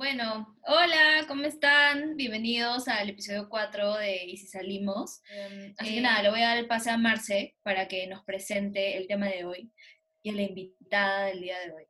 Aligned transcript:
Bueno, 0.00 0.56
hola, 0.66 1.26
¿cómo 1.28 1.44
están? 1.44 2.16
Bienvenidos 2.16 2.88
al 2.88 3.10
episodio 3.10 3.50
4 3.50 3.96
de 3.96 4.24
Y 4.24 4.38
si 4.38 4.46
salimos. 4.46 5.20
Em, 5.30 5.74
así 5.76 5.90
que 5.92 5.98
Eh, 5.98 6.00
nada, 6.00 6.22
le 6.22 6.30
voy 6.30 6.40
a 6.40 6.48
dar 6.48 6.56
el 6.56 6.66
pase 6.66 6.88
a 6.88 6.96
Marce 6.96 7.54
para 7.62 7.86
que 7.86 8.06
nos 8.06 8.24
presente 8.24 8.96
el 8.96 9.06
tema 9.06 9.26
de 9.26 9.44
hoy 9.44 9.70
y 10.22 10.30
a 10.30 10.32
la 10.32 10.40
invitada 10.40 11.26
del 11.26 11.42
día 11.42 11.58
de 11.58 11.74
hoy. 11.74 11.86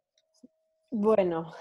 Bueno, 0.91 1.55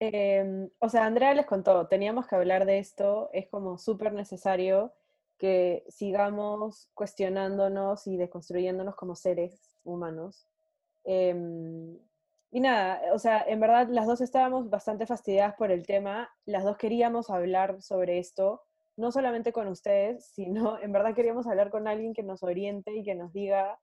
em, 0.00 0.70
o 0.78 0.88
sea, 0.88 1.04
Andrea 1.04 1.34
les 1.34 1.44
contó, 1.44 1.86
teníamos 1.88 2.26
que 2.26 2.34
hablar 2.34 2.64
de 2.64 2.78
esto, 2.78 3.28
es 3.34 3.48
como 3.48 3.76
súper 3.76 4.14
necesario 4.14 4.94
que 5.36 5.84
sigamos 5.90 6.88
cuestionándonos 6.94 8.06
y 8.06 8.16
deconstruyéndonos 8.16 8.96
como 8.96 9.14
seres 9.14 9.76
humanos. 9.84 10.48
Em, 11.04 11.98
y 12.50 12.60
nada, 12.60 13.12
o 13.12 13.18
sea, 13.18 13.44
en 13.46 13.60
verdad 13.60 13.88
las 13.90 14.06
dos 14.06 14.20
estábamos 14.20 14.70
bastante 14.70 15.06
fastidiadas 15.06 15.54
por 15.56 15.70
el 15.70 15.86
tema, 15.86 16.30
las 16.46 16.64
dos 16.64 16.78
queríamos 16.78 17.28
hablar 17.30 17.82
sobre 17.82 18.18
esto, 18.18 18.62
no 18.96 19.12
solamente 19.12 19.52
con 19.52 19.68
ustedes, 19.68 20.26
sino 20.34 20.78
en 20.80 20.92
verdad 20.92 21.14
queríamos 21.14 21.46
hablar 21.46 21.70
con 21.70 21.86
alguien 21.86 22.14
que 22.14 22.22
nos 22.22 22.42
oriente 22.42 22.94
y 22.94 23.04
que 23.04 23.14
nos 23.14 23.32
diga 23.32 23.78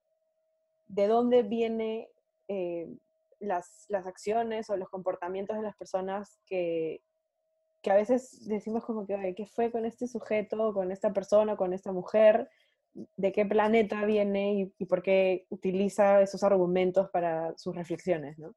de 0.88 1.08
dónde 1.08 1.44
viene 1.44 2.10
eh, 2.48 2.88
las, 3.40 3.86
las 3.90 4.08
acciones 4.08 4.70
o 4.70 4.78
los 4.78 4.90
comportamientos 4.90 5.58
de 5.58 5.64
las 5.64 5.76
personas 5.76 6.40
que, 6.46 7.02
que 7.82 7.92
a 7.92 7.96
veces 7.96 8.48
decimos 8.48 8.84
como 8.84 9.06
que, 9.06 9.16
"Oye, 9.16 9.36
¿qué 9.36 9.46
fue 9.46 9.72
con 9.72 9.86
este 9.86 10.08
sujeto, 10.08 10.74
con 10.74 10.92
esta 10.92 11.14
persona, 11.14 11.56
con 11.56 11.72
esta 11.74 11.92
mujer? 11.92 12.50
¿De 13.18 13.32
qué 13.32 13.46
planeta 13.46 14.06
viene 14.06 14.72
y, 14.78 14.86
por 14.86 15.04
qué 15.04 15.46
utiliza 15.50 16.22
esos 16.22 16.44
argumentos 16.44 17.10
para 17.10 17.54
sus 17.58 17.76
reflexiones? 17.76 18.40
¿no? 18.40 18.56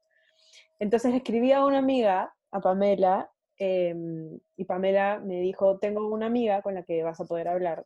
Entonces 0.79 1.13
escribí 1.13 1.51
a 1.51 1.65
una 1.65 1.79
amiga, 1.79 2.33
a 2.51 2.61
Pamela, 2.61 3.29
em, 3.57 4.39
y 4.55 4.65
Pamela 4.65 5.19
me 5.19 5.41
dijo, 5.41 5.77
tengo 5.79 6.07
una 6.07 6.27
amiga 6.27 6.61
con 6.61 6.73
la 6.73 6.83
que 6.83 7.03
vas 7.03 7.19
a 7.19 7.25
poder 7.25 7.49
hablar, 7.49 7.85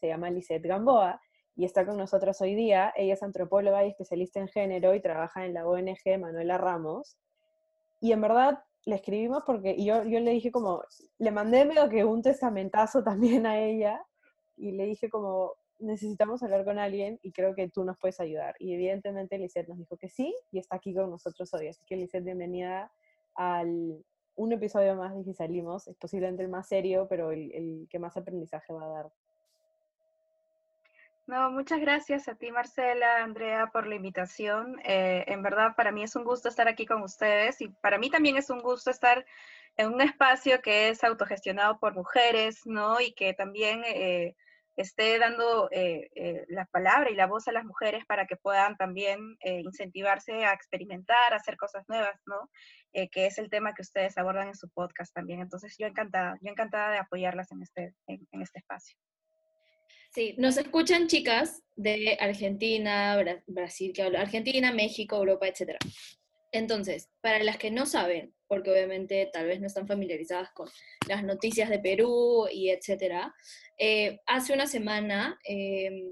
se 0.00 0.08
llama 0.08 0.30
Lisette 0.30 0.66
Gamboa, 0.66 1.20
y 1.56 1.66
está 1.66 1.84
con 1.84 1.98
nosotros 1.98 2.40
hoy 2.40 2.54
día. 2.54 2.92
Ella 2.96 3.14
es 3.14 3.22
antropóloga 3.22 3.84
y 3.84 3.90
especialista 3.90 4.40
en 4.40 4.48
género 4.48 4.94
y 4.94 5.00
trabaja 5.02 5.44
en 5.44 5.52
la 5.52 5.66
ONG 5.68 6.18
Manuela 6.18 6.56
Ramos. 6.56 7.18
Y 8.00 8.12
en 8.12 8.22
verdad 8.22 8.64
le 8.86 8.94
escribimos 8.94 9.42
porque 9.44 9.76
yo, 9.84 10.04
yo 10.04 10.20
le 10.20 10.30
dije 10.30 10.50
como, 10.50 10.82
le 11.18 11.30
mandé 11.30 11.66
medio 11.66 11.88
que 11.90 12.04
un 12.04 12.22
testamentazo 12.22 13.02
también 13.04 13.46
a 13.46 13.58
ella 13.58 14.00
y 14.60 14.72
le 14.72 14.84
dije 14.84 15.08
como, 15.08 15.54
necesitamos 15.78 16.42
hablar 16.42 16.64
con 16.64 16.78
alguien 16.78 17.18
y 17.22 17.32
creo 17.32 17.54
que 17.54 17.68
tú 17.68 17.84
nos 17.84 17.98
puedes 17.98 18.20
ayudar. 18.20 18.54
Y 18.58 18.74
evidentemente 18.74 19.38
Lisette 19.38 19.68
nos 19.68 19.78
dijo 19.78 19.96
que 19.96 20.08
sí 20.08 20.34
y 20.52 20.58
está 20.58 20.76
aquí 20.76 20.94
con 20.94 21.10
nosotros 21.10 21.52
hoy. 21.54 21.68
Así 21.68 21.82
que 21.86 21.96
Lisette, 21.96 22.24
bienvenida 22.24 22.92
al 23.34 24.04
un 24.36 24.52
episodio 24.52 24.94
más 24.94 25.14
de 25.14 25.24
Si 25.24 25.34
Salimos. 25.34 25.88
Es 25.88 25.96
posiblemente 25.96 26.42
el 26.42 26.48
más 26.48 26.68
serio, 26.68 27.06
pero 27.08 27.32
el, 27.32 27.52
el 27.52 27.88
que 27.90 27.98
más 27.98 28.16
aprendizaje 28.16 28.72
va 28.72 28.84
a 28.84 28.88
dar. 28.88 29.10
No, 31.26 31.50
muchas 31.50 31.80
gracias 31.80 32.26
a 32.26 32.34
ti, 32.34 32.50
Marcela, 32.50 33.22
Andrea, 33.22 33.68
por 33.72 33.86
la 33.86 33.94
invitación. 33.94 34.80
Eh, 34.84 35.24
en 35.28 35.42
verdad, 35.42 35.76
para 35.76 35.92
mí 35.92 36.02
es 36.02 36.16
un 36.16 36.24
gusto 36.24 36.48
estar 36.48 36.66
aquí 36.66 36.86
con 36.86 37.02
ustedes 37.02 37.60
y 37.60 37.68
para 37.68 37.98
mí 37.98 38.10
también 38.10 38.36
es 38.36 38.50
un 38.50 38.60
gusto 38.60 38.90
estar 38.90 39.24
en 39.76 39.94
un 39.94 40.00
espacio 40.00 40.60
que 40.60 40.88
es 40.88 41.04
autogestionado 41.04 41.78
por 41.78 41.94
mujeres, 41.94 42.66
¿no? 42.66 43.00
Y 43.00 43.12
que 43.12 43.32
también 43.32 43.82
eh, 43.86 44.34
esté 44.82 45.18
dando 45.18 45.68
eh, 45.70 46.08
eh, 46.14 46.44
la 46.48 46.64
palabra 46.66 47.10
y 47.10 47.14
la 47.14 47.26
voz 47.26 47.48
a 47.48 47.52
las 47.52 47.64
mujeres 47.64 48.04
para 48.06 48.26
que 48.26 48.36
puedan 48.36 48.76
también 48.76 49.36
eh, 49.40 49.60
incentivarse 49.60 50.44
a 50.44 50.52
experimentar, 50.52 51.32
a 51.32 51.36
hacer 51.36 51.56
cosas 51.56 51.84
nuevas, 51.88 52.20
¿no? 52.26 52.50
Eh, 52.92 53.08
que 53.08 53.26
es 53.26 53.38
el 53.38 53.48
tema 53.50 53.74
que 53.74 53.82
ustedes 53.82 54.18
abordan 54.18 54.48
en 54.48 54.56
su 54.56 54.68
podcast 54.70 55.14
también. 55.14 55.40
Entonces, 55.40 55.76
yo 55.78 55.86
encantada, 55.86 56.36
yo 56.42 56.50
encantada 56.50 56.90
de 56.92 56.98
apoyarlas 56.98 57.50
en 57.52 57.62
este, 57.62 57.94
en, 58.06 58.42
este 58.42 58.58
espacio. 58.58 58.96
Sí, 60.12 60.34
nos 60.38 60.56
escuchan 60.56 61.06
chicas 61.06 61.62
de 61.76 62.18
Argentina, 62.20 63.16
Bra- 63.16 63.42
Brasil, 63.46 63.92
que 63.94 64.02
habla 64.02 64.22
Argentina, 64.22 64.72
México, 64.72 65.16
Europa, 65.16 65.46
etc. 65.46 65.76
Entonces, 66.52 67.10
para 67.20 67.42
las 67.42 67.58
que 67.58 67.70
no 67.70 67.86
saben, 67.86 68.34
porque 68.48 68.70
obviamente 68.70 69.30
tal 69.32 69.46
vez 69.46 69.60
no 69.60 69.68
están 69.68 69.86
familiarizadas 69.86 70.50
con 70.50 70.68
las 71.08 71.22
noticias 71.22 71.70
de 71.70 71.78
Perú 71.78 72.46
y 72.50 72.70
etcétera, 72.70 73.32
eh, 73.78 74.18
hace 74.26 74.52
una 74.52 74.66
semana 74.66 75.38
eh, 75.48 76.10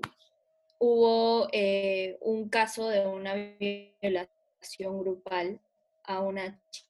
hubo 0.79 1.49
eh, 1.53 2.17
un 2.21 2.49
caso 2.49 2.89
de 2.89 3.07
una 3.07 3.35
violación 3.35 5.01
grupal 5.01 5.61
a 6.05 6.21
una 6.21 6.61
chica. 6.71 6.89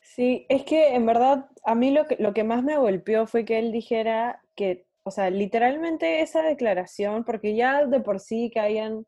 Sí, 0.00 0.46
es 0.48 0.64
que 0.64 0.94
en 0.94 1.06
verdad 1.06 1.46
a 1.64 1.74
mí 1.74 1.90
lo 1.90 2.06
que, 2.06 2.16
lo 2.18 2.32
que 2.32 2.44
más 2.44 2.62
me 2.62 2.76
golpeó 2.76 3.26
fue 3.26 3.44
que 3.44 3.58
él 3.58 3.72
dijera 3.72 4.42
que, 4.54 4.86
o 5.02 5.10
sea, 5.10 5.30
literalmente 5.30 6.20
esa 6.20 6.42
declaración, 6.42 7.24
porque 7.24 7.54
ya 7.54 7.86
de 7.86 8.00
por 8.00 8.20
sí 8.20 8.50
que 8.52 8.60
hayan 8.60 9.06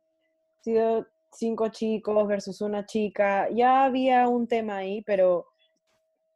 sido 0.63 1.07
cinco 1.33 1.69
chicos 1.69 2.27
versus 2.27 2.61
una 2.61 2.87
chica, 2.87 3.49
ya 3.51 3.85
había 3.85 4.29
un 4.29 4.47
tema 4.47 4.79
ahí, 4.79 5.03
pero 5.03 5.47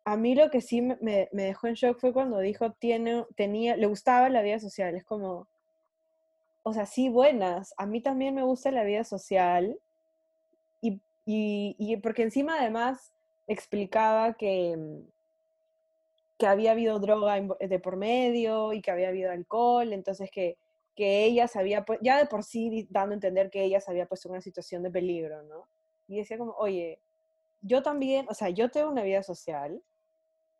a 0.05 0.17
mí 0.17 0.35
lo 0.35 0.51
que 0.51 0.61
sí 0.61 0.81
me, 0.83 1.29
dejó 1.33 1.67
en 1.67 1.75
shock 1.75 1.99
fue 1.99 2.13
cuando 2.13 2.39
dijo, 2.39 2.73
tiene, 2.73 3.25
tenía, 3.37 3.77
le 3.77 3.87
gustaba 3.87 4.29
la 4.29 4.43
vida 4.43 4.59
social, 4.59 4.95
es 4.95 5.05
como, 5.05 5.49
o 6.63 6.73
sea, 6.73 6.87
sí, 6.87 7.09
buenas, 7.09 7.75
a 7.77 7.87
mí 7.87 8.01
también 8.01 8.35
me 8.35 8.43
gusta 8.43 8.71
la 8.71 8.85
vida 8.85 9.05
social, 9.05 9.79
y, 10.81 11.01
y, 11.25 11.77
y 11.79 11.97
porque 11.99 12.23
encima 12.23 12.59
además 12.59 13.13
explicaba 13.47 14.35
que, 14.35 14.77
mm, 14.77 15.09
que 16.39 16.47
había 16.47 16.73
habido 16.73 16.99
droga 16.99 17.41
de 17.61 17.79
por 17.79 17.97
medio 17.97 18.73
y 18.73 18.83
que 18.83 18.91
había 18.91 19.09
habido 19.09 19.31
alcohol, 19.31 19.93
entonces 19.93 20.31
que, 20.31 20.57
que 20.97 21.25
ella 21.25 21.47
se 21.47 21.59
había, 21.59 21.85
ya 22.01 22.19
de 22.19 22.27
por 22.27 22.43
sí 22.43 22.89
dando 22.91 23.13
a 23.13 23.15
entender 23.15 23.51
que 23.51 23.63
ella 23.63 23.81
se 23.81 23.91
había 23.91 24.07
puesto 24.07 24.29
en 24.29 24.33
una 24.33 24.41
situación 24.41 24.83
de 24.83 24.91
peligro, 24.91 25.43
¿no? 25.45 25.69
Y 26.09 26.17
decía 26.17 26.39
como, 26.39 26.53
oye, 26.53 27.01
yo 27.61 27.83
también, 27.83 28.27
o 28.29 28.35
sea, 28.35 28.49
yo 28.51 28.71
tengo 28.71 28.91
una 28.91 29.03
vida 29.03 29.23
social, 29.23 29.83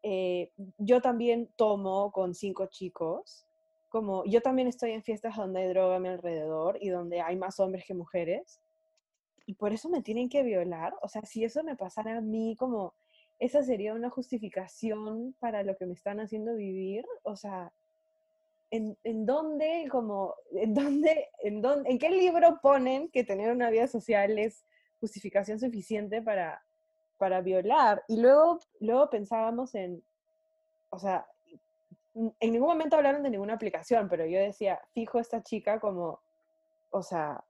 eh, 0.03 0.53
yo 0.79 1.01
también 1.01 1.49
tomo 1.57 2.13
con 2.13 2.35
cinco 2.35 2.67
chicos, 2.67 3.47
como 3.89 4.25
yo 4.27 4.43
también 4.43 4.69
estoy 4.69 4.93
en 4.93 5.03
fiestas 5.03 5.37
donde 5.37 5.63
hay 5.63 5.69
droga 5.69 5.97
a 5.97 6.01
mi 6.01 6.09
alrededor 6.09 6.79
y 6.81 6.91
donde 6.91 7.21
hay 7.23 7.37
más 7.37 7.59
hombres 7.59 7.85
que 7.87 7.95
mujeres, 7.95 8.61
y 9.47 9.55
por 9.55 9.73
eso 9.73 9.89
me 9.89 10.03
tienen 10.03 10.29
que 10.29 10.43
violar. 10.43 10.95
O 11.03 11.09
sea, 11.09 11.23
si 11.23 11.45
eso 11.45 11.63
me 11.63 11.77
pasara 11.77 12.19
a 12.19 12.21
mí, 12.21 12.57
como 12.59 12.95
esa 13.39 13.63
sería 13.63 13.95
una 13.95 14.11
justificación 14.11 15.35
para 15.39 15.63
lo 15.63 15.77
que 15.77 15.87
me 15.87 15.95
están 15.95 16.21
haciendo 16.21 16.57
vivir. 16.57 17.07
O 17.23 17.37
sea, 17.37 17.73
¿en, 18.71 18.97
en 19.05 19.27
dónde, 19.27 19.89
como, 19.91 20.35
en 20.53 20.75
dónde, 20.75 21.29
en 21.43 21.63
dónde, 21.63 21.91
en 21.91 21.99
qué 21.99 22.11
libro 22.11 22.61
ponen 22.61 23.09
que 23.11 23.25
tener 23.25 23.51
una 23.53 23.71
vida 23.71 23.87
social 23.87 24.39
es 24.39 24.65
justificación 25.01 25.59
suficiente 25.59 26.23
para, 26.23 26.63
para 27.19 27.41
violar? 27.41 28.03
Y 28.09 28.21
luego, 28.21 28.59
luego 28.81 29.11
pensábamos 29.11 29.75
en, 29.75 30.03
o 30.91 30.99
sea, 30.99 31.27
en 32.15 32.53
ningún 32.53 32.69
momento 32.69 32.97
hablaron 32.97 33.23
de 33.23 33.31
ninguna 33.31 33.55
aplicación, 33.55 34.09
pero 34.09 34.25
yo 34.27 34.39
decía, 34.39 34.81
fijo 34.95 35.19
esta 35.19 35.43
chica 35.43 35.79
como, 35.79 36.21
o 36.91 37.03
sea, 37.03 37.45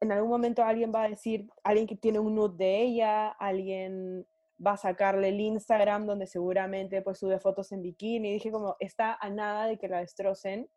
en 0.00 0.12
algún 0.12 0.30
momento 0.30 0.64
alguien 0.64 0.92
va 0.92 1.04
a 1.04 1.08
decir, 1.08 1.48
alguien 1.62 1.86
que 1.86 1.96
tiene 1.96 2.18
un 2.18 2.34
nude 2.34 2.56
de 2.56 2.82
ella, 2.82 3.28
alguien 3.28 4.26
va 4.64 4.72
a 4.72 4.76
sacarle 4.76 5.28
el 5.28 5.40
Instagram 5.40 6.06
donde 6.06 6.26
seguramente 6.26 7.02
pues 7.02 7.18
sube 7.18 7.38
fotos 7.38 7.72
en 7.72 7.82
bikini. 7.82 8.30
Y 8.30 8.32
dije 8.34 8.50
como, 8.50 8.76
está 8.78 9.16
a 9.20 9.30
nada 9.30 9.66
de 9.66 9.78
que 9.78 9.88
la 9.88 10.00
destrocen 10.00 10.68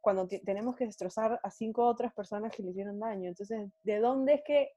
cuando 0.00 0.28
tenemos 0.28 0.76
que 0.76 0.86
destrozar 0.86 1.40
a 1.42 1.50
cinco 1.50 1.86
otras 1.86 2.12
personas 2.14 2.52
que 2.54 2.62
le 2.62 2.70
hicieron 2.70 2.98
daño. 2.98 3.28
Entonces, 3.28 3.70
¿de 3.82 3.98
dónde 3.98 4.34
es 4.34 4.42
que 4.44 4.72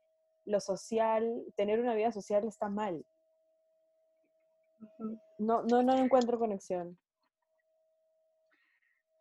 lo 0.45 0.59
social, 0.59 1.43
tener 1.55 1.79
una 1.79 1.93
vida 1.93 2.11
social 2.11 2.45
está 2.45 2.69
mal? 2.69 3.05
No, 5.37 5.63
no, 5.63 5.83
no 5.83 5.97
encuentro 5.97 6.39
conexión. 6.39 6.97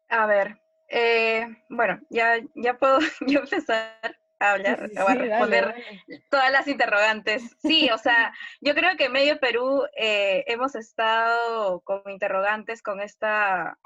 A 0.08 0.26
ver, 0.26 0.60
eh, 0.88 1.46
bueno, 1.69 2.00
ya, 2.10 2.38
ya 2.56 2.76
puedo 2.78 2.98
yo 3.26 3.40
empezar 3.40 4.19
a 4.40 4.52
hablar 4.52 4.88
sí, 4.88 4.98
o 4.98 5.02
a 5.02 5.14
dale, 5.14 5.28
responder 5.28 5.64
dale. 5.66 6.25
todas 6.31 6.50
las 6.50 6.66
interrogantes. 6.66 7.56
Sí, 7.62 7.88
o 7.90 7.98
sea, 7.98 8.32
yo 8.60 8.75
creo 8.75 8.96
que 8.96 9.08
medio 9.08 9.38
Perú 9.38 9.84
eh, 9.96 10.44
hemos 10.48 10.75
estado 10.75 11.81
con 11.81 12.02
interrogantes 12.08 12.82
con 12.82 13.00
esta, 13.00 13.78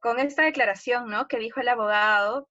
con 0.00 0.18
esta 0.18 0.42
declaración, 0.42 1.08
¿no? 1.08 1.28
Que 1.28 1.38
dijo 1.38 1.60
el 1.60 1.68
abogado, 1.68 2.48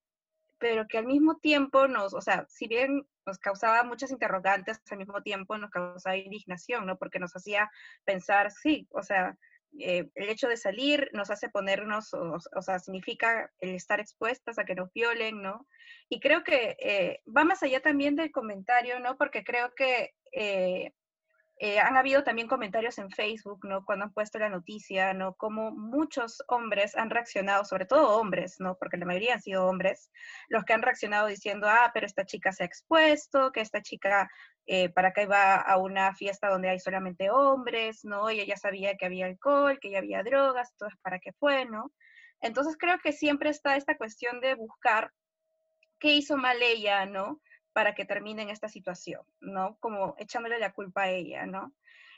pero 0.58 0.86
que 0.86 0.98
al 0.98 1.06
mismo 1.06 1.36
tiempo 1.36 1.88
nos, 1.88 2.14
o 2.14 2.20
sea, 2.20 2.46
si 2.48 2.68
bien 2.68 3.06
nos 3.26 3.38
causaba 3.38 3.82
muchas 3.82 4.10
interrogantes, 4.10 4.80
al 4.90 4.98
mismo 4.98 5.22
tiempo 5.22 5.58
nos 5.58 5.70
causaba 5.70 6.16
indignación, 6.16 6.86
¿no? 6.86 6.96
Porque 6.98 7.18
nos 7.18 7.34
hacía 7.34 7.70
pensar, 8.04 8.50
sí, 8.50 8.86
o 8.90 9.02
sea, 9.02 9.36
eh, 9.78 10.08
el 10.14 10.28
hecho 10.28 10.48
de 10.48 10.56
salir 10.56 11.08
nos 11.12 11.30
hace 11.30 11.48
ponernos, 11.48 12.12
o, 12.14 12.62
sea, 12.62 12.78
significa 12.78 13.50
el 13.60 13.74
estar 13.74 14.00
expuestas 14.00 14.58
a 14.58 14.64
que 14.64 14.74
nos 14.74 14.92
violen, 14.92 15.42
¿no? 15.42 15.66
Y 16.08 16.20
creo 16.20 16.44
que 16.44 16.76
eh, 16.78 17.22
va 17.26 17.44
más 17.44 17.62
allá 17.62 17.80
también 17.80 18.16
del 18.16 18.30
comentario, 18.30 19.00
¿no? 19.00 19.16
Porque 19.16 19.42
creo 19.42 19.74
que 19.74 20.14
eh, 20.32 20.92
Eh, 21.58 21.78
han 21.78 21.96
habido 21.96 22.24
también 22.24 22.48
comentarios 22.48 22.98
en 22.98 23.10
Facebook, 23.10 23.60
¿no? 23.64 23.84
Cuando 23.84 24.06
han 24.06 24.12
puesto 24.12 24.40
la 24.40 24.48
noticia, 24.48 25.14
¿no? 25.14 25.34
Como 25.34 25.70
muchos 25.70 26.42
hombres 26.48 26.96
han 26.96 27.10
reaccionado, 27.10 27.64
sobre 27.64 27.86
todo 27.86 28.18
hombres, 28.18 28.56
¿no? 28.58 28.76
Porque 28.76 28.96
la 28.96 29.06
mayoría 29.06 29.34
han 29.34 29.42
sido 29.42 29.66
hombres, 29.66 30.10
los 30.48 30.64
que 30.64 30.72
han 30.72 30.82
reaccionado 30.82 31.28
diciendo, 31.28 31.68
ah, 31.68 31.92
pero 31.94 32.06
esta 32.06 32.24
chica 32.26 32.50
se 32.52 32.64
ha 32.64 32.66
expuesto, 32.66 33.52
que 33.52 33.60
esta 33.60 33.82
chica, 33.82 34.28
eh, 34.66 34.88
¿para 34.88 35.12
qué 35.12 35.26
va 35.26 35.54
a 35.54 35.76
una 35.78 36.12
fiesta 36.14 36.48
donde 36.48 36.70
hay 36.70 36.80
solamente 36.80 37.30
hombres, 37.30 38.04
¿no? 38.04 38.30
Y 38.32 38.40
ella 38.40 38.56
sabía 38.56 38.96
que 38.96 39.06
había 39.06 39.26
alcohol, 39.26 39.78
que 39.80 39.90
ya 39.90 39.98
había 39.98 40.24
drogas, 40.24 40.72
entonces, 40.72 40.98
¿para 41.02 41.20
qué 41.20 41.32
fue, 41.34 41.66
¿no? 41.66 41.92
Entonces 42.40 42.76
creo 42.76 42.98
que 42.98 43.12
siempre 43.12 43.50
está 43.50 43.76
esta 43.76 43.96
cuestión 43.96 44.40
de 44.40 44.54
buscar 44.54 45.12
qué 46.00 46.14
hizo 46.14 46.36
mal 46.36 46.60
ella, 46.62 47.06
¿no? 47.06 47.40
Para 47.74 47.94
que 47.94 48.06
termine 48.06 48.42
en 48.42 48.50
esta 48.50 48.68
situación, 48.68 49.20
¿no? 49.40 49.76
Como 49.80 50.14
echándole 50.18 50.58
la 50.58 50.72
culpa 50.72 51.02
a 51.02 51.10
ella, 51.10 51.44
¿no? 51.44 51.74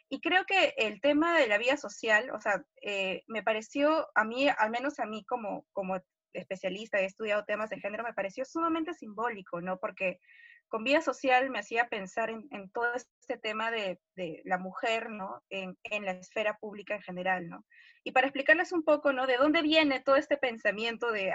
Y 0.08 0.20
creo 0.20 0.44
que 0.44 0.74
el 0.76 1.00
tema 1.00 1.36
de 1.36 1.48
la 1.48 1.58
vida 1.58 1.76
social, 1.76 2.30
o 2.30 2.40
sea, 2.40 2.64
eh, 2.82 3.24
me 3.26 3.42
pareció, 3.42 4.06
a 4.14 4.24
mí, 4.24 4.48
al 4.48 4.70
menos 4.70 5.00
a 5.00 5.06
mí 5.06 5.24
como, 5.24 5.66
como 5.72 6.00
especialista, 6.32 7.00
he 7.00 7.06
estudiado 7.06 7.44
temas 7.44 7.70
de 7.70 7.80
género, 7.80 8.04
me 8.04 8.12
pareció 8.12 8.44
sumamente 8.44 8.94
simbólico, 8.94 9.60
¿no? 9.60 9.78
Porque 9.78 10.20
con 10.68 10.84
vida 10.84 11.00
social 11.00 11.48
me 11.48 11.60
hacía 11.60 11.88
pensar 11.88 12.28
en, 12.30 12.70
todo 12.70 12.92
este 12.94 13.38
tema 13.38 13.70
de, 13.70 13.98
la 14.44 14.58
mujer, 14.58 15.10
¿no? 15.10 15.42
En, 15.48 15.76
la 16.04 16.12
esfera 16.12 16.58
pública 16.58 16.94
en 16.94 17.02
general, 17.02 17.48
¿no? 17.48 17.64
Y 18.04 18.12
para 18.12 18.26
explicarles 18.26 18.72
un 18.72 18.84
poco, 18.84 19.12
¿no? 19.12 19.26
De 19.26 19.38
dónde 19.38 19.62
viene 19.62 20.00
todo 20.00 20.16
este 20.16 20.36
pensamiento 20.36 21.10
de 21.12 21.32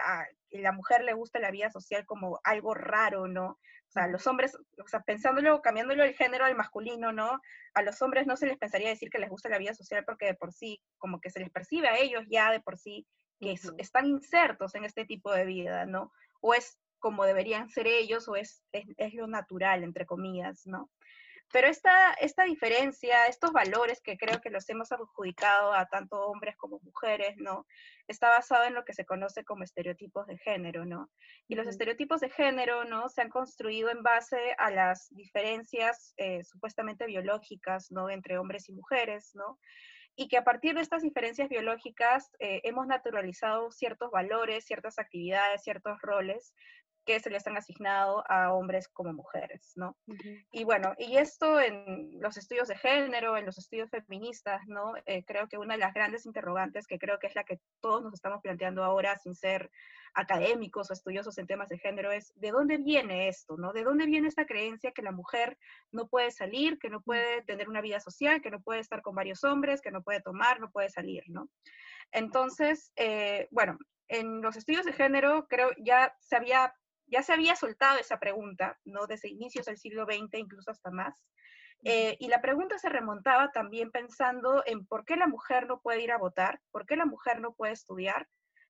la 0.52 0.72
mujer 0.72 1.04
le 1.04 1.14
gusta 1.14 1.40
la 1.40 1.52
vida 1.52 1.70
social 1.70 2.06
como 2.06 2.40
algo 2.44 2.74
raro, 2.74 3.28
¿no? 3.28 3.48
O 3.48 3.92
sea, 3.92 4.08
los 4.08 4.26
hombres, 4.28 4.56
o 4.56 4.88
sea, 4.88 5.02
pensándolo, 5.02 5.62
cambiándolo 5.62 6.04
el 6.04 6.14
género 6.14 6.46
al 6.46 6.56
masculino, 6.56 7.12
¿no? 7.12 7.42
A 7.74 7.82
los 7.82 8.02
hombres 8.02 8.26
no 8.28 8.38
se 8.38 8.48
les 8.48 8.58
pensaría 8.58 8.90
decir 8.90 9.10
que 9.10 9.20
les 9.20 9.30
gusta 9.30 9.50
la 9.50 9.58
vida 9.58 9.74
social 9.74 10.04
porque 10.06 10.26
de 10.26 10.34
por 10.34 10.54
sí, 10.54 10.82
como 10.98 11.20
que 11.20 11.30
se 11.30 11.40
les 11.40 11.50
percibe 11.50 11.88
a 11.90 11.98
ellos 11.98 12.26
ya 12.30 12.52
de 12.52 12.62
por 12.62 12.78
sí 12.78 13.06
que 13.40 13.56
están 13.80 14.06
insertos 14.06 14.76
en 14.76 14.84
este 14.84 15.06
tipo 15.06 15.32
de 15.32 15.46
vida, 15.46 15.86
¿no? 15.86 16.12
O 16.42 16.54
es 16.54 16.78
como 17.00 17.26
deberían 17.26 17.68
ser 17.70 17.88
ellos, 17.88 18.28
o 18.28 18.36
es, 18.36 18.64
es, 18.72 18.86
es 18.98 19.14
lo 19.16 19.28
natural, 19.28 19.84
entre 19.84 20.06
comillas, 20.06 20.68
¿no? 20.68 20.90
Pero 21.52 21.68
esta, 21.68 22.14
esta 22.14 22.44
diferencia, 22.44 23.28
estos 23.28 23.52
valores 23.52 24.02
que 24.02 24.18
creo 24.18 24.40
que 24.40 24.50
los 24.50 24.70
hemos 24.70 24.92
adjudicado 24.92 25.74
a 25.74 25.86
tanto 25.88 26.28
hombres 26.28 26.56
como 26.58 26.80
mujeres, 26.84 27.36
¿no? 27.38 27.66
Está 28.08 28.30
basado 28.30 28.64
en 28.66 28.74
lo 28.74 28.86
que 28.86 28.94
se 28.94 29.06
conoce 29.06 29.44
como 29.44 29.64
estereotipos 29.64 30.28
de 30.28 30.38
género, 30.38 30.86
¿no? 30.86 31.10
Y 31.48 31.56
los 31.56 31.68
estereotipos 31.68 32.22
de 32.22 32.30
género, 32.30 32.86
¿no? 32.86 33.10
Se 33.10 33.22
han 33.22 33.30
construido 33.30 33.90
en 33.90 34.02
base 34.02 34.56
a 34.58 34.72
las 34.72 35.08
diferencias 35.12 36.14
eh, 36.18 36.44
supuestamente 36.44 37.06
biológicas, 37.06 37.92
¿no? 37.92 38.10
Entre 38.10 38.38
hombres 38.38 38.70
y 38.70 38.74
mujeres, 38.74 39.32
¿no? 39.34 39.60
y 40.16 40.28
que 40.28 40.38
a 40.38 40.44
partir 40.44 40.76
de 40.76 40.82
estas 40.82 41.02
diferencias 41.02 41.50
biológicas 41.50 42.32
eh, 42.40 42.62
hemos 42.64 42.86
naturalizado 42.86 43.72
ciertos 43.72 44.12
valores, 44.12 44.66
ciertas 44.66 45.00
actividades, 45.00 45.64
ciertos 45.64 46.00
roles 46.02 46.54
que 47.06 47.20
se 47.20 47.30
les 47.30 47.46
han 47.48 47.58
asignado 47.58 48.24
a 48.30 48.54
hombres 48.54 48.88
como 48.88 49.14
mujeres, 49.14 49.74
¿no? 49.76 49.98
Y 50.52 50.64
bueno, 50.64 50.94
y 50.98 51.18
esto 51.18 51.60
en 51.60 52.20
los 52.20 52.38
estudios 52.38 52.68
de 52.68 52.78
género, 52.78 53.38
en 53.38 53.46
los 53.46 53.58
estudios 53.58 53.90
feministas, 53.90 54.62
¿no? 54.68 54.94
Eh, 55.06 55.24
creo 55.26 55.48
que 55.48 55.58
una 55.58 55.74
de 55.74 55.80
las 55.80 55.94
grandes 55.94 56.26
interrogantes, 56.26 56.88
que 56.88 57.00
creo 57.00 57.18
que 57.20 57.28
es 57.28 57.36
la 57.36 57.44
que 57.44 57.60
todos 57.82 58.04
nos 58.04 58.14
estamos 58.14 58.42
planteando 58.42 58.84
ahora 58.84 59.18
sin 59.18 59.36
ser 59.36 59.72
académicos 60.14 60.90
o 60.90 60.94
estudiosos 60.94 61.38
en 61.38 61.48
temas 61.48 61.70
de 61.70 61.80
género, 61.80 62.12
es 62.12 62.34
¿de 62.36 62.52
dónde 62.52 62.78
viene 62.78 63.30
esto, 63.30 63.58
no? 63.58 63.74
¿De 63.74 63.84
dónde 63.84 64.06
viene 64.06 64.28
esta 64.28 64.46
creencia 64.46 64.92
que 64.92 65.02
la 65.02 65.12
mujer 65.12 65.58
no 65.92 66.08
puede 66.08 66.32
salir, 66.32 66.78
que 66.78 66.90
no 66.90 67.02
puede 67.02 67.42
tener 67.44 67.70
una 67.70 67.82
vida 67.82 68.00
social, 68.00 68.42
que 68.42 68.52
no 68.52 68.62
puede 68.62 68.80
estar 68.82 69.02
con 69.02 69.16
varios 69.16 69.44
hombres, 69.44 69.82
que 69.82 69.92
no 69.92 70.04
puede 70.04 70.22
tomar, 70.22 70.60
no 70.60 70.70
puede 70.70 70.90
salir, 70.90 71.24
¿no? 71.28 71.50
Entonces, 72.12 72.92
eh, 72.96 73.48
bueno, 73.52 73.78
en 74.12 74.42
los 74.42 74.58
estudios 74.58 74.86
de 74.86 74.94
género 74.94 75.48
creo 75.48 75.72
ya 75.78 76.14
se 76.20 76.36
había 76.36 76.74
ya 77.12 77.22
se 77.22 77.34
había 77.34 77.56
soltado 77.56 78.00
esa 78.00 78.20
pregunta, 78.20 78.80
¿no? 78.86 79.06
Desde 79.06 79.30
inicios 79.30 79.66
del 79.66 79.78
siglo 79.78 80.06
XX, 80.06 80.40
incluso 80.40 80.72
hasta 80.72 80.90
más. 80.90 81.24
Eh, 81.84 82.16
y 82.20 82.28
la 82.28 82.42
pregunta 82.42 82.78
se 82.78 82.90
remontaba 82.90 83.52
también 83.52 83.92
pensando 83.92 84.64
en 84.66 84.86
por 84.86 85.04
qué 85.04 85.16
la 85.16 85.28
mujer 85.28 85.68
no 85.68 85.82
puede 85.82 86.02
ir 86.02 86.12
a 86.12 86.18
votar, 86.18 86.60
por 86.72 86.86
qué 86.86 86.96
la 86.96 87.06
mujer 87.06 87.42
no 87.42 87.54
puede 87.54 87.74
estudiar, 87.74 88.28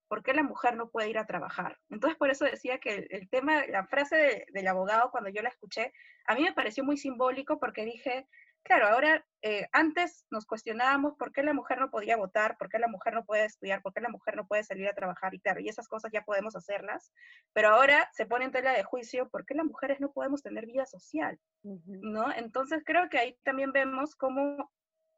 por 0.08 0.24
qué 0.24 0.34
la 0.34 0.44
mujer 0.44 0.76
no 0.76 0.90
puede 0.90 1.10
ir 1.10 1.18
a 1.18 1.26
trabajar. 1.26 1.78
Entonces, 1.90 2.18
por 2.18 2.30
eso 2.30 2.46
decía 2.46 2.80
que 2.80 3.08
el, 3.10 3.30
tema, 3.30 3.66
la 3.68 3.86
frase 3.86 4.46
del 4.52 4.68
abogado, 4.68 5.12
cuando 5.12 5.30
yo 5.30 5.42
la 5.42 5.50
escuché, 5.50 5.94
a 6.26 6.36
mí 6.36 6.44
me 6.44 6.54
pareció 6.54 6.84
muy 6.84 6.98
simbólico 6.98 7.60
porque 7.60 7.86
dije, 7.86 8.28
Claro, 8.64 8.88
ahora 8.88 9.26
eh, 9.42 9.68
antes 9.72 10.26
nos 10.30 10.46
cuestionábamos 10.46 11.16
por 11.18 11.32
qué 11.32 11.42
la 11.42 11.54
mujer 11.54 11.80
no 11.80 11.90
podía 11.90 12.16
votar, 12.16 12.58
por 12.58 12.70
qué 12.70 12.78
la 12.78 12.88
mujer 12.88 13.14
no 13.14 13.26
puede 13.26 13.46
estudiar, 13.46 13.82
por 13.82 13.92
qué 13.92 14.02
la 14.02 14.10
mujer 14.10 14.36
no 14.36 14.46
puede 14.46 14.64
salir 14.64 14.88
a 14.88 14.94
trabajar 14.94 15.34
y 15.34 15.40
claro, 15.40 15.60
y 15.60 15.68
esas 15.68 15.88
cosas 15.88 16.12
ya 16.14 16.22
podemos 16.24 16.56
hacerlas, 16.56 17.12
pero 17.54 17.70
ahora 17.70 18.08
se 18.14 18.28
pone 18.28 18.46
en 18.46 18.52
tela 18.52 18.72
de 18.74 18.84
juicio 18.84 19.30
por 19.30 19.46
qué 19.46 19.56
las 19.56 19.66
mujeres 19.66 20.00
no 20.00 20.12
podemos 20.12 20.44
tener 20.44 20.68
vida 20.68 20.86
social, 20.86 21.40
¿no? 21.64 22.32
Entonces 22.32 22.84
creo 22.86 23.10
que 23.10 23.18
ahí 23.18 23.38
también 23.44 23.72
vemos 23.72 24.16
cómo, 24.16 24.72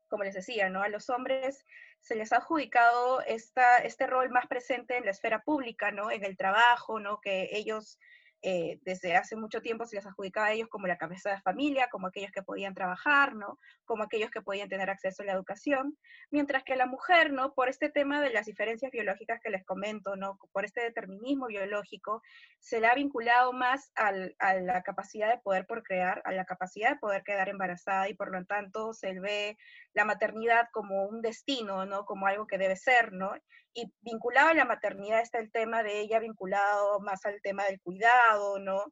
como 0.08 0.24
les 0.24 0.36
decía, 0.36 0.70
¿no? 0.70 0.82
A 0.82 0.88
los 0.88 1.10
hombres 1.10 1.66
se 2.00 2.16
les 2.16 2.32
ha 2.32 2.38
adjudicado 2.38 3.22
esta, 3.22 3.80
este 3.80 4.08
rol 4.08 4.30
más 4.30 4.48
presente 4.48 4.98
en 4.98 5.06
la 5.06 5.12
esfera 5.12 5.42
pública, 5.44 5.92
¿no? 5.92 6.12
En 6.12 6.24
el 6.24 6.38
trabajo, 6.38 7.00
¿no? 7.00 7.20
Que 7.20 7.50
ellos 7.52 8.00
eh, 8.46 8.80
desde 8.84 9.16
hace 9.16 9.38
mucho 9.38 9.62
tiempo 9.62 9.86
se 9.86 9.96
les 9.96 10.06
adjudicaba 10.06 10.48
a 10.48 10.52
ellos 10.52 10.68
como 10.68 10.86
la 10.86 10.98
cabeza 10.98 11.32
de 11.32 11.40
familia, 11.40 11.88
como 11.90 12.08
aquellos 12.08 12.32
que 12.34 12.44
podían 12.44 12.74
trabajar, 12.74 13.36
¿no? 13.36 13.58
Como 13.86 14.04
aquellos 14.04 14.32
que 14.32 14.42
podían 14.42 14.68
tener 14.68 14.90
acceso 14.90 15.24
a 15.24 15.26
la 15.26 15.32
educación, 15.32 15.98
mientras 16.30 16.66
que 16.66 16.76
la 16.76 16.86
mujer, 16.86 17.32
¿no? 17.32 17.54
Por 17.54 17.70
este 17.70 17.90
tema 17.90 18.22
de 18.22 18.32
las 18.32 18.46
diferencias 18.46 18.92
biológicas 18.92 19.40
que 19.42 19.50
les 19.50 19.64
comento, 19.64 20.18
¿no? 20.18 20.38
Por 20.52 20.66
este 20.66 20.82
determinismo 20.82 21.48
biológico, 21.48 22.22
se 22.60 22.82
le 22.82 22.88
ha 22.88 22.96
vinculado 22.96 23.54
más 23.54 23.94
a 23.96 24.12
la 24.12 24.84
capacidad 24.84 25.30
de 25.30 25.42
poder 25.42 25.66
procrear, 25.66 26.22
a 26.26 26.34
la 26.34 26.44
capacidad 26.44 26.90
de 26.90 27.00
poder 27.00 27.24
quedar 27.24 27.48
embarazada 27.48 28.10
y 28.10 28.14
por 28.14 28.30
lo 28.30 28.44
tanto 28.44 28.94
se 28.94 29.18
ve 29.22 29.58
la 29.94 30.04
maternidad 30.04 30.68
como 30.74 31.06
un 31.06 31.22
destino, 31.22 31.86
¿no? 31.86 32.04
Como 32.04 32.28
algo 32.28 32.46
que 32.46 32.58
debe 32.58 32.76
ser, 32.76 33.14
¿no? 33.14 33.34
Y 33.74 33.92
vinculado 34.02 34.50
a 34.50 34.54
la 34.54 34.66
maternidad 34.66 35.22
está 35.22 35.40
el 35.40 35.52
tema 35.52 35.84
de 35.84 36.00
ella 36.00 36.20
vinculado 36.20 37.00
más 37.00 37.26
al 37.26 37.42
tema 37.42 37.66
del 37.66 37.82
cuidado, 37.82 38.60
¿no? 38.60 38.86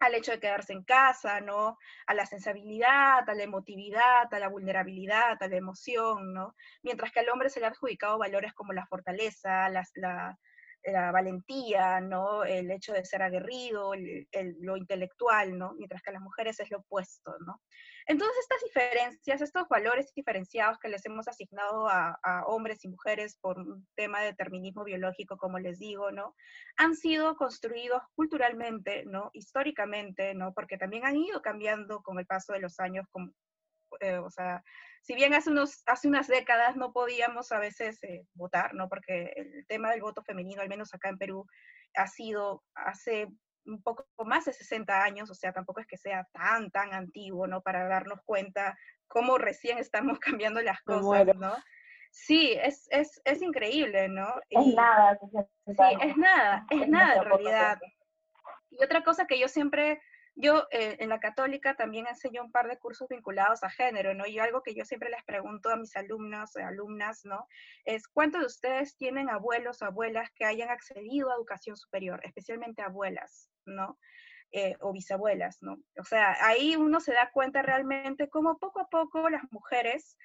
Al 0.00 0.14
hecho 0.14 0.32
de 0.32 0.40
quedarse 0.40 0.72
en 0.72 0.84
casa, 0.84 1.40
¿no? 1.40 1.76
A 2.06 2.14
la 2.14 2.26
sensibilidad, 2.26 3.28
a 3.28 3.34
la 3.34 3.42
emotividad, 3.42 4.32
a 4.32 4.38
la 4.38 4.48
vulnerabilidad, 4.48 5.42
a 5.42 5.48
la 5.48 5.56
emoción, 5.56 6.32
¿no? 6.32 6.54
Mientras 6.82 7.12
que 7.12 7.20
al 7.20 7.28
hombre 7.30 7.50
se 7.50 7.60
le 7.60 7.66
ha 7.66 7.70
adjudicado 7.70 8.18
valores 8.18 8.54
como 8.54 8.72
la 8.72 8.86
fortaleza, 8.86 9.68
la, 9.68 9.84
la 9.94 10.38
valentía, 11.12 12.00
¿no? 12.00 12.44
El 12.44 12.70
hecho 12.70 12.92
de 12.92 13.04
ser 13.04 13.22
aguerrido, 13.22 13.92
lo 14.60 14.76
intelectual, 14.76 15.58
¿no? 15.58 15.74
Mientras 15.74 16.02
que 16.02 16.10
a 16.10 16.12
las 16.14 16.22
mujeres 16.22 16.60
es 16.60 16.70
lo 16.70 16.78
opuesto, 16.78 17.34
¿no? 17.46 17.60
Entonces 18.06 18.36
estas 18.40 18.62
diferencias, 18.62 19.42
estos 19.42 19.68
valores 19.68 20.12
diferenciados 20.14 20.78
que 20.78 20.88
les 20.88 21.04
hemos 21.04 21.28
asignado 21.28 21.88
a, 21.88 22.18
hombres 22.46 22.84
y 22.84 22.88
mujeres 22.88 23.36
por 23.40 23.58
un 23.58 23.86
tema 23.94 24.20
de 24.20 24.26
determinismo 24.28 24.84
biológico, 24.84 25.36
como 25.36 25.58
les 25.58 25.78
digo, 25.78 26.10
¿no? 26.10 26.34
Han 26.76 26.94
sido 26.94 27.36
construidos 27.36 28.02
culturalmente, 28.14 29.04
¿no? 29.04 29.30
Históricamente, 29.34 30.34
¿no? 30.34 30.54
Porque 30.54 30.78
también 30.78 31.04
han 31.04 31.16
ido 31.16 31.42
cambiando 31.42 32.00
con 32.02 32.18
el 32.18 32.26
paso 32.26 32.52
de 32.52 32.60
los 32.60 32.80
años, 32.80 33.06
como, 33.10 33.30
eh, 34.00 34.18
o 34.18 34.30
sea, 34.30 34.62
si 35.02 35.14
bien 35.14 35.34
hace, 35.34 35.50
unos, 35.50 35.82
hace 35.86 36.08
unas 36.08 36.28
décadas 36.28 36.76
no 36.76 36.92
podíamos 36.92 37.52
a 37.52 37.58
veces 37.58 38.02
eh, 38.04 38.26
votar, 38.34 38.74
¿no? 38.74 38.88
Porque 38.88 39.32
el 39.36 39.66
tema 39.66 39.90
del 39.90 40.02
voto 40.02 40.22
femenino, 40.22 40.62
al 40.62 40.68
menos 40.68 40.94
acá 40.94 41.08
en 41.08 41.18
Perú, 41.18 41.46
ha 41.94 42.06
sido 42.06 42.62
hace 42.74 43.28
un 43.64 43.82
poco 43.82 44.06
más 44.24 44.46
de 44.46 44.52
60 44.52 45.02
años, 45.02 45.30
o 45.30 45.34
sea, 45.34 45.52
tampoco 45.52 45.80
es 45.80 45.86
que 45.86 45.96
sea 45.96 46.26
tan, 46.32 46.70
tan 46.70 46.94
antiguo, 46.94 47.46
¿no? 47.46 47.60
Para 47.60 47.86
darnos 47.86 48.20
cuenta 48.24 48.76
cómo 49.06 49.38
recién 49.38 49.78
estamos 49.78 50.18
cambiando 50.40 50.60
las 50.62 50.80
cosas, 50.82 51.36
¿no? 51.36 51.54
Sí, 52.10 52.58
es, 52.62 52.88
es, 52.90 53.20
es 53.24 53.42
increíble, 53.42 54.08
¿no? 54.08 54.26
Es 54.48 54.66
nada. 54.74 55.18
Sí, 55.66 55.74
es 56.00 56.16
nada, 56.16 56.66
es 56.70 56.88
nada 56.88 57.16
en 57.16 57.24
realidad. 57.24 57.78
Y 58.70 58.82
otra 58.82 59.04
cosa 59.04 59.26
que 59.26 59.38
yo 59.38 59.48
siempre 59.48 60.00
yo 60.40 60.68
eh, 60.70 60.96
en 61.00 61.08
la 61.08 61.18
católica 61.18 61.74
también 61.74 62.06
enseño 62.06 62.44
un 62.44 62.52
par 62.52 62.68
de 62.68 62.78
cursos 62.78 63.08
vinculados 63.08 63.64
a 63.64 63.70
género, 63.70 64.14
¿no? 64.14 64.24
Y 64.24 64.38
algo 64.38 64.62
que 64.62 64.72
yo 64.72 64.84
siempre 64.84 65.10
les 65.10 65.24
pregunto 65.24 65.68
a 65.68 65.76
mis 65.76 65.96
alumnos 65.96 66.56
alumnas, 66.56 67.24
¿no? 67.24 67.46
Es 67.84 68.06
cuántos 68.06 68.40
de 68.42 68.46
ustedes 68.46 68.96
tienen 68.96 69.28
abuelos 69.30 69.82
o 69.82 69.86
abuelas 69.86 70.30
que 70.36 70.44
hayan 70.44 70.70
accedido 70.70 71.30
a 71.30 71.34
educación 71.34 71.76
superior, 71.76 72.20
especialmente 72.22 72.82
abuelas, 72.82 73.50
¿no? 73.66 73.98
Eh, 74.52 74.76
o 74.80 74.92
bisabuelas, 74.92 75.58
¿no? 75.60 75.76
O 75.98 76.04
sea, 76.04 76.36
ahí 76.46 76.76
uno 76.76 77.00
se 77.00 77.12
da 77.12 77.30
cuenta 77.32 77.60
realmente 77.60 78.28
cómo 78.30 78.58
poco 78.58 78.80
a 78.80 78.88
poco 78.88 79.28
las 79.28 79.42
mujeres 79.50 80.16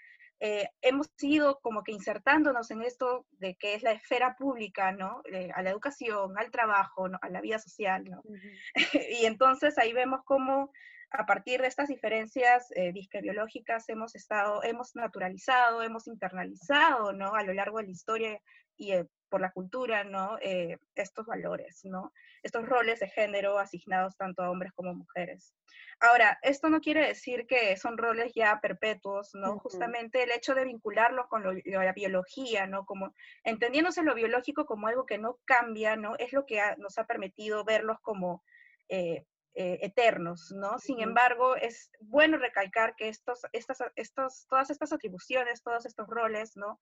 eh, 0.45 0.67
hemos 0.81 1.07
ido 1.21 1.61
como 1.61 1.83
que 1.83 1.93
insertándonos 1.93 2.69
en 2.69 2.81
esto 2.81 3.25
de 3.31 3.55
que 3.55 3.75
es 3.75 3.81
la 3.81 3.93
esfera 3.93 4.35
pública, 4.35 4.91
¿no? 4.91 5.21
Eh, 5.31 5.49
a 5.55 5.63
la 5.63 5.69
educación, 5.69 6.37
al 6.37 6.51
trabajo, 6.51 7.07
¿no? 7.07 7.17
a 7.21 7.29
la 7.29 7.39
vida 7.39 7.59
social, 7.59 8.03
¿no? 8.03 8.21
y 9.21 9.25
entonces 9.25 9.77
ahí 9.77 9.93
vemos 9.93 10.19
cómo 10.25 10.73
a 11.13 11.25
partir 11.27 11.61
de 11.61 11.67
estas 11.67 11.89
diferencias 11.89 12.71
eh, 12.75 12.91
biológicas 13.21 13.87
hemos 13.87 14.15
estado, 14.15 14.63
hemos 14.63 14.95
naturalizado, 14.95 15.83
hemos 15.83 16.07
internalizado, 16.07 17.13
¿no? 17.13 17.35
A 17.35 17.43
lo 17.43 17.53
largo 17.53 17.77
de 17.77 17.85
la 17.85 17.91
historia 17.91 18.41
y 18.75 18.93
eh, 18.93 19.05
por 19.29 19.39
la 19.39 19.51
cultura, 19.51 20.03
¿no? 20.03 20.39
Eh, 20.41 20.77
estos 20.95 21.27
valores, 21.27 21.81
¿no? 21.83 22.11
Estos 22.41 22.67
roles 22.67 22.99
de 22.99 23.09
género 23.09 23.59
asignados 23.59 24.17
tanto 24.17 24.41
a 24.41 24.49
hombres 24.49 24.73
como 24.73 24.89
a 24.89 24.93
mujeres. 24.93 25.53
Ahora, 25.99 26.39
esto 26.41 26.69
no 26.69 26.81
quiere 26.81 27.07
decir 27.07 27.45
que 27.45 27.77
son 27.77 27.97
roles 27.97 28.33
ya 28.33 28.59
perpetuos, 28.59 29.35
¿no? 29.35 29.59
Justamente 29.59 30.23
el 30.23 30.31
hecho 30.31 30.55
de 30.55 30.65
vincularlo 30.65 31.27
con 31.29 31.43
la 31.43 31.93
biología, 31.93 32.65
¿no? 32.65 32.85
Como 32.85 33.13
entendiéndose 33.43 34.01
lo 34.01 34.15
biológico 34.15 34.65
como 34.65 34.87
algo 34.87 35.05
que 35.05 35.19
no 35.19 35.37
cambia, 35.45 35.95
¿no? 35.95 36.15
Es 36.17 36.33
lo 36.33 36.47
que 36.47 36.59
nos 36.77 36.97
ha 36.97 37.05
permitido 37.05 37.63
verlos 37.63 37.99
como 38.01 38.43
eh, 38.89 39.25
eternos, 39.55 40.51
¿no? 40.55 40.79
Sin 40.79 40.99
embargo, 41.01 41.55
es 41.55 41.91
bueno 41.99 42.37
recalcar 42.37 42.95
que 42.95 43.07
estos, 43.07 43.41
estas, 43.51 43.83
estos, 43.95 44.47
todas 44.49 44.69
estas 44.69 44.91
atribuciones, 44.91 45.61
todos 45.61 45.85
estos 45.85 46.07
roles, 46.07 46.57
¿no? 46.57 46.79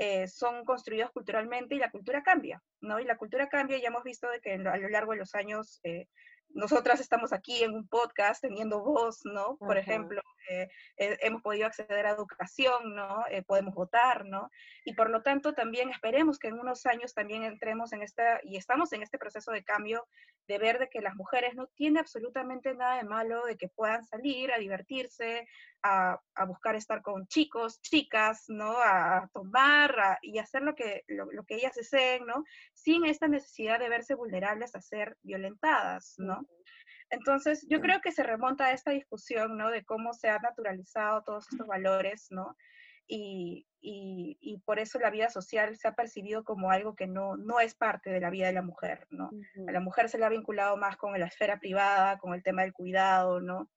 Eh, 0.00 0.28
son 0.28 0.64
construidos 0.64 1.10
culturalmente 1.10 1.74
y 1.74 1.78
la 1.78 1.90
cultura 1.90 2.22
cambia, 2.22 2.62
¿no? 2.80 3.00
Y 3.00 3.04
la 3.04 3.16
cultura 3.16 3.48
cambia, 3.48 3.78
ya 3.78 3.88
hemos 3.88 4.04
visto 4.04 4.30
de 4.30 4.40
que 4.40 4.52
a 4.52 4.76
lo 4.76 4.88
largo 4.88 5.10
de 5.10 5.18
los 5.18 5.34
años 5.34 5.80
eh, 5.82 6.06
nosotras 6.50 7.00
estamos 7.00 7.32
aquí 7.32 7.62
en 7.62 7.74
un 7.74 7.86
podcast 7.86 8.40
teniendo 8.40 8.80
voz, 8.80 9.20
¿no? 9.24 9.56
Por 9.56 9.76
ejemplo, 9.76 10.22
eh, 10.48 10.68
eh, 10.96 11.18
hemos 11.20 11.42
podido 11.42 11.66
acceder 11.66 12.06
a 12.06 12.10
educación, 12.10 12.94
¿no? 12.94 13.24
Eh, 13.30 13.42
podemos 13.42 13.74
votar, 13.74 14.24
¿no? 14.24 14.50
Y 14.84 14.94
por 14.94 15.10
lo 15.10 15.22
tanto 15.22 15.52
también 15.52 15.90
esperemos 15.90 16.38
que 16.38 16.48
en 16.48 16.58
unos 16.58 16.86
años 16.86 17.14
también 17.14 17.42
entremos 17.44 17.92
en 17.92 18.02
esta, 18.02 18.40
y 18.42 18.56
estamos 18.56 18.92
en 18.92 19.02
este 19.02 19.18
proceso 19.18 19.52
de 19.52 19.62
cambio, 19.62 20.06
de 20.46 20.58
ver 20.58 20.78
de 20.78 20.88
que 20.88 21.00
las 21.00 21.14
mujeres 21.14 21.54
no 21.54 21.66
tienen 21.68 21.98
absolutamente 21.98 22.74
nada 22.74 22.96
de 22.96 23.04
malo 23.04 23.44
de 23.44 23.56
que 23.56 23.68
puedan 23.68 24.04
salir 24.04 24.52
a 24.52 24.58
divertirse, 24.58 25.46
a, 25.82 26.20
a 26.34 26.44
buscar 26.44 26.74
estar 26.74 27.02
con 27.02 27.26
chicos, 27.26 27.80
chicas, 27.80 28.44
¿no? 28.48 28.78
A, 28.78 29.28
tomar 29.32 30.18
y 30.22 30.38
hacer 30.38 30.62
lo 30.62 30.74
que, 30.74 31.04
lo, 31.08 31.30
lo 31.32 31.44
que 31.44 31.56
ellas 31.56 31.74
deseen, 31.74 32.26
¿no? 32.26 32.44
Sin 32.74 33.04
esta 33.04 33.28
necesidad 33.28 33.78
de 33.78 33.88
verse 33.88 34.14
vulnerables 34.14 34.74
a 34.74 34.80
ser 34.80 35.16
violentadas, 35.22 36.14
¿no? 36.18 36.46
Entonces, 37.10 37.66
yo 37.68 37.80
creo 37.80 38.00
que 38.00 38.12
se 38.12 38.22
remonta 38.22 38.66
a 38.66 38.72
esta 38.72 38.90
discusión, 38.90 39.56
¿no? 39.56 39.70
De 39.70 39.84
cómo 39.84 40.12
se 40.12 40.28
han 40.28 40.42
naturalizado 40.42 41.22
todos 41.22 41.46
estos 41.50 41.66
valores, 41.66 42.26
¿no? 42.30 42.56
Y, 43.10 43.66
y, 43.80 44.58
por 44.66 44.78
eso 44.78 44.98
la 44.98 45.08
vida 45.08 45.30
social 45.30 45.74
se 45.78 45.88
ha 45.88 45.94
percibido 45.94 46.44
como 46.44 46.70
algo 46.70 46.94
que 46.94 47.06
no, 47.06 47.38
no 47.38 47.58
es 47.58 47.74
parte 47.74 48.10
de 48.10 48.20
la 48.20 48.28
vida 48.28 48.48
de 48.48 48.52
la 48.52 48.60
mujer, 48.60 49.06
¿no? 49.08 49.30
A 49.66 49.72
la 49.72 49.80
mujer 49.80 50.10
se 50.10 50.18
le 50.18 50.26
ha 50.26 50.28
vinculado 50.28 50.76
más 50.76 50.98
con 50.98 51.18
la 51.18 51.26
esfera 51.26 51.58
privada, 51.58 52.18
con 52.18 52.34
el 52.34 52.42
tema 52.42 52.62
del 52.62 52.74
cuidado, 52.74 53.40
¿no? 53.40 53.70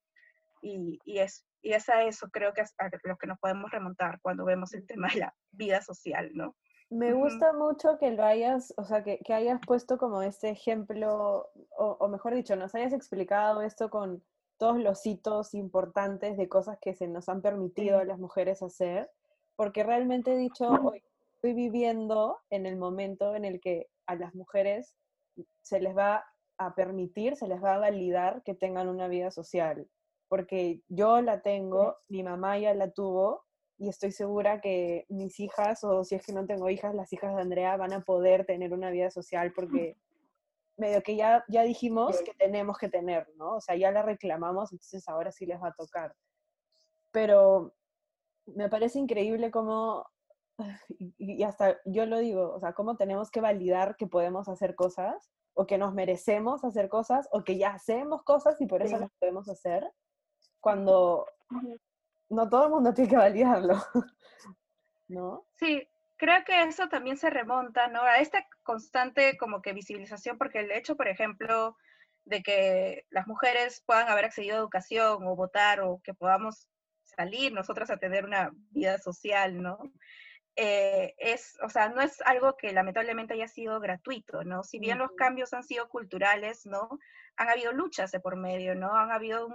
Y, 0.62 1.00
y 1.05 1.20
es, 1.20 1.46
y 1.62 1.74
es 1.74 1.88
a 1.89 2.03
eso 2.03 2.30
creo 2.32 2.53
que 2.53 2.62
es 2.62 2.74
a 2.77 2.89
lo 3.03 3.18
que 3.18 3.27
nos 3.27 3.39
podemos 3.39 3.72
remontar 3.72 4.20
cuando 4.22 4.46
vemos 4.46 4.74
el 4.74 4.86
tema 4.86 5.08
de 5.13 5.20
la 5.20 5.36
vida 5.51 5.82
social, 5.82 6.32
¿no? 6.34 6.56
Me 6.91 7.13
gusta 7.13 7.53
mucho 7.53 7.98
que 7.98 8.12
lo 8.12 8.25
hayas, 8.25 8.74
o 8.75 8.84
sea, 8.84 9.01
que, 9.01 9.20
que 9.20 9.34
hayas 9.34 9.62
puesto 9.65 9.98
como 9.98 10.22
este 10.22 10.50
ejemplo, 10.50 11.48
o, 11.77 12.08
mejor 12.10 12.36
dicho, 12.36 12.58
nos 12.58 12.75
hayas 12.75 12.91
explicado 12.91 13.62
esto 13.62 13.89
con 13.89 14.22
todos 14.58 14.77
los 14.77 15.06
hitos 15.06 15.53
importantes 15.53 16.36
de 16.36 16.50
cosas 16.50 16.77
que 16.82 16.94
se 16.94 17.08
nos 17.08 17.30
han 17.30 17.41
permitido 17.41 18.00
a 18.00 18.03
las 18.03 18.20
mujeres 18.20 18.62
hacer, 18.62 19.10
porque 19.56 19.84
realmente 19.84 20.34
he 20.34 20.38
dicho, 20.38 20.68
hoy 20.70 21.01
estoy 21.36 21.53
viviendo 21.53 22.38
en 22.50 22.65
el 22.65 22.75
momento 22.75 23.36
en 23.36 23.46
el 23.46 23.62
que 23.62 23.88
a 24.06 24.15
las 24.15 24.36
mujeres 24.36 24.94
se 25.62 25.80
les 25.80 25.96
va 25.96 26.25
a 26.58 26.75
permitir, 26.75 27.38
se 27.38 27.48
les 27.48 27.63
va 27.63 27.75
a 27.75 27.80
validar 27.80 28.44
que 28.44 28.53
tengan 28.53 28.89
una 28.89 29.08
vida 29.08 29.32
social, 29.32 29.88
porque 30.31 30.81
yo 30.88 31.19
la 31.19 31.41
tengo, 31.41 31.97
mi 32.07 32.23
mamá 32.23 32.57
ya 32.57 32.73
la 32.73 32.89
tuvo, 32.89 33.43
y 33.77 33.89
estoy 33.89 34.13
segura 34.13 34.61
que 34.61 35.05
mis 35.09 35.38
hijas, 35.41 35.83
o 35.83 36.05
si 36.05 36.15
es 36.15 36.25
que 36.25 36.31
no 36.31 36.45
tengo 36.45 36.69
hijas, 36.69 36.95
las 36.95 37.11
hijas 37.11 37.35
de 37.35 37.41
Andrea 37.41 37.75
van 37.75 37.91
a 37.91 38.05
poder 38.05 38.45
tener 38.45 38.71
una 38.71 38.91
vida 38.91 39.11
social 39.11 39.51
porque 39.55 39.97
medio 40.77 41.03
que 41.03 41.17
ya, 41.17 41.43
ya 41.50 41.63
dijimos 41.63 42.21
que 42.21 42.33
tenemos 42.35 42.77
que 42.77 42.88
tener, 42.88 43.27
¿no? 43.35 43.57
O 43.57 43.59
sea, 43.59 43.75
ya 43.75 43.91
la 43.91 44.03
reclamamos, 44.03 44.71
entonces 44.71 45.05
ahora 45.09 45.33
sí 45.33 45.45
les 45.45 45.61
va 45.61 45.67
a 45.67 45.73
tocar. 45.73 46.15
Pero 47.11 47.73
me 48.45 48.69
parece 48.69 49.00
increíble 49.00 49.51
cómo, 49.51 50.05
y 50.97 51.43
hasta 51.43 51.77
yo 51.83 52.05
lo 52.05 52.19
digo, 52.19 52.53
o 52.53 52.59
sea, 52.61 52.71
cómo 52.71 52.95
tenemos 52.95 53.31
que 53.31 53.41
validar 53.41 53.97
que 53.97 54.07
podemos 54.07 54.47
hacer 54.47 54.75
cosas, 54.75 55.29
o 55.55 55.65
que 55.65 55.77
nos 55.77 55.93
merecemos 55.93 56.63
hacer 56.63 56.88
cosas, 56.88 57.27
o 57.33 57.43
que 57.43 57.57
ya 57.57 57.73
hacemos 57.73 58.23
cosas 58.23 58.61
y 58.61 58.65
por 58.65 58.81
eso 58.81 58.97
las 58.97 59.11
podemos 59.19 59.50
hacer, 59.50 59.91
cuando 60.62 61.27
no 62.30 62.50
todo 62.50 62.65
el 62.65 62.72
mundo 62.72 62.94
tiene 62.94 63.10
que 63.10 63.18
validarlo, 63.18 63.75
¿no? 65.10 65.46
Sí, 65.58 65.88
creo 66.18 66.44
que 66.46 66.63
eso 66.63 66.88
también 66.88 67.18
se 67.18 67.30
remonta, 67.30 67.88
¿no? 67.88 68.03
A 68.03 68.20
esta 68.20 68.46
constante 68.63 69.38
como 69.38 69.62
que 69.62 69.74
visibilización, 69.74 70.38
porque 70.38 70.60
el 70.60 70.72
hecho, 70.72 70.96
por 70.96 71.08
ejemplo, 71.08 71.75
de 72.24 72.44
que 72.44 73.06
las 73.10 73.27
mujeres 73.27 73.84
puedan 73.86 74.08
haber 74.08 74.25
accedido 74.25 74.56
a 74.56 74.60
educación 74.60 75.25
o 75.27 75.36
votar 75.36 75.82
o 75.82 76.00
que 76.03 76.13
podamos 76.13 76.68
salir 77.03 77.51
nosotras 77.51 77.89
a 77.89 77.98
tener 77.98 78.24
una 78.24 78.51
vida 78.70 78.98
social, 79.00 79.62
¿no? 79.62 79.80
Eh, 80.58 81.15
es, 81.17 81.58
o 81.63 81.70
sea, 81.70 81.89
no 81.89 82.01
es 82.01 82.22
algo 82.22 82.58
que 82.58 82.74
lamentablemente 82.74 83.34
haya 83.34 83.48
sido 83.48 83.79
gratuito, 83.79 84.43
¿no? 84.43 84.63
Si 84.63 84.79
bien 84.79 84.98
los 84.98 85.12
cambios 85.13 85.53
han 85.53 85.63
sido 85.63 85.88
culturales, 85.88 86.65
¿no? 86.65 86.89
Han 87.38 87.50
habido 87.50 87.72
luchas 87.72 88.12
de 88.12 88.20
por 88.20 88.36
medio, 88.36 88.75
¿no? 88.75 88.93
Han 88.93 89.12
habido 89.12 89.48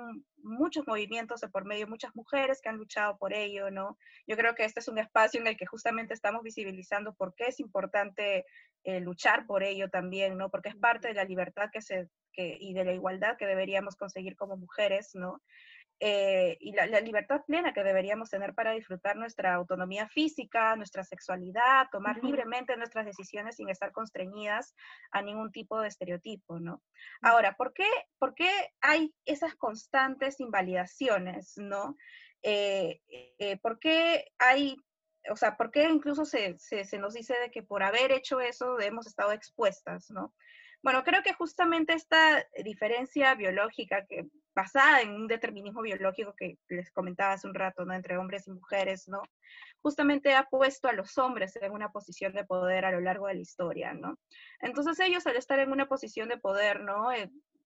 muchos 0.42 0.86
movimientos 0.86 1.40
de 1.42 1.48
por 1.48 1.66
medio, 1.66 1.86
muchas 1.86 2.16
mujeres 2.16 2.62
que 2.62 2.70
han 2.70 2.78
luchado 2.78 3.18
por 3.18 3.34
ello, 3.34 3.70
¿no? 3.70 3.98
Yo 4.26 4.36
creo 4.36 4.54
que 4.54 4.64
este 4.64 4.80
es 4.80 4.88
un 4.88 4.98
espacio 4.98 5.38
en 5.40 5.46
el 5.46 5.56
que 5.58 5.66
justamente 5.66 6.14
estamos 6.14 6.42
visibilizando 6.42 7.14
por 7.14 7.34
qué 7.34 7.48
es 7.48 7.60
importante 7.60 8.46
eh, 8.84 9.00
luchar 9.00 9.46
por 9.46 9.62
ello 9.62 9.90
también, 9.90 10.38
¿no? 10.38 10.50
Porque 10.50 10.70
es 10.70 10.76
parte 10.76 11.08
de 11.08 11.14
la 11.14 11.24
libertad 11.24 11.68
que 11.70 11.82
se, 11.82 12.08
que, 12.32 12.56
y 12.58 12.72
de 12.72 12.84
la 12.84 12.92
igualdad 12.92 13.36
que 13.36 13.46
deberíamos 13.46 13.96
conseguir 13.96 14.34
como 14.34 14.56
mujeres, 14.56 15.10
¿no? 15.14 15.42
Eh, 15.98 16.58
y 16.60 16.72
la, 16.72 17.00
libertad 17.00 17.40
plena 17.46 17.72
que 17.72 17.82
deberíamos 17.82 18.28
tener 18.28 18.54
para 18.54 18.72
disfrutar 18.72 19.16
nuestra 19.16 19.54
autonomía 19.54 20.06
física, 20.08 20.76
nuestra 20.76 21.02
sexualidad, 21.04 21.88
tomar 21.90 22.22
libremente 22.22 22.76
nuestras 22.76 23.06
decisiones 23.06 23.56
sin 23.56 23.70
estar 23.70 23.92
constreñidas 23.92 24.74
a 25.10 25.22
ningún 25.22 25.50
tipo 25.52 25.80
de 25.80 25.88
estereotipo, 25.88 26.60
¿no? 26.60 26.82
Ahora, 27.22 27.56
¿por 27.56 27.72
qué, 27.72 27.88
por 28.18 28.34
qué 28.34 28.50
hay 28.82 29.14
esas 29.24 29.54
constantes 29.54 30.38
invalidaciones, 30.40 31.54
¿no? 31.56 31.96
Eh, 32.42 33.00
eh, 33.38 33.56
¿Por 33.58 33.78
qué 33.78 34.32
hay 34.38 34.76
o 35.28 35.34
sea, 35.34 35.56
¿por 35.56 35.72
qué 35.72 35.88
incluso 35.88 36.24
se, 36.24 36.56
se, 36.60 36.84
se, 36.84 36.98
nos 36.98 37.14
dice 37.14 37.34
de 37.40 37.50
que 37.50 37.64
por 37.64 37.82
haber 37.82 38.12
hecho 38.12 38.40
eso 38.40 38.78
hemos 38.78 39.08
estado 39.08 39.32
expuestas, 39.32 40.08
¿no? 40.08 40.32
Bueno, 40.84 41.02
creo 41.02 41.24
que 41.24 41.32
justamente 41.32 41.94
esta 41.94 42.46
diferencia 42.62 43.34
biológica 43.34 44.06
que 44.06 44.28
basada 44.56 45.02
en 45.02 45.10
un 45.10 45.28
determinismo 45.28 45.82
biológico 45.82 46.34
que 46.34 46.58
les 46.68 46.90
comentaba 46.90 47.34
hace 47.34 47.46
un 47.46 47.54
rato, 47.54 47.84
¿no? 47.84 47.92
Entre 47.92 48.16
hombres 48.16 48.48
y 48.48 48.52
mujeres, 48.52 49.06
¿no? 49.06 49.22
Justamente 49.82 50.34
ha 50.34 50.44
puesto 50.44 50.88
a 50.88 50.94
los 50.94 51.18
hombres 51.18 51.54
en 51.56 51.72
una 51.72 51.92
posición 51.92 52.32
de 52.32 52.44
poder 52.44 52.86
a 52.86 52.90
lo 52.90 53.00
largo 53.00 53.26
de 53.26 53.34
la 53.34 53.40
historia, 53.40 53.92
¿no? 53.92 54.18
Entonces 54.60 54.98
ellos 55.00 55.26
al 55.26 55.36
estar 55.36 55.58
en 55.58 55.72
una 55.72 55.86
posición 55.86 56.30
de 56.30 56.38
poder, 56.38 56.80
¿no? 56.80 57.10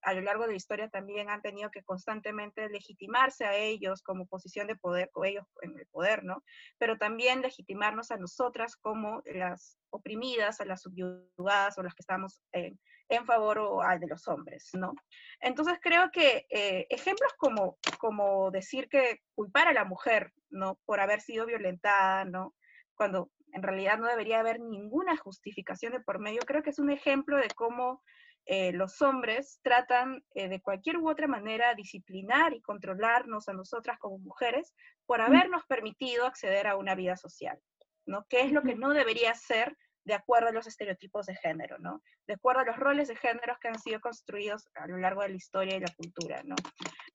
A 0.03 0.13
lo 0.13 0.21
largo 0.21 0.43
de 0.43 0.51
la 0.51 0.57
historia 0.57 0.89
también 0.89 1.29
han 1.29 1.41
tenido 1.41 1.69
que 1.71 1.83
constantemente 1.83 2.69
legitimarse 2.69 3.45
a 3.45 3.55
ellos 3.55 4.01
como 4.01 4.25
posición 4.25 4.67
de 4.67 4.75
poder, 4.75 5.09
o 5.13 5.25
ellos 5.25 5.45
en 5.61 5.77
el 5.77 5.85
poder, 5.87 6.23
¿no? 6.23 6.43
Pero 6.77 6.97
también 6.97 7.41
legitimarnos 7.41 8.11
a 8.11 8.17
nosotras 8.17 8.75
como 8.75 9.21
las 9.25 9.77
oprimidas, 9.89 10.59
a 10.61 10.65
las 10.65 10.81
subyugadas 10.81 11.77
o 11.77 11.83
las 11.83 11.93
que 11.93 12.01
estamos 12.01 12.41
en, 12.51 12.79
favor 13.25 13.59
o 13.59 13.81
al 13.81 13.99
de 13.99 14.07
los 14.07 14.25
hombres, 14.29 14.69
¿no? 14.73 14.93
Entonces 15.41 15.77
creo 15.81 16.11
que 16.11 16.47
eh, 16.49 16.87
ejemplos 16.89 17.33
como, 17.37 17.77
como 17.99 18.51
decir 18.51 18.87
que 18.87 19.19
culpar 19.35 19.67
a 19.67 19.73
la 19.73 19.83
mujer, 19.83 20.31
¿no? 20.49 20.79
Por 20.85 21.01
haber 21.01 21.19
sido 21.19 21.45
violentada, 21.45 22.23
¿no? 22.23 22.55
Cuando 22.95 23.29
en 23.51 23.63
realidad 23.63 23.97
no 23.97 24.07
debería 24.07 24.39
haber 24.39 24.61
ninguna 24.61 25.17
justificación 25.17 25.91
de 25.91 25.99
por 25.99 26.19
medio, 26.19 26.39
creo 26.45 26.63
que 26.63 26.69
es 26.69 26.79
un 26.79 26.89
ejemplo 26.89 27.35
de 27.35 27.49
cómo 27.49 28.01
eh, 28.45 28.71
los 28.73 29.01
hombres 29.01 29.59
tratan 29.61 30.23
eh, 30.33 30.49
de 30.49 30.61
cualquier 30.61 30.97
u 30.97 31.09
otra 31.09 31.27
manera 31.27 31.75
disciplinar 31.75 32.53
y 32.53 32.61
controlarnos 32.61 33.47
a 33.47 33.53
nosotras 33.53 33.99
como 33.99 34.17
mujeres 34.17 34.73
por 35.05 35.19
mm. 35.19 35.23
habernos 35.23 35.65
permitido 35.67 36.25
acceder 36.25 36.67
a 36.67 36.75
una 36.75 36.95
vida 36.95 37.15
social, 37.15 37.59
¿no? 38.05 38.25
Que 38.27 38.41
es 38.41 38.51
lo 38.51 38.63
que 38.63 38.75
no 38.75 38.93
debería 38.93 39.33
ser 39.35 39.77
de 40.03 40.13
acuerdo 40.13 40.49
a 40.49 40.51
los 40.51 40.67
estereotipos 40.67 41.25
de 41.27 41.35
género, 41.35 41.77
¿no? 41.79 42.01
De 42.27 42.33
acuerdo 42.33 42.61
a 42.61 42.65
los 42.65 42.77
roles 42.77 43.07
de 43.07 43.15
géneros 43.15 43.57
que 43.59 43.67
han 43.67 43.79
sido 43.79 43.99
construidos 43.99 44.67
a 44.75 44.87
lo 44.87 44.97
largo 44.97 45.21
de 45.21 45.29
la 45.29 45.35
historia 45.35 45.77
y 45.77 45.79
la 45.79 45.93
cultura, 45.95 46.41
¿no? 46.43 46.55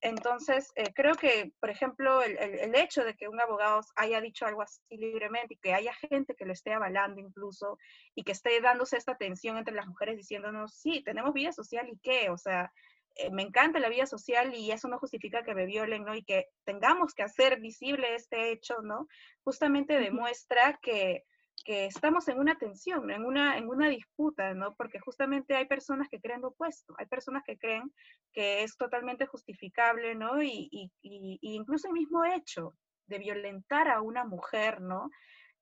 Entonces, 0.01 0.71
eh, 0.77 0.93
creo 0.95 1.15
que, 1.15 1.53
por 1.59 1.71
ejemplo, 1.71 2.23
el, 2.23 2.37
el, 2.39 2.75
hecho 2.75 3.03
de 3.03 3.15
que 3.15 3.29
un 3.29 3.41
abogado 3.41 3.81
haya 3.97 4.21
dicho 4.21 4.47
algo 4.47 4.63
así 4.63 4.81
libremente 4.91 5.55
y 5.55 5.59
que 5.59 5.75
haya 5.75 5.95
gente 5.95 6.35
que 6.35 6.45
lo 6.45 6.53
esté 6.53 6.73
avalando 6.73 7.21
incluso 7.21 7.79
y 8.15 8.23
que 8.23 8.33
esté 8.33 8.61
dándose 8.61 8.97
esta 8.97 9.17
tensión 9.17 9.57
entre 9.57 9.75
las 9.75 9.87
mujeres 9.87 10.17
diciéndonos, 10.17 10.75
sí, 10.75 11.03
tenemos 11.03 11.33
vida 11.33 11.53
social 11.53 11.89
y 11.89 11.99
qué, 11.99 12.31
o 12.31 12.39
sea, 12.39 12.71
eh, 13.17 13.31
me 13.31 13.43
encanta 13.43 13.79
la 13.81 13.89
vida 13.89 14.07
social 14.07 14.55
y 14.55 14.71
eso 14.71 14.89
no 14.89 14.99
justifica 14.99 15.43
que 15.43 15.55
me 15.55 15.65
violen, 15.65 16.05
¿no? 16.05 16.15
Y 16.15 16.23
que 16.23 16.49
tengamos 16.65 17.15
que 17.15 17.23
hacer 17.23 17.61
visible 17.61 18.15
este 18.15 18.53
hecho, 18.53 18.77
¿no? 18.83 19.09
Justamente 19.43 19.99
demuestra 19.99 20.79
que, 20.83 21.25
que 21.65 21.87
estamos 21.87 22.29
en 22.29 22.39
una 22.39 22.57
tensión, 22.57 23.11
en 23.11 23.25
una, 23.25 23.59
en 23.59 23.69
una 23.69 23.89
disputa, 23.89 24.55
¿no? 24.55 24.75
Porque 24.77 25.01
justamente 25.01 25.55
hay 25.55 25.67
personas 25.67 26.09
que 26.09 26.21
creen 26.21 26.43
lo 26.43 26.49
opuesto, 26.49 26.95
hay 26.99 27.07
personas 27.07 27.43
que 27.45 27.59
creen 27.59 27.93
que 28.33 28.63
es 28.63 28.77
totalmente 28.77 29.27
justificable, 29.27 30.15
¿no? 30.15 30.43
Y, 30.43 30.69
y, 30.71 30.91
y, 31.03 31.39
incluso 31.41 31.89
el 31.89 31.95
mismo 31.95 32.25
hecho 32.25 32.75
de 33.07 33.19
violentar 33.19 33.89
a 33.89 34.01
una 34.01 34.25
mujer, 34.25 34.81
¿no? 34.81 35.11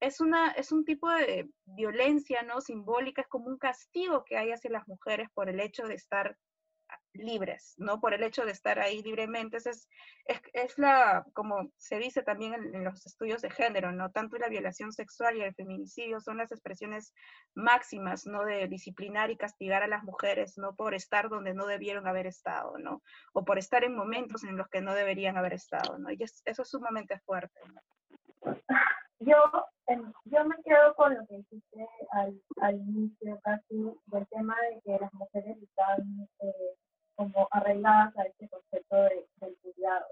es, 0.00 0.20
una, 0.20 0.50
es 0.52 0.72
un 0.72 0.84
tipo 0.84 1.10
de 1.10 1.48
violencia 1.64 2.42
no 2.42 2.60
simbólica, 2.60 3.22
es 3.22 3.28
como 3.28 3.46
un 3.46 3.58
castigo 3.58 4.24
que 4.24 4.36
hay 4.36 4.50
hacia 4.50 4.70
las 4.70 4.86
mujeres 4.86 5.28
por 5.34 5.48
el 5.48 5.60
hecho 5.60 5.84
de 5.84 5.94
estar 5.94 6.36
libres, 7.12 7.74
¿no? 7.78 8.00
Por 8.00 8.14
el 8.14 8.22
hecho 8.22 8.44
de 8.44 8.52
estar 8.52 8.78
ahí 8.78 9.02
libremente. 9.02 9.56
Es, 9.58 9.88
es, 10.52 10.78
la, 10.78 11.24
como 11.32 11.70
se 11.76 11.98
dice 11.98 12.22
también 12.22 12.54
en, 12.54 12.84
los 12.84 13.06
estudios 13.06 13.42
de 13.42 13.50
género, 13.50 13.92
¿no? 13.92 14.10
Tanto 14.10 14.36
la 14.38 14.48
violación 14.48 14.92
sexual 14.92 15.36
y 15.36 15.42
el 15.42 15.54
feminicidio 15.54 16.20
son 16.20 16.38
las 16.38 16.52
expresiones 16.52 17.14
máximas, 17.54 18.26
¿no? 18.26 18.44
De 18.44 18.68
disciplinar 18.68 19.30
y 19.30 19.36
castigar 19.36 19.82
a 19.82 19.88
las 19.88 20.02
mujeres, 20.04 20.58
¿no? 20.58 20.74
Por 20.74 20.94
estar 20.94 21.28
donde 21.28 21.54
no 21.54 21.66
debieron 21.66 22.06
haber 22.06 22.26
estado, 22.26 22.78
¿no? 22.78 23.02
O 23.32 23.44
por 23.44 23.58
estar 23.58 23.84
en 23.84 23.94
momentos 23.94 24.44
en 24.44 24.56
los 24.56 24.68
que 24.68 24.80
no 24.80 24.94
deberían 24.94 25.36
haber 25.36 25.54
estado, 25.54 25.98
¿no? 25.98 26.10
Y 26.10 26.22
eso 26.22 26.62
es 26.62 26.68
sumamente 26.68 27.18
fuerte, 27.20 27.60
Yo, 29.24 29.36
yo 30.24 30.44
me 30.44 30.56
quedo 30.64 30.94
con 30.96 31.14
lo 31.14 31.26
que 31.26 31.36
dijiste 31.36 31.88
al, 32.12 32.38
al 32.60 32.74
inicio 32.74 33.38
casi 33.42 33.92
del 34.06 34.26
tema 34.28 34.56
de 34.62 34.80
que 34.82 34.98
las 34.98 35.12
mujeres 35.14 35.56
están 35.62 36.28
eh, 36.40 36.74
como 37.16 37.48
arregladas 37.50 38.16
a 38.18 38.22
este 38.24 38.48
concepto 38.48 38.96
de, 38.96 39.26
del 39.36 39.56
cuidado. 39.62 40.06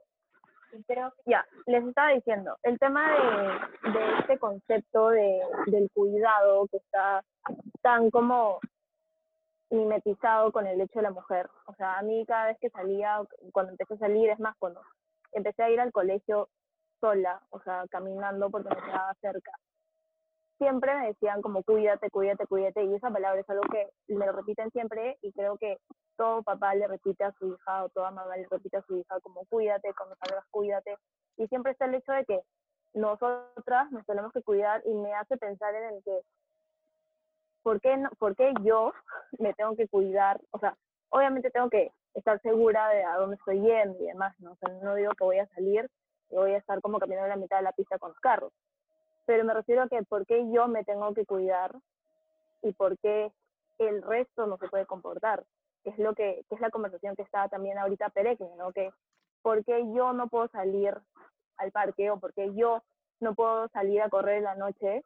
Creo 0.87 1.12
ya, 1.26 1.45
les 1.66 1.85
estaba 1.85 2.12
diciendo, 2.12 2.57
el 2.62 2.78
tema 2.78 3.12
de, 3.12 3.90
de 3.90 4.19
este 4.21 4.38
concepto 4.38 5.11
de, 5.11 5.42
del 5.66 5.90
cuidado 5.92 6.66
que 6.69 6.78
está 6.78 7.23
tan 7.83 8.11
como 8.11 8.59
mimetizado 9.71 10.52
con 10.52 10.66
el 10.66 10.81
hecho 10.81 11.00
de 11.00 11.02
la 11.02 11.11
mujer. 11.11 11.49
O 11.66 11.75
sea, 11.75 11.99
a 11.99 12.02
mí 12.02 12.25
cada 12.26 12.47
vez 12.47 12.59
que 12.61 12.71
salía, 12.71 13.21
cuando 13.52 13.73
empecé 13.73 13.95
a 13.95 13.99
salir, 13.99 14.31
es 14.31 14.38
más, 14.38 14.57
cuando 14.59 14.81
empecé 15.33 15.62
a 15.62 15.71
ir 15.71 15.81
al 15.81 15.92
colegio, 15.92 16.49
sola, 17.03 17.43
o 17.51 17.61
sea, 17.61 17.85
caminando 17.91 18.49
porque 18.49 18.69
me 18.69 18.81
quedaba 18.81 19.13
cerca. 19.21 19.53
Siempre 20.59 20.95
me 20.95 21.09
decían 21.09 21.43
como 21.43 21.65
cuídate, 21.65 22.09
cuídate, 22.11 22.47
cuídate, 22.47 22.85
y 22.85 22.95
esa 22.95 23.11
palabra 23.11 23.41
es 23.41 23.51
algo 23.51 23.65
que 23.65 23.91
me 24.15 24.25
lo 24.25 24.33
repiten 24.33 24.71
siempre 24.71 25.19
y 25.21 25.33
creo 25.33 25.59
que 25.59 25.79
todo 26.17 26.45
papá 26.45 26.75
le 26.77 26.87
repite 26.87 27.25
a 27.25 27.33
su 27.33 27.55
hija 27.55 27.85
o 27.85 27.89
toda 27.89 28.13
mamá 28.13 28.37
le 28.37 28.47
repite 28.49 28.77
a 28.77 28.83
su 28.83 28.97
hija 28.97 29.19
como 29.21 29.45
cuídate, 29.47 29.93
cuando 29.95 30.15
salgas 30.17 30.45
cuídate. 30.53 30.97
Y 31.37 31.49
siempre 31.49 31.73
está 31.73 31.87
el 31.87 31.95
hecho 31.97 32.13
de 32.13 32.25
que 32.25 32.41
nosotras 32.95 33.91
nos 33.91 34.07
tenemos 34.07 34.33
que 34.33 34.43
cuidar 34.43 34.83
y 34.85 34.95
me 34.95 35.13
hace 35.15 35.37
pensar 35.37 35.75
en 35.75 35.95
el 35.95 36.05
que, 36.05 36.21
¿por 37.65 37.81
qué, 37.81 38.01
¿por 38.19 38.37
qué 38.37 38.53
yo 38.63 38.93
me 39.41 39.55
tengo 39.55 39.75
que 39.75 39.89
cuidar? 39.89 40.41
O 40.53 40.59
sea, 40.61 40.77
obviamente 41.09 41.51
tengo 41.51 41.69
que 41.69 41.91
estar 42.15 42.41
segura 42.43 42.89
de 42.91 43.03
a 43.03 43.17
dónde 43.17 43.37
estoy 43.37 43.61
yendo 43.61 43.99
y 43.99 44.07
demás, 44.07 44.39
¿no? 44.39 44.57
No 44.83 44.95
digo 44.95 45.13
que 45.15 45.25
voy 45.25 45.39
a 45.39 45.49
salir 45.49 45.91
voy 46.37 46.53
a 46.53 46.59
estar 46.59 46.81
como 46.81 46.99
caminando 46.99 47.27
en 47.27 47.39
la 47.39 47.43
mitad 47.43 47.59
de 47.59 47.65
la 47.65 47.73
pista 47.73 47.99
con 47.99 48.11
los 48.11 48.21
carros. 48.21 48.53
Pero 49.27 49.45
me 49.45 49.55
refiero 49.55 49.83
a 49.83 49.89
que 49.89 50.03
por 50.03 50.27
qué 50.27 50.45
yo 50.53 50.69
me 50.69 50.85
tengo 50.85 51.12
que 51.15 51.27
cuidar 51.27 51.75
y 52.62 52.73
por 52.73 52.99
qué 52.99 53.33
el 53.79 54.03
resto 54.03 54.47
no 54.47 54.57
se 54.59 54.69
puede 54.69 54.87
comportar, 54.87 55.45
es 55.85 55.99
lo 55.99 56.15
que, 56.15 56.45
que 56.49 56.55
es 56.55 56.61
la 56.61 56.71
conversación 56.71 57.17
que 57.17 57.23
está 57.23 57.49
también 57.49 57.79
ahorita 57.79 58.11
peregrine, 58.11 58.57
¿no? 58.57 58.73
Que 58.73 58.91
por 59.43 59.65
qué 59.65 59.85
yo 59.95 60.12
no 60.12 60.29
puedo 60.29 60.49
salir 60.49 60.97
al 61.57 61.73
parque 61.73 62.11
o 62.11 62.19
por 62.19 62.33
qué 62.35 62.55
yo 62.55 62.83
no 63.21 63.35
puedo 63.35 63.69
salir 63.69 64.03
a 64.03 64.09
correr 64.09 64.39
en 64.39 64.45
la 64.45 64.55
noche 64.55 65.03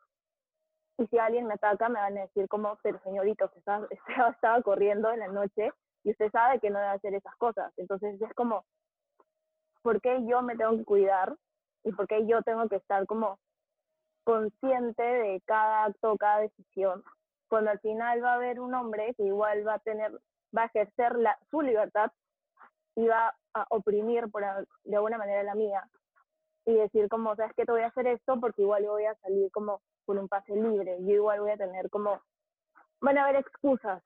y 0.98 1.06
si 1.08 1.18
alguien 1.18 1.46
me 1.46 1.54
ataca 1.54 1.88
me 1.88 2.00
van 2.00 2.16
a 2.16 2.22
decir 2.22 2.48
como, 2.48 2.78
pero 2.82 2.98
señorito, 3.00 3.46
usted 3.46 3.58
estaba, 3.90 4.30
estaba 4.30 4.62
corriendo 4.62 5.10
en 5.12 5.20
la 5.20 5.28
noche 5.28 5.70
y 6.04 6.10
usted 6.10 6.30
sabe 6.30 6.60
que 6.60 6.70
no 6.70 6.78
debe 6.78 6.92
hacer 6.92 7.14
esas 7.14 7.34
cosas. 7.36 7.72
Entonces 7.76 8.20
es 8.20 8.34
como, 8.34 8.64
por 9.86 10.00
qué 10.00 10.18
yo 10.26 10.42
me 10.42 10.56
tengo 10.56 10.76
que 10.76 10.84
cuidar 10.84 11.36
y 11.84 11.92
por 11.92 12.08
qué 12.08 12.26
yo 12.26 12.42
tengo 12.42 12.68
que 12.68 12.74
estar 12.74 13.06
como 13.06 13.38
consciente 14.24 15.00
de 15.00 15.40
cada 15.44 15.84
acto, 15.84 16.16
cada 16.16 16.40
decisión, 16.40 17.04
cuando 17.46 17.70
al 17.70 17.78
final 17.78 18.20
va 18.24 18.32
a 18.32 18.34
haber 18.34 18.58
un 18.58 18.74
hombre 18.74 19.14
que 19.14 19.22
igual 19.22 19.64
va 19.64 19.74
a 19.74 19.78
tener, 19.78 20.10
va 20.56 20.62
a 20.62 20.66
ejercer 20.66 21.14
la, 21.14 21.38
su 21.52 21.62
libertad 21.62 22.10
y 22.96 23.06
va 23.06 23.32
a 23.54 23.66
oprimir 23.70 24.28
por, 24.28 24.42
de 24.82 24.96
alguna 24.96 25.18
manera 25.18 25.44
la 25.44 25.54
mía 25.54 25.88
y 26.64 26.74
decir 26.74 27.08
como, 27.08 27.36
sabes 27.36 27.52
que 27.54 27.64
te 27.64 27.70
voy 27.70 27.82
a 27.82 27.86
hacer 27.86 28.08
esto 28.08 28.40
porque 28.40 28.62
igual 28.62 28.82
yo 28.82 28.90
voy 28.90 29.04
a 29.04 29.14
salir 29.20 29.52
como 29.52 29.82
con 30.04 30.18
un 30.18 30.26
pase 30.26 30.56
libre, 30.56 30.96
yo 31.02 31.12
igual 31.12 31.42
voy 31.42 31.52
a 31.52 31.56
tener 31.56 31.90
como, 31.90 32.20
van 33.00 33.18
a 33.18 33.22
haber 33.22 33.36
excusas 33.36 34.02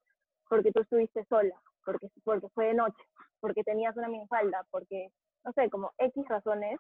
porque 0.46 0.72
tú 0.72 0.82
estuviste 0.82 1.24
sola, 1.24 1.58
porque, 1.86 2.10
porque 2.22 2.50
fue 2.50 2.66
de 2.66 2.74
noche, 2.74 3.02
porque 3.40 3.64
tenías 3.64 3.96
una 3.96 4.08
minifalda, 4.08 4.66
porque 4.70 5.10
no 5.44 5.53
sé, 5.53 5.70
como 5.70 5.92
X 5.98 6.26
razones 6.29 6.79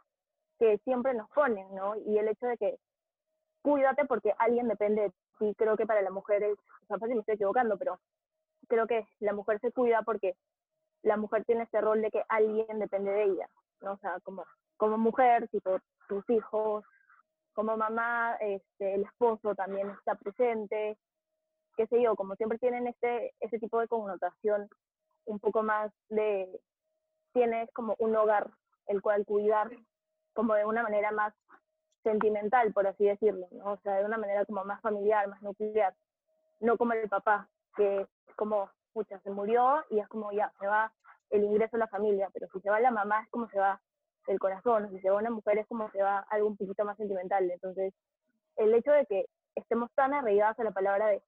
que 0.58 0.78
siempre 0.78 1.14
nos 1.14 1.28
ponen, 1.30 1.74
¿no? 1.74 1.96
Y 1.96 2.18
el 2.18 2.28
hecho 2.28 2.46
de 2.46 2.56
que 2.56 2.78
cuídate 3.62 4.04
porque 4.04 4.34
alguien 4.38 4.68
depende 4.68 5.02
de 5.02 5.12
ti, 5.38 5.54
creo 5.56 5.76
que 5.76 5.86
para 5.86 6.02
la 6.02 6.10
mujer 6.10 6.42
es, 6.42 6.58
o 6.82 6.86
sea, 6.86 6.98
fácil 6.98 7.16
me 7.16 7.20
estoy 7.20 7.36
equivocando, 7.36 7.78
pero 7.78 7.98
creo 8.68 8.86
que 8.86 9.06
la 9.20 9.32
mujer 9.32 9.58
se 9.60 9.72
cuida 9.72 10.02
porque 10.02 10.34
la 11.02 11.16
mujer 11.16 11.44
tiene 11.44 11.62
este 11.64 11.80
rol 11.80 12.02
de 12.02 12.10
que 12.10 12.22
alguien 12.28 12.78
depende 12.78 13.10
de 13.10 13.24
ella, 13.24 13.48
¿no? 13.80 13.92
O 13.92 13.98
sea, 13.98 14.20
como, 14.20 14.44
como 14.76 14.98
mujer, 14.98 15.48
tipo 15.48 15.78
tus 16.08 16.28
hijos, 16.28 16.84
como 17.54 17.76
mamá, 17.76 18.36
este, 18.40 18.94
el 18.94 19.04
esposo 19.04 19.54
también 19.54 19.88
está 19.90 20.14
presente, 20.14 20.98
qué 21.76 21.86
sé 21.86 22.02
yo, 22.02 22.14
como 22.16 22.34
siempre 22.36 22.58
tienen 22.58 22.86
este, 22.86 23.32
ese 23.40 23.58
tipo 23.58 23.80
de 23.80 23.88
connotación 23.88 24.68
un 25.24 25.38
poco 25.38 25.62
más 25.62 25.90
de, 26.08 26.48
tienes 27.32 27.70
como 27.72 27.96
un 27.98 28.14
hogar 28.16 28.50
el 28.86 29.02
cual 29.02 29.24
cuidar 29.24 29.70
como 30.34 30.54
de 30.54 30.64
una 30.64 30.82
manera 30.82 31.10
más 31.12 31.34
sentimental, 32.02 32.72
por 32.72 32.86
así 32.86 33.04
decirlo, 33.04 33.46
¿no? 33.52 33.72
O 33.72 33.76
sea, 33.78 33.96
de 33.96 34.04
una 34.04 34.18
manera 34.18 34.44
como 34.44 34.64
más 34.64 34.80
familiar, 34.80 35.28
más 35.28 35.42
nuclear, 35.42 35.94
no 36.60 36.76
como 36.76 36.92
el 36.92 37.08
papá, 37.08 37.48
que 37.76 38.00
es 38.02 38.34
como, 38.36 38.70
pucha, 38.92 39.18
se 39.20 39.30
murió 39.30 39.84
y 39.90 39.98
es 39.98 40.08
como 40.08 40.32
ya, 40.32 40.52
se 40.58 40.66
va 40.66 40.92
el 41.30 41.44
ingreso 41.44 41.76
a 41.76 41.80
la 41.80 41.88
familia, 41.88 42.28
pero 42.32 42.48
si 42.52 42.60
se 42.60 42.70
va 42.70 42.80
la 42.80 42.90
mamá 42.90 43.22
es 43.22 43.30
como 43.30 43.48
se 43.48 43.58
va 43.58 43.80
el 44.26 44.38
corazón, 44.38 44.90
si 44.90 45.00
se 45.00 45.10
va 45.10 45.18
una 45.18 45.30
mujer 45.30 45.58
es 45.58 45.66
como 45.66 45.90
se 45.90 46.02
va 46.02 46.18
algo 46.30 46.48
un 46.48 46.56
poquito 46.56 46.84
más 46.84 46.96
sentimental. 46.96 47.50
Entonces, 47.50 47.94
el 48.56 48.74
hecho 48.74 48.92
de 48.92 49.06
que 49.06 49.26
estemos 49.54 49.90
tan 49.94 50.14
arraigados 50.14 50.58
a 50.58 50.64
la 50.64 50.70
palabra 50.72 51.06
de 51.06 51.22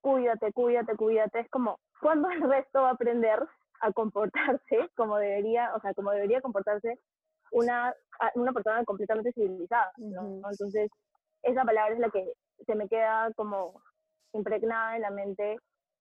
cuídate, 0.00 0.52
cuídate, 0.52 0.96
cuídate, 0.96 1.40
es 1.40 1.50
como, 1.50 1.78
¿cuándo 2.00 2.30
el 2.30 2.42
resto 2.48 2.82
va 2.82 2.90
a 2.90 2.92
aprender 2.92 3.46
a 3.80 3.92
comportarse 3.92 4.78
como 4.96 5.16
debería, 5.18 5.74
o 5.74 5.80
sea, 5.80 5.94
como 5.94 6.10
debería 6.10 6.40
comportarse 6.40 6.98
una, 7.52 7.94
una 8.34 8.52
persona 8.52 8.84
completamente 8.84 9.32
civilizada, 9.32 9.92
¿no? 9.96 10.50
Entonces, 10.50 10.90
esa 11.42 11.64
palabra 11.64 11.94
es 11.94 12.00
la 12.00 12.10
que 12.10 12.32
se 12.66 12.74
me 12.74 12.88
queda 12.88 13.30
como 13.36 13.80
impregnada 14.32 14.96
en 14.96 15.02
la 15.02 15.10
mente 15.10 15.56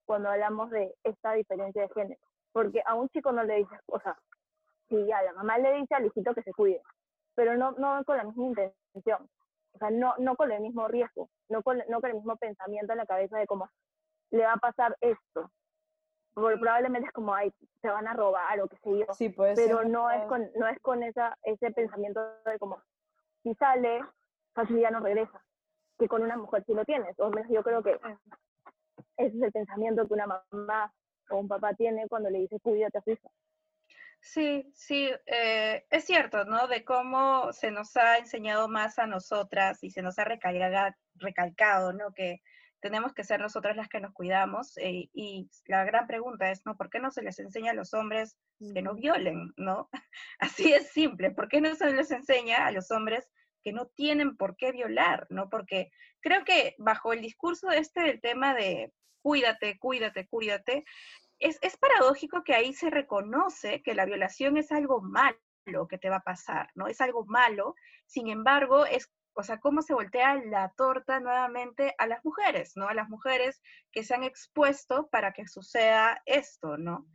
cuando 0.05 0.29
hablamos 0.29 0.69
de 0.71 0.93
esta 1.03 1.33
diferencia 1.33 1.83
de 1.83 1.89
género. 1.89 2.19
Porque 2.51 2.81
a 2.85 2.95
un 2.95 3.09
chico 3.09 3.31
no 3.31 3.43
le 3.43 3.57
dices, 3.57 3.79
o 3.87 3.99
sea, 3.99 4.17
si 4.87 5.05
ya 5.05 5.21
la 5.23 5.33
mamá 5.33 5.57
le 5.57 5.73
dice 5.73 5.95
al 5.95 6.05
hijito 6.05 6.33
que 6.33 6.43
se 6.43 6.53
cuide, 6.53 6.81
pero 7.35 7.57
no, 7.57 7.71
no 7.73 8.03
con 8.05 8.17
la 8.17 8.23
misma 8.23 8.45
intención, 8.45 9.29
o 9.73 9.77
sea, 9.77 9.89
no, 9.89 10.15
no 10.19 10.35
con 10.35 10.51
el 10.51 10.61
mismo 10.61 10.87
riesgo, 10.87 11.29
no 11.49 11.61
con, 11.63 11.81
no 11.89 11.99
con 11.99 12.11
el 12.11 12.15
mismo 12.15 12.37
pensamiento 12.37 12.93
en 12.93 12.99
la 12.99 13.05
cabeza 13.05 13.37
de 13.37 13.45
cómo 13.45 13.69
le 14.31 14.43
va 14.43 14.53
a 14.53 14.57
pasar 14.57 14.95
esto, 15.01 15.51
probablemente 16.35 17.07
es 17.07 17.13
como, 17.13 17.33
ay, 17.33 17.51
se 17.81 17.87
van 17.89 18.07
a 18.07 18.13
robar 18.13 18.59
o 18.59 18.67
qué 18.67 18.77
sé 18.77 18.99
yo. 18.99 19.13
Sí, 19.13 19.29
puede 19.29 19.55
pero 19.55 19.83
no 19.83 20.11
es 20.11 20.23
con, 20.25 20.49
no 20.55 20.67
es 20.67 20.79
con 20.81 21.01
esa, 21.01 21.37
ese 21.43 21.71
pensamiento 21.71 22.21
de 22.45 22.59
como, 22.59 22.81
si 23.41 23.53
sale, 23.55 24.01
fácil 24.53 24.79
ya 24.79 24.91
no 24.91 24.99
regresa. 24.99 25.41
Que 25.97 26.07
con 26.07 26.21
una 26.21 26.35
mujer 26.35 26.63
sí 26.65 26.73
lo 26.73 26.83
tienes. 26.83 27.17
O 27.19 27.29
menos 27.29 27.49
yo 27.49 27.63
creo 27.63 27.81
que 27.81 27.97
ese 29.17 29.37
es 29.37 29.41
el 29.41 29.51
pensamiento 29.51 30.07
que 30.07 30.13
una 30.13 30.27
mamá 30.51 30.93
o 31.29 31.37
un 31.37 31.47
papá 31.47 31.73
tiene 31.73 32.07
cuando 32.09 32.29
le 32.29 32.39
dice, 32.39 32.59
cuídate 32.59 32.97
a 32.97 33.01
su 33.01 33.11
hija. 33.11 33.29
Sí, 34.19 34.71
sí, 34.73 35.11
eh, 35.27 35.85
es 35.89 36.05
cierto, 36.05 36.45
¿no? 36.45 36.67
De 36.67 36.83
cómo 36.83 37.53
se 37.53 37.69
nos 37.71 37.95
ha 37.95 38.17
enseñado 38.17 38.67
más 38.67 38.97
a 38.97 39.05
nosotras 39.05 39.83
y 39.83 39.91
se 39.91 40.01
nos 40.01 40.17
ha 40.17 40.25
recalcado, 40.25 40.95
recalcado 41.15 41.93
¿no? 41.93 42.11
Que 42.11 42.41
tenemos 42.85 43.15
que 43.15 43.23
ser 43.23 43.41
nosotras 43.41 43.75
las 43.75 43.89
que 43.89 43.99
nos 43.99 44.13
cuidamos. 44.13 44.77
Eh, 44.77 45.09
y 45.11 45.49
la 45.65 45.83
gran 45.85 46.05
pregunta 46.05 46.51
es, 46.51 46.63
¿no? 46.67 46.77
¿Por 46.77 46.91
qué 46.91 46.99
no 46.99 47.09
se 47.09 47.23
les 47.23 47.39
enseña 47.39 47.71
a 47.71 47.73
los 47.73 47.95
hombres 47.95 48.37
que 48.75 48.83
no 48.83 48.93
violen, 48.93 49.55
¿no? 49.57 49.89
Así 50.39 50.71
es 50.71 50.91
simple. 50.91 51.31
¿Por 51.31 51.47
qué 51.47 51.61
no 51.61 51.73
se 51.73 51.91
les 51.91 52.11
enseña 52.11 52.67
a 52.67 52.71
los 52.71 52.91
hombres 52.91 53.27
que 53.63 53.73
no 53.73 53.87
tienen 53.87 54.37
por 54.37 54.55
qué 54.55 54.71
violar, 54.71 55.25
¿no? 55.31 55.49
Porque 55.49 55.89
creo 56.19 56.43
que 56.43 56.75
bajo 56.77 57.11
el 57.11 57.21
discurso 57.21 57.71
este 57.71 58.01
del 58.01 58.21
tema 58.21 58.53
de 58.53 58.93
cuídate, 59.23 59.79
cuídate, 59.79 60.27
cuídate, 60.27 60.85
es, 61.39 61.57
es 61.63 61.75
paradójico 61.77 62.43
que 62.43 62.53
ahí 62.53 62.71
se 62.71 62.91
reconoce 62.91 63.81
que 63.81 63.95
la 63.95 64.05
violación 64.05 64.57
es 64.57 64.71
algo 64.71 65.01
malo 65.01 65.39
que 65.89 65.97
te 65.97 66.11
va 66.11 66.17
a 66.17 66.23
pasar, 66.23 66.69
¿no? 66.75 66.85
Es 66.85 67.01
algo 67.01 67.25
malo, 67.25 67.73
sin 68.05 68.27
embargo, 68.27 68.85
es 68.85 69.11
o 69.35 69.43
sea, 69.43 69.59
cómo 69.59 69.81
se 69.81 69.93
voltea 69.93 70.35
la 70.45 70.73
torta 70.77 71.19
nuevamente 71.19 71.93
a 71.97 72.07
las 72.07 72.23
mujeres, 72.23 72.71
¿no? 72.75 72.87
A 72.87 72.93
las 72.93 73.09
mujeres 73.09 73.61
que 73.91 74.03
se 74.03 74.15
han 74.15 74.23
expuesto 74.23 75.07
para 75.11 75.33
que 75.33 75.45
suceda 75.47 76.21
esto, 76.25 76.77
¿no? 76.77 77.05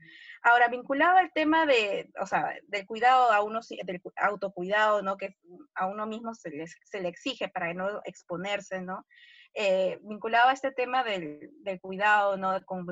Ahora, 0.42 0.68
vinculado 0.68 1.16
al 1.16 1.32
tema 1.32 1.64
de, 1.64 2.10
o 2.20 2.26
sea, 2.26 2.54
del 2.64 2.86
cuidado 2.86 3.32
a 3.32 3.42
uno, 3.42 3.60
del 3.84 4.02
autocuidado, 4.16 5.02
¿no? 5.02 5.16
Que 5.16 5.36
a 5.74 5.86
uno 5.86 6.06
mismo 6.06 6.34
se 6.34 6.50
le, 6.50 6.66
se 6.66 7.08
exige 7.08 7.48
para 7.48 7.72
no 7.72 8.00
exponerse, 8.04 8.82
¿no? 8.82 9.06
Eh, 9.54 9.98
vinculado 10.02 10.50
a 10.50 10.52
este 10.52 10.72
tema 10.72 11.02
del, 11.02 11.50
del 11.62 11.80
cuidado, 11.80 12.36
¿no? 12.36 12.62
Con, 12.66 12.86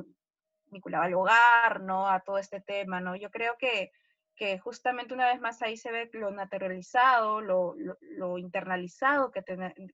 vinculado 0.70 1.04
al 1.04 1.14
hogar, 1.14 1.82
¿no? 1.82 2.08
A 2.08 2.20
todo 2.20 2.38
este 2.38 2.62
tema, 2.62 3.00
¿no? 3.00 3.14
Yo 3.14 3.30
creo 3.30 3.56
que 3.58 3.92
que 4.38 4.58
justamente 4.60 5.12
una 5.14 5.26
vez 5.26 5.40
más 5.40 5.60
ahí 5.62 5.76
se 5.76 5.90
ve 5.90 6.08
lo 6.12 6.30
naturalizado, 6.30 7.40
lo, 7.40 7.74
lo, 8.00 8.38
internalizado 8.38 9.32
que, 9.32 9.42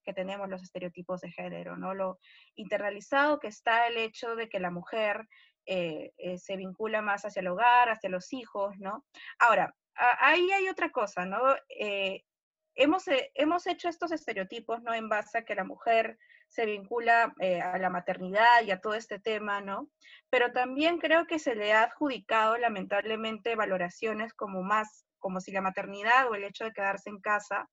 que, 0.05 0.13
tenemos 0.13 0.49
los 0.51 0.63
estereotipos 0.63 1.23
de 1.23 1.31
género, 1.31 1.79
¿no? 1.79 1.95
Lo 1.95 2.19
internalizado 2.55 3.41
que 3.41 3.49
está 3.49 3.87
el 3.87 3.97
hecho 3.97 4.37
de 4.37 4.51
que 4.51 4.61
la 4.61 4.71
mujer 4.71 5.27
eh, 5.65 6.13
eh, 6.19 6.39
se 6.39 6.57
vincula 6.57 7.01
más 7.01 7.25
hacia 7.25 7.41
el 7.41 7.49
hogar, 7.49 7.89
hacia 7.89 8.11
los 8.11 8.35
hijos, 8.35 8.79
¿no? 8.79 9.07
Ahora, 9.39 9.75
ahí 9.95 10.51
hay 10.53 10.69
otra 10.69 10.91
cosa, 10.91 11.25
¿no? 11.25 11.41
Eh, 11.81 12.23
hemos, 12.75 13.05
hemos 13.35 13.67
hecho 13.67 13.89
estos 13.89 14.13
estereotipos, 14.13 14.83
¿no? 14.83 14.95
En 14.95 15.09
base 15.09 15.39
a 15.39 15.45
que 15.45 15.55
la 15.55 15.65
mujer 15.65 16.19
se 16.49 16.67
vincula 16.67 17.35
eh, 17.41 17.61
a 17.61 17.79
la 17.79 17.91
maternidad 17.91 18.63
y 18.65 18.71
a 18.71 18.81
todo 18.81 18.95
este 18.95 19.19
tema, 19.19 19.61
¿no? 19.61 19.89
Pero 20.31 20.53
también 20.53 20.99
creo 20.99 21.27
que 21.27 21.39
se 21.39 21.55
le 21.55 21.73
ha 21.73 21.83
adjudicado 21.83 22.57
lamentablemente 22.59 23.57
valoraciones 23.57 24.35
como 24.35 24.63
más, 24.63 25.05
como 25.19 25.41
si 25.41 25.53
la 25.53 25.61
maternidad 25.61 26.29
o 26.31 26.35
el 26.35 26.45
hecho 26.45 26.65
de 26.65 26.73
quedarse 26.73 27.11
en 27.11 27.21
casa 27.21 27.69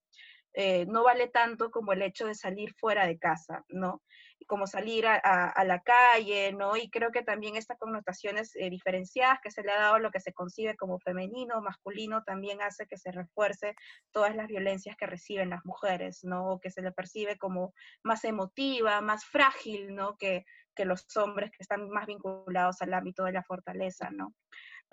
eh, 0.54 0.84
no 0.86 1.02
vale 1.02 1.28
tanto 1.28 1.70
como 1.70 1.92
el 1.92 2.02
hecho 2.02 2.26
de 2.26 2.34
salir 2.34 2.74
fuera 2.74 3.06
de 3.06 3.18
casa, 3.18 3.64
¿no? 3.68 4.02
Como 4.46 4.66
salir 4.66 5.06
a, 5.06 5.64
la 5.64 5.80
calle, 5.80 6.52
¿no? 6.52 6.76
Y 6.76 6.90
creo 6.90 7.10
que 7.10 7.22
también 7.22 7.56
estas 7.56 7.78
connotaciones 7.78 8.54
eh, 8.56 8.70
diferenciadas 8.70 9.38
que 9.42 9.50
se 9.50 9.62
le 9.62 9.72
ha 9.72 9.80
dado 9.80 9.98
lo 9.98 10.10
que 10.10 10.20
se 10.20 10.32
concibe 10.32 10.76
como 10.76 10.98
femenino, 10.98 11.60
masculino, 11.60 12.22
también 12.24 12.62
hace 12.62 12.86
que 12.86 12.96
se 12.96 13.12
refuerce 13.12 13.74
todas 14.10 14.34
las 14.36 14.48
violencias 14.48 14.96
que 14.96 15.06
reciben 15.06 15.50
las 15.50 15.64
mujeres, 15.64 16.20
¿no? 16.22 16.52
O 16.52 16.60
que 16.60 16.70
se 16.70 16.82
le 16.82 16.92
percibe 16.92 17.38
como 17.38 17.72
más 18.02 18.24
emotiva, 18.24 19.00
más 19.00 19.24
frágil, 19.24 19.94
¿no? 19.94 20.16
Que, 20.16 20.44
que 20.74 20.84
los 20.84 21.06
hombres 21.16 21.50
que 21.50 21.58
están 21.60 21.88
más 21.90 22.06
vinculados 22.06 22.80
al 22.82 22.94
ámbito 22.94 23.24
de 23.24 23.32
la 23.32 23.42
fortaleza, 23.42 24.10
¿no? 24.10 24.34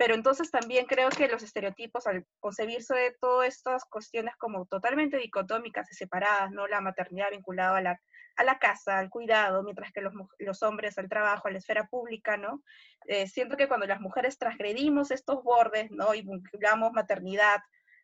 Pero 0.00 0.14
entonces 0.14 0.50
también 0.50 0.86
creo 0.86 1.10
que 1.10 1.28
los 1.28 1.42
estereotipos, 1.42 2.06
al 2.06 2.24
concebirse 2.38 2.94
de 2.94 3.16
todas 3.20 3.48
estas 3.48 3.84
cuestiones 3.84 4.34
como 4.38 4.64
totalmente 4.64 5.18
dicotómicas 5.18 5.92
y 5.92 5.94
separadas, 5.94 6.50
¿no? 6.52 6.66
La 6.66 6.80
maternidad 6.80 7.30
vinculada 7.30 7.76
a 7.76 7.82
la, 7.82 8.00
a 8.36 8.44
la 8.44 8.58
casa, 8.58 8.98
al 8.98 9.10
cuidado, 9.10 9.62
mientras 9.62 9.92
que 9.92 10.00
los, 10.00 10.14
los 10.38 10.62
hombres 10.62 10.98
al 10.98 11.08
trabajo, 11.08 11.48
a 11.48 11.50
la 11.50 11.58
esfera 11.58 11.86
pública, 11.88 12.36
¿no? 12.36 12.62
Eh, 13.06 13.26
siento 13.26 13.56
que 13.56 13.68
cuando 13.68 13.86
las 13.86 14.00
mujeres 14.00 14.38
transgredimos 14.38 15.10
estos 15.10 15.42
bordes, 15.42 15.90
¿no? 15.90 16.14
Y 16.14 16.22
vinculamos 16.22 16.92
maternidad 16.92 17.60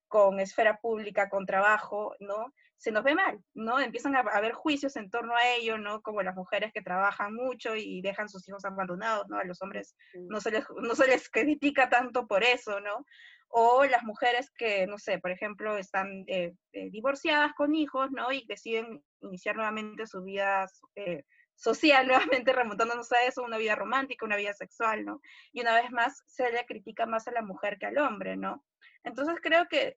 con 0.09 0.41
esfera 0.41 0.79
pública, 0.79 1.29
con 1.29 1.47
trabajo, 1.47 2.15
¿no? 2.21 2.53
se 2.79 2.93
nos 2.93 3.05
ve 3.05 3.15
mal, 3.15 3.43
¿no? 3.55 3.81
Empiezan 3.81 4.15
a 4.17 4.21
haber 4.21 4.53
juicios 4.53 4.97
en 4.97 5.11
torno 5.11 5.35
a 5.35 5.49
ello, 5.55 5.79
¿no? 5.79 6.03
Como 6.03 6.23
las 6.23 6.37
mujeres 6.37 6.73
que 6.73 6.83
trabajan 6.83 7.35
mucho 7.35 7.75
y 7.75 8.03
dejan 8.03 8.29
sus 8.29 8.47
hijos 8.49 8.65
abandonados, 8.65 9.27
¿no? 9.29 9.39
A 9.39 9.45
los 9.45 9.63
hombres 9.63 9.97
no 10.15 10.41
se 10.41 10.51
les, 10.51 10.65
no 10.83 10.95
se 10.95 11.07
les 11.07 11.31
critica 11.31 11.89
tanto 11.89 12.27
por 12.27 12.45
eso, 12.45 12.81
¿no? 12.81 13.07
O 13.49 13.85
las 13.85 14.03
mujeres 14.03 14.51
que, 14.51 14.87
no 14.87 14.99
sé, 14.99 15.19
por 15.19 15.31
ejemplo, 15.31 15.77
están 15.77 16.25
eh, 16.27 16.55
eh, 16.73 16.91
divorciadas 16.91 17.53
con 17.55 17.75
hijos, 17.75 18.11
¿no? 18.11 18.33
Y 18.33 18.45
deciden 18.47 19.03
iniciar 19.21 19.57
nuevamente 19.57 20.07
su 20.07 20.23
vida 20.23 20.67
eh, 20.95 21.25
social, 21.55 22.07
nuevamente 22.43 22.53
remontándonos 22.53 23.11
a 23.13 23.25
eso, 23.25 23.43
una 23.43 23.59
vida 23.59 23.75
romántica, 23.75 24.27
una 24.27 24.37
vida 24.37 24.53
sexual, 24.53 25.05
¿no? 25.05 25.21
Y 25.53 25.61
una 25.61 25.75
vez 25.75 25.91
más 25.91 26.23
se 26.27 26.51
le 26.53 26.65
critica 26.67 27.07
más 27.07 27.29
a 27.29 27.33
la 27.33 27.43
mujer 27.43 27.79
que 27.79 27.87
al 27.87 27.99
hombre, 27.99 28.37
¿no? 28.37 28.65
Entonces 29.05 29.37
creo 29.41 29.67
que 29.69 29.95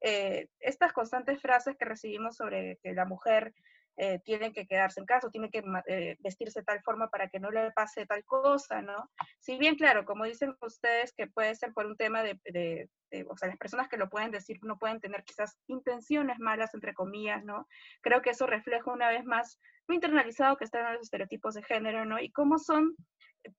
estas 0.60 0.94
constantes 0.94 1.42
frases 1.42 1.76
que 1.76 1.86
recibimos 1.86 2.36
sobre 2.36 2.78
que 2.84 2.94
la 2.94 3.06
mujer 3.06 3.56
eh, 4.02 4.22
tiene 4.24 4.54
que 4.54 4.66
quedarse 4.66 5.02
en 5.02 5.06
casa, 5.06 5.28
o 5.28 5.30
tiene 5.30 5.52
que 5.52 5.62
eh, 5.88 6.16
vestirse 6.22 6.62
de 6.62 6.66
tal 6.66 6.82
forma 6.82 7.10
para 7.10 7.28
que 7.28 7.38
no 7.38 7.52
le 7.52 7.70
pase 7.72 8.06
tal 8.06 8.24
cosa, 8.24 8.82
¿no? 8.82 9.12
Si 9.40 9.58
bien, 9.58 9.76
claro, 9.76 10.06
como 10.06 10.24
dicen 10.24 10.56
ustedes, 10.62 11.12
que 11.12 11.28
puede 11.28 11.54
ser 11.56 11.74
por 11.74 11.86
un 11.86 11.98
tema 11.98 12.24
de, 12.24 12.40
de, 12.46 12.90
o 13.28 13.36
sea, 13.36 13.50
las 13.50 13.58
personas 13.58 13.90
que 13.90 13.98
lo 13.98 14.10
pueden 14.10 14.32
decir 14.32 14.58
no 14.62 14.80
pueden 14.80 15.02
tener 15.02 15.26
quizás 15.26 15.58
intenciones 15.68 16.40
malas, 16.40 16.74
entre 16.74 16.94
comillas, 16.94 17.44
¿no? 17.44 17.68
Creo 18.00 18.22
que 18.22 18.30
eso 18.30 18.48
refleja 18.48 18.90
una 18.90 19.10
vez 19.10 19.26
más 19.26 19.60
lo 19.90 19.96
internalizado 19.96 20.56
que 20.56 20.64
están 20.64 20.94
los 20.94 21.04
estereotipos 21.04 21.56
de 21.56 21.64
género, 21.64 22.06
¿no? 22.06 22.22
Y 22.22 22.32
cómo 22.32 22.58
son 22.58 22.96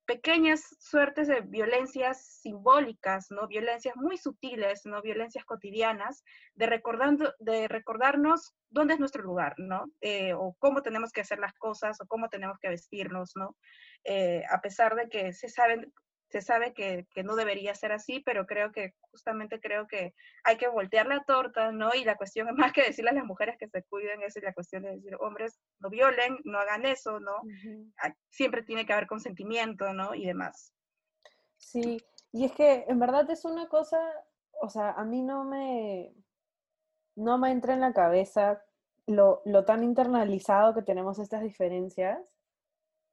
pequeñas 0.05 0.77
suertes 0.79 1.29
de 1.29 1.40
violencias 1.40 2.40
simbólicas, 2.40 3.27
¿no? 3.31 3.47
Violencias 3.47 3.97
muy 3.97 4.19
sutiles, 4.19 4.83
¿no? 4.85 5.01
Violencias 5.03 5.45
cotidianas, 5.45 6.25
de, 6.55 6.66
recordando, 6.66 7.33
de 7.38 7.69
recordarnos 7.69 8.55
dónde 8.69 8.95
es 8.95 9.01
nuestro 9.01 9.23
lugar, 9.23 9.55
¿no? 9.59 9.87
Eh, 10.01 10.33
o 10.35 10.55
cómo 10.59 10.83
tenemos 10.83 11.12
que 11.12 11.23
hacer 11.23 11.38
las 11.38 11.55
cosas, 11.55 12.01
o 12.01 12.07
cómo 12.07 12.29
tenemos 12.29 12.59
que 12.61 12.69
vestirnos, 12.69 13.33
¿no? 13.37 13.57
Eh, 14.05 14.43
a 14.51 14.61
pesar 14.61 14.95
de 14.97 15.09
que 15.09 15.33
se 15.33 15.49
saben 15.49 15.93
se 16.31 16.40
sabe 16.40 16.73
que, 16.73 17.07
que, 17.12 17.25
no 17.25 17.35
debería 17.35 17.75
ser 17.75 17.93
así, 17.93 18.21
pero 18.21 18.47
creo 18.47 18.71
que 18.71 18.95
justamente 19.11 19.61
creo 19.61 19.87
que 19.88 20.14
hay 20.45 20.57
que 20.57 20.69
voltear 20.69 21.07
la 21.07 21.25
torta, 21.25 21.73
¿no? 21.73 21.90
Y 21.95 22.05
la 22.05 22.16
cuestión 22.16 22.49
es 22.49 22.55
más 22.71 22.73
que 22.73 22.83
decirle 22.83 23.11
a 23.11 23.14
las 23.14 23.25
mujeres 23.25 23.57
que 23.59 23.69
se 23.69 23.83
cuiden, 23.85 24.23
es 24.23 24.35
la 24.43 24.55
cuestión 24.55 24.85
de 24.85 24.93
decir, 24.93 25.16
hombres, 25.21 25.59
no 25.81 25.90
violen, 25.90 26.38
no 26.45 26.59
hagan 26.59 26.87
eso, 26.87 27.19
¿no? 27.19 27.43
Siempre 28.29 28.62
tiene 28.62 28.87
que 28.87 28.93
haber 28.93 29.09
consentimiento, 29.09 29.93
¿no? 29.93 30.14
Y 30.14 30.27
demás. 30.27 30.73
Sí, 31.59 32.01
y 32.33 32.45
es 32.45 32.53
que 32.53 32.85
en 32.88 32.99
verdad 32.99 33.29
es 33.31 33.45
una 33.45 33.69
cosa, 33.69 33.99
o 34.61 34.69
sea, 34.69 34.93
a 34.93 35.05
mí 35.05 35.23
no 35.23 35.45
me, 35.45 36.14
no 37.16 37.38
me 37.38 37.51
entra 37.51 37.75
en 37.75 37.81
la 37.81 37.93
cabeza 37.93 38.62
lo, 39.07 39.43
lo 39.45 39.64
tan 39.64 39.83
internalizado 39.83 40.75
que 40.75 40.83
tenemos 40.83 41.19
estas 41.19 41.43
diferencias 41.43 42.21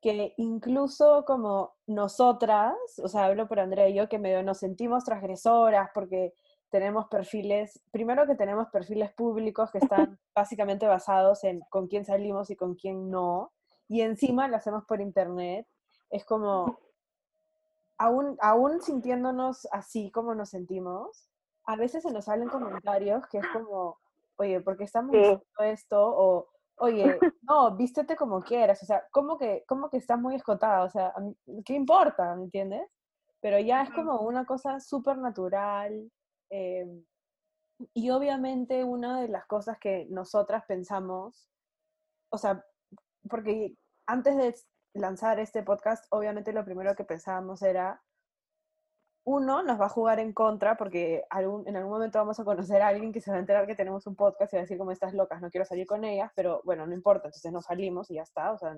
que 0.01 0.33
incluso 0.37 1.25
como 1.25 1.73
nosotras, 1.87 2.75
o 3.03 3.07
sea, 3.07 3.25
hablo 3.25 3.47
por 3.47 3.59
Andrea 3.59 3.89
y 3.89 3.95
yo, 3.95 4.09
que 4.09 4.19
medio 4.19 4.43
nos 4.43 4.59
sentimos 4.59 5.03
transgresoras 5.03 5.89
porque 5.93 6.33
tenemos 6.69 7.07
perfiles, 7.07 7.79
primero 7.91 8.27
que 8.27 8.35
tenemos 8.35 8.67
perfiles 8.69 9.11
públicos 9.13 9.71
que 9.71 9.79
están 9.79 10.19
básicamente 10.35 10.85
basados 10.85 11.43
en 11.43 11.61
con 11.69 11.87
quién 11.87 12.05
salimos 12.05 12.49
y 12.49 12.55
con 12.55 12.75
quién 12.75 13.09
no, 13.09 13.51
y 13.87 14.01
encima 14.01 14.47
lo 14.47 14.57
hacemos 14.57 14.85
por 14.85 15.01
internet, 15.01 15.65
es 16.09 16.25
como, 16.25 16.79
aún, 17.97 18.37
aún 18.41 18.81
sintiéndonos 18.81 19.67
así 19.71 20.11
como 20.11 20.35
nos 20.35 20.49
sentimos, 20.49 21.27
a 21.65 21.75
veces 21.75 22.03
se 22.03 22.11
nos 22.11 22.25
salen 22.25 22.49
comentarios 22.49 23.25
que 23.27 23.39
es 23.39 23.47
como, 23.47 23.97
oye, 24.37 24.61
¿por 24.61 24.77
qué 24.77 24.83
estamos 24.83 25.15
haciendo 25.15 25.43
esto? 25.59 25.99
O 25.99 26.47
oye, 26.77 27.19
no, 27.41 27.75
vístete 27.75 28.15
como 28.15 28.41
quieras, 28.41 28.81
o 28.83 28.85
sea, 28.85 29.07
¿cómo 29.11 29.37
que, 29.37 29.63
cómo 29.67 29.89
que 29.89 29.97
estás 29.97 30.19
muy 30.19 30.35
escotada? 30.35 30.83
O 30.83 30.89
sea, 30.89 31.13
¿qué 31.65 31.73
importa? 31.73 32.35
¿Me 32.35 32.43
entiendes? 32.43 32.87
Pero 33.39 33.59
ya 33.59 33.83
es 33.83 33.91
como 33.91 34.21
una 34.21 34.45
cosa 34.45 34.79
súper 34.79 35.17
natural. 35.17 36.11
Em, 36.49 37.03
y 37.93 38.09
obviamente 38.09 38.83
una 38.83 39.21
de 39.21 39.27
las 39.27 39.45
cosas 39.45 39.77
que 39.79 40.07
nosotras 40.09 40.63
pensamos, 40.67 41.47
o 42.31 42.37
sea, 42.37 42.63
porque 43.29 43.75
antes 44.07 44.35
de 44.35 44.55
lanzar 44.99 45.39
este 45.39 45.63
podcast, 45.63 46.05
obviamente 46.09 46.53
lo 46.53 46.65
primero 46.65 46.95
que 46.95 47.03
pensábamos 47.03 47.61
era, 47.61 48.01
uno 49.27 49.61
nos 49.61 49.77
va 49.77 49.87
a 49.87 49.89
jugar 49.89 50.21
en 50.21 50.31
contra 50.31 50.77
porque 50.77 51.25
algún, 51.29 51.67
en 51.67 51.75
algún 51.75 51.91
momento 51.91 52.17
vamos 52.17 52.39
a 52.39 52.45
conocer 52.45 52.81
a 52.81 52.87
alguien 52.87 53.11
que 53.11 53.19
se 53.19 53.29
va 53.29 53.35
a 53.35 53.41
enterar 53.41 53.67
que 53.67 53.75
tenemos 53.75 54.07
un 54.07 54.15
podcast 54.15 54.53
y 54.53 54.55
va 54.55 54.61
a 54.61 54.63
decir 54.63 54.77
como 54.77 54.93
estas 54.93 55.13
locas, 55.13 55.41
no 55.41 55.49
quiero 55.49 55.65
salir 55.65 55.85
con 55.85 56.05
ellas, 56.05 56.31
pero 56.33 56.61
bueno, 56.63 56.87
no 56.87 56.93
importa, 56.93 57.27
entonces 57.27 57.51
nos 57.51 57.65
salimos 57.65 58.09
y 58.09 58.15
ya 58.15 58.21
está, 58.21 58.53
o 58.53 58.57
sea, 58.57 58.77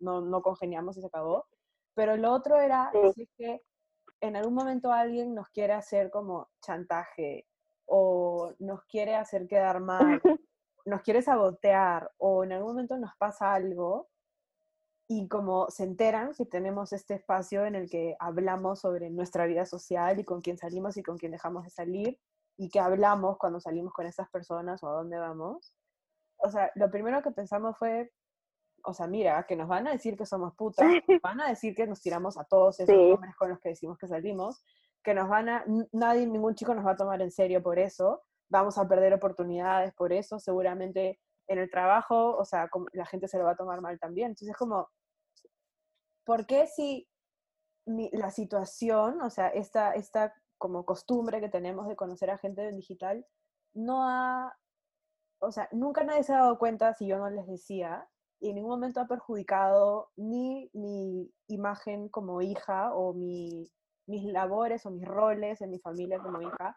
no, 0.00 0.20
no 0.20 0.42
congeniamos 0.42 0.96
y 0.96 1.00
se 1.00 1.06
acabó. 1.06 1.46
Pero 1.94 2.16
lo 2.16 2.32
otro 2.32 2.58
era 2.58 2.90
decir 2.92 3.28
que 3.38 3.62
en 4.20 4.34
algún 4.34 4.54
momento 4.54 4.90
alguien 4.90 5.32
nos 5.32 5.48
quiere 5.50 5.74
hacer 5.74 6.10
como 6.10 6.48
chantaje 6.60 7.46
o 7.86 8.52
nos 8.58 8.82
quiere 8.86 9.14
hacer 9.14 9.46
quedar 9.46 9.78
mal, 9.78 10.20
nos 10.86 11.02
quiere 11.02 11.22
sabotear 11.22 12.10
o 12.18 12.42
en 12.42 12.50
algún 12.50 12.72
momento 12.72 12.96
nos 12.96 13.14
pasa 13.16 13.54
algo 13.54 14.08
y 15.08 15.28
como 15.28 15.68
se 15.70 15.84
enteran 15.84 16.32
que 16.32 16.46
tenemos 16.46 16.92
este 16.92 17.14
espacio 17.14 17.66
en 17.66 17.74
el 17.74 17.90
que 17.90 18.16
hablamos 18.18 18.80
sobre 18.80 19.10
nuestra 19.10 19.46
vida 19.46 19.66
social 19.66 20.18
y 20.18 20.24
con 20.24 20.40
quién 20.40 20.56
salimos 20.56 20.96
y 20.96 21.02
con 21.02 21.18
quién 21.18 21.32
dejamos 21.32 21.64
de 21.64 21.70
salir 21.70 22.18
y 22.56 22.70
que 22.70 22.80
hablamos 22.80 23.36
cuando 23.36 23.60
salimos 23.60 23.92
con 23.92 24.06
esas 24.06 24.30
personas 24.30 24.82
o 24.82 24.88
a 24.88 24.92
dónde 24.92 25.18
vamos. 25.18 25.74
O 26.38 26.50
sea, 26.50 26.70
lo 26.74 26.90
primero 26.90 27.22
que 27.22 27.32
pensamos 27.32 27.76
fue, 27.76 28.12
o 28.84 28.94
sea, 28.94 29.06
mira, 29.06 29.44
que 29.46 29.56
nos 29.56 29.68
van 29.68 29.86
a 29.88 29.92
decir 29.92 30.16
que 30.16 30.24
somos 30.24 30.54
putas, 30.54 30.86
nos 31.08 31.20
van 31.20 31.40
a 31.40 31.48
decir 31.48 31.74
que 31.74 31.86
nos 31.86 32.00
tiramos 32.00 32.38
a 32.38 32.44
todos 32.44 32.80
esos 32.80 32.94
Sí. 32.94 33.12
hombres 33.12 33.34
con 33.36 33.50
los 33.50 33.60
que 33.60 33.70
decimos 33.70 33.98
que 33.98 34.08
salimos, 34.08 34.62
que 35.02 35.14
nos 35.14 35.28
van 35.28 35.48
a, 35.50 35.64
nadie, 35.92 36.26
ningún 36.26 36.54
chico 36.54 36.74
nos 36.74 36.86
va 36.86 36.92
a 36.92 36.96
tomar 36.96 37.20
en 37.20 37.30
serio 37.30 37.62
por 37.62 37.78
eso, 37.78 38.22
vamos 38.48 38.78
a 38.78 38.88
perder 38.88 39.12
oportunidades 39.12 39.92
por 39.94 40.12
eso, 40.12 40.38
seguramente 40.38 41.18
en 41.48 41.58
el 41.58 41.70
trabajo, 41.70 42.36
o 42.36 42.44
sea, 42.44 42.68
como- 42.68 42.86
la 42.92 43.06
gente 43.06 43.28
se 43.28 43.38
lo 43.38 43.44
va 43.44 43.52
a 43.52 43.56
tomar 43.56 43.80
mal 43.80 43.98
también. 43.98 44.28
Entonces 44.28 44.50
es 44.50 44.56
como, 44.56 44.88
¿por 46.24 46.46
qué 46.46 46.66
si 46.66 47.08
mi- 47.86 48.10
la 48.12 48.30
situación, 48.30 49.20
o 49.22 49.30
sea, 49.30 49.48
esta, 49.48 49.92
esta 49.94 50.34
como 50.58 50.84
costumbre 50.86 51.40
que 51.40 51.48
tenemos 51.50 51.86
de 51.88 51.96
conocer 51.96 52.30
a 52.30 52.38
gente 52.38 52.66
en 52.66 52.76
digital, 52.76 53.26
no 53.74 54.08
ha, 54.08 54.56
o 55.40 55.52
sea, 55.52 55.68
nunca 55.72 56.04
nadie 56.04 56.22
se 56.22 56.32
ha 56.32 56.38
dado 56.38 56.58
cuenta 56.58 56.94
si 56.94 57.06
yo 57.06 57.18
no 57.18 57.28
les 57.28 57.46
decía, 57.46 58.08
y 58.40 58.48
en 58.50 58.54
ningún 58.56 58.70
momento 58.72 59.00
ha 59.00 59.06
perjudicado 59.06 60.10
ni 60.16 60.70
mi 60.72 61.30
imagen 61.48 62.08
como 62.08 62.40
hija 62.40 62.94
o 62.94 63.12
mi, 63.12 63.70
mis 64.06 64.24
labores 64.24 64.84
o 64.86 64.90
mis 64.90 65.06
roles 65.06 65.60
en 65.60 65.70
mi 65.70 65.78
familia 65.78 66.18
como 66.20 66.40
hija, 66.40 66.74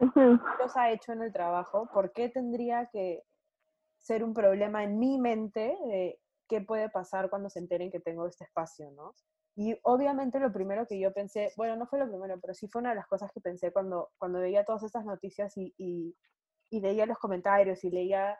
los 0.59 0.75
ha 0.75 0.91
hecho 0.91 1.13
en 1.13 1.21
el 1.21 1.31
trabajo, 1.31 1.87
¿por 1.93 2.11
qué 2.11 2.29
tendría 2.29 2.87
que 2.87 3.23
ser 3.97 4.23
un 4.23 4.33
problema 4.33 4.83
en 4.83 4.99
mi 4.99 5.19
mente 5.19 5.77
de 5.87 6.19
qué 6.47 6.61
puede 6.61 6.89
pasar 6.89 7.29
cuando 7.29 7.49
se 7.49 7.59
enteren 7.59 7.91
que 7.91 7.99
tengo 7.99 8.25
este 8.27 8.45
espacio, 8.45 8.91
¿no? 8.91 9.13
Y 9.55 9.77
obviamente 9.83 10.39
lo 10.39 10.51
primero 10.53 10.85
que 10.85 10.99
yo 10.99 11.11
pensé, 11.11 11.51
bueno, 11.57 11.75
no 11.75 11.87
fue 11.87 11.99
lo 11.99 12.07
primero, 12.07 12.39
pero 12.39 12.53
sí 12.53 12.67
fue 12.67 12.81
una 12.81 12.89
de 12.89 12.97
las 12.97 13.07
cosas 13.07 13.31
que 13.31 13.41
pensé 13.41 13.71
cuando, 13.71 14.11
cuando 14.19 14.39
veía 14.39 14.63
todas 14.63 14.83
estas 14.83 15.03
noticias 15.03 15.57
y, 15.57 15.73
y, 15.77 16.15
y 16.69 16.79
leía 16.79 17.07
los 17.07 17.17
comentarios 17.17 17.83
y 17.83 17.89
leía 17.89 18.37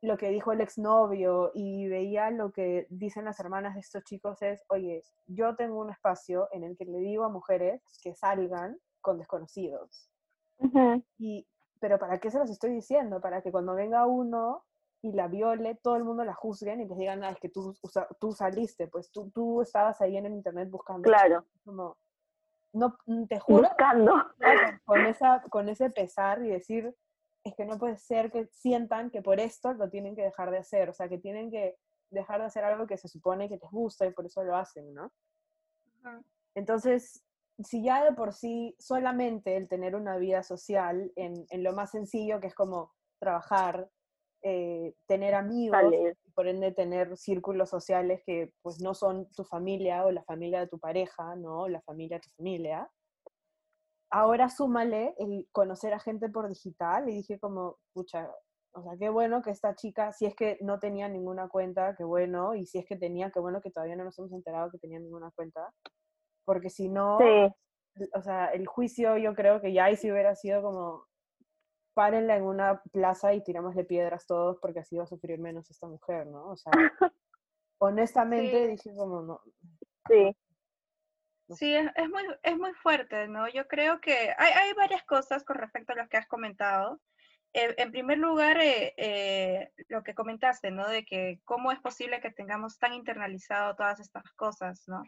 lo 0.00 0.16
que 0.16 0.30
dijo 0.30 0.50
el 0.50 0.60
exnovio 0.60 1.52
y 1.54 1.86
veía 1.86 2.30
lo 2.32 2.50
que 2.50 2.88
dicen 2.90 3.24
las 3.24 3.38
hermanas 3.38 3.74
de 3.74 3.80
estos 3.80 4.02
chicos 4.02 4.42
es, 4.42 4.64
oye, 4.68 5.04
yo 5.26 5.54
tengo 5.54 5.78
un 5.78 5.90
espacio 5.90 6.48
en 6.50 6.64
el 6.64 6.76
que 6.76 6.86
le 6.86 6.98
digo 6.98 7.24
a 7.24 7.28
mujeres 7.28 7.80
que 8.02 8.16
salgan 8.16 8.76
con 9.00 9.18
desconocidos. 9.18 10.10
Y, 11.18 11.46
pero 11.80 12.00
¿para 12.00 12.18
qué 12.18 12.32
se 12.32 12.38
los 12.40 12.50
estoy 12.50 12.70
diciendo? 12.70 13.20
Para 13.20 13.42
que 13.42 13.52
cuando 13.52 13.74
venga 13.74 14.06
uno 14.06 14.64
y 15.02 15.12
la 15.12 15.26
viole, 15.28 15.74
todo 15.82 15.96
el 15.96 16.04
mundo 16.04 16.24
la 16.24 16.34
juzguen 16.34 16.80
y 16.80 16.86
les 16.86 16.96
digan, 16.96 17.24
ah, 17.24 17.30
es 17.30 17.38
que 17.40 17.48
tú, 17.48 17.74
usa- 17.82 18.06
tú 18.20 18.32
saliste, 18.32 18.86
pues 18.86 19.10
tú, 19.10 19.30
tú 19.30 19.60
estabas 19.60 20.00
ahí 20.00 20.16
en 20.16 20.26
el 20.26 20.32
internet 20.32 20.70
buscando. 20.70 21.02
Claro. 21.02 21.44
Como, 21.64 21.96
no, 22.72 22.96
mm, 23.06 23.24
te 23.26 23.40
juro, 23.40 23.68
Buscando. 23.68 24.14
con- 24.84 25.06
esa, 25.06 25.42
con 25.50 25.68
ese 25.68 25.90
pesar 25.90 26.42
y 26.44 26.50
decir, 26.50 26.94
es 27.44 27.54
que 27.56 27.64
no 27.64 27.78
puede 27.78 27.96
ser 27.96 28.30
que 28.30 28.46
sientan 28.46 29.10
que 29.10 29.20
por 29.22 29.40
esto 29.40 29.72
lo 29.74 29.90
tienen 29.90 30.14
que 30.14 30.22
dejar 30.22 30.50
de 30.52 30.58
hacer, 30.58 30.88
o 30.88 30.92
sea, 30.94 31.08
que 31.08 31.18
tienen 31.18 31.50
que 31.50 31.76
dejar 32.10 32.38
de 32.40 32.46
hacer 32.46 32.62
algo 32.64 32.86
que 32.86 32.96
se 32.96 33.08
supone 33.08 33.48
que 33.48 33.56
les 33.56 33.70
gusta 33.70 34.06
y 34.06 34.12
por 34.12 34.26
eso 34.26 34.44
lo 34.44 34.54
hacen, 34.56 34.94
¿no? 34.94 35.10
Entonces, 36.54 37.24
si 37.58 37.82
ya 37.82 38.04
de 38.04 38.12
por 38.12 38.32
sí 38.32 38.76
solamente 38.78 39.56
el 39.56 39.68
tener 39.68 39.94
una 39.96 40.16
vida 40.16 40.42
social 40.42 41.12
en, 41.16 41.46
en 41.50 41.62
lo 41.62 41.72
más 41.72 41.90
sencillo, 41.90 42.40
que 42.40 42.48
es 42.48 42.54
como 42.54 42.92
trabajar, 43.18 43.88
eh, 44.42 44.94
tener 45.06 45.34
amigos, 45.34 45.80
y 45.92 46.30
por 46.32 46.48
ende 46.48 46.72
tener 46.72 47.16
círculos 47.16 47.70
sociales 47.70 48.22
que 48.26 48.52
pues 48.62 48.80
no 48.80 48.94
son 48.94 49.30
tu 49.32 49.44
familia 49.44 50.04
o 50.04 50.10
la 50.10 50.22
familia 50.24 50.60
de 50.60 50.68
tu 50.68 50.78
pareja, 50.78 51.36
¿no? 51.36 51.68
La 51.68 51.80
familia 51.82 52.16
de 52.16 52.22
tu 52.22 52.30
familia. 52.36 52.90
Ahora 54.10 54.48
súmale 54.48 55.14
el 55.18 55.48
conocer 55.52 55.94
a 55.94 55.98
gente 55.98 56.28
por 56.28 56.48
digital 56.48 57.08
y 57.08 57.14
dije 57.14 57.38
como, 57.38 57.78
pucha, 57.94 58.30
o 58.74 58.82
sea, 58.82 58.92
qué 58.98 59.08
bueno 59.08 59.42
que 59.42 59.50
esta 59.50 59.74
chica, 59.74 60.12
si 60.12 60.26
es 60.26 60.34
que 60.34 60.58
no 60.60 60.78
tenía 60.78 61.08
ninguna 61.08 61.48
cuenta, 61.48 61.94
qué 61.96 62.04
bueno, 62.04 62.54
y 62.54 62.66
si 62.66 62.78
es 62.78 62.86
que 62.86 62.96
tenía, 62.96 63.30
qué 63.30 63.40
bueno 63.40 63.60
que 63.60 63.70
todavía 63.70 63.96
no 63.96 64.04
nos 64.04 64.18
hemos 64.18 64.32
enterado 64.32 64.70
que 64.70 64.78
tenía 64.78 64.98
ninguna 64.98 65.30
cuenta, 65.34 65.72
porque 66.44 66.68
si 66.70 66.88
no, 66.88 67.18
Sí. 67.18 68.08
o 68.14 68.22
sea, 68.22 68.46
el 68.46 68.66
juicio 68.66 69.16
yo 69.18 69.34
creo 69.34 69.60
que 69.60 69.72
ya 69.72 69.84
ahí 69.84 69.96
sí 69.96 70.10
hubiera 70.10 70.34
sido 70.34 70.62
como, 70.62 71.06
párenla 71.94 72.36
en 72.36 72.44
una 72.44 72.82
plaza 72.92 73.34
y 73.34 73.42
tirámosle 73.42 73.84
piedras 73.84 74.26
todos 74.26 74.58
porque 74.60 74.80
así 74.80 74.96
va 74.96 75.04
a 75.04 75.06
sufrir 75.06 75.38
menos 75.38 75.70
esta 75.70 75.86
mujer, 75.86 76.26
¿no? 76.26 76.48
O 76.48 76.56
sea, 76.56 76.72
honestamente 77.78 78.64
Sí. 78.64 78.70
dije 78.72 78.96
como, 78.96 79.22
no, 79.22 79.40
Sí. 80.08 80.36
Sí, 81.54 81.74
es, 81.74 81.90
es 81.96 82.08
muy, 82.08 82.22
es 82.42 82.56
muy 82.56 82.72
fuerte, 82.74 83.28
¿no? 83.28 83.46
Yo 83.48 83.68
creo 83.68 84.00
que 84.00 84.34
hay, 84.38 84.52
hay 84.52 84.72
varias 84.74 85.02
cosas 85.04 85.44
con 85.44 85.56
respecto 85.56 85.92
a 85.92 85.96
lo 85.96 86.08
que 86.08 86.16
has 86.16 86.26
comentado. 86.26 87.00
Eh, 87.52 87.74
en 87.76 87.90
primer 87.90 88.16
lugar, 88.16 88.58
eh, 88.62 88.94
eh, 88.96 89.70
lo 89.88 90.02
que 90.02 90.14
comentaste, 90.14 90.70
¿no? 90.70 90.88
De 90.88 91.04
que 91.04 91.40
cómo 91.44 91.70
es 91.70 91.78
posible 91.80 92.20
que 92.20 92.30
tengamos 92.30 92.78
tan 92.78 92.94
internalizado 92.94 93.74
todas 93.76 94.00
estas 94.00 94.24
cosas, 94.36 94.84
¿no? 94.86 95.02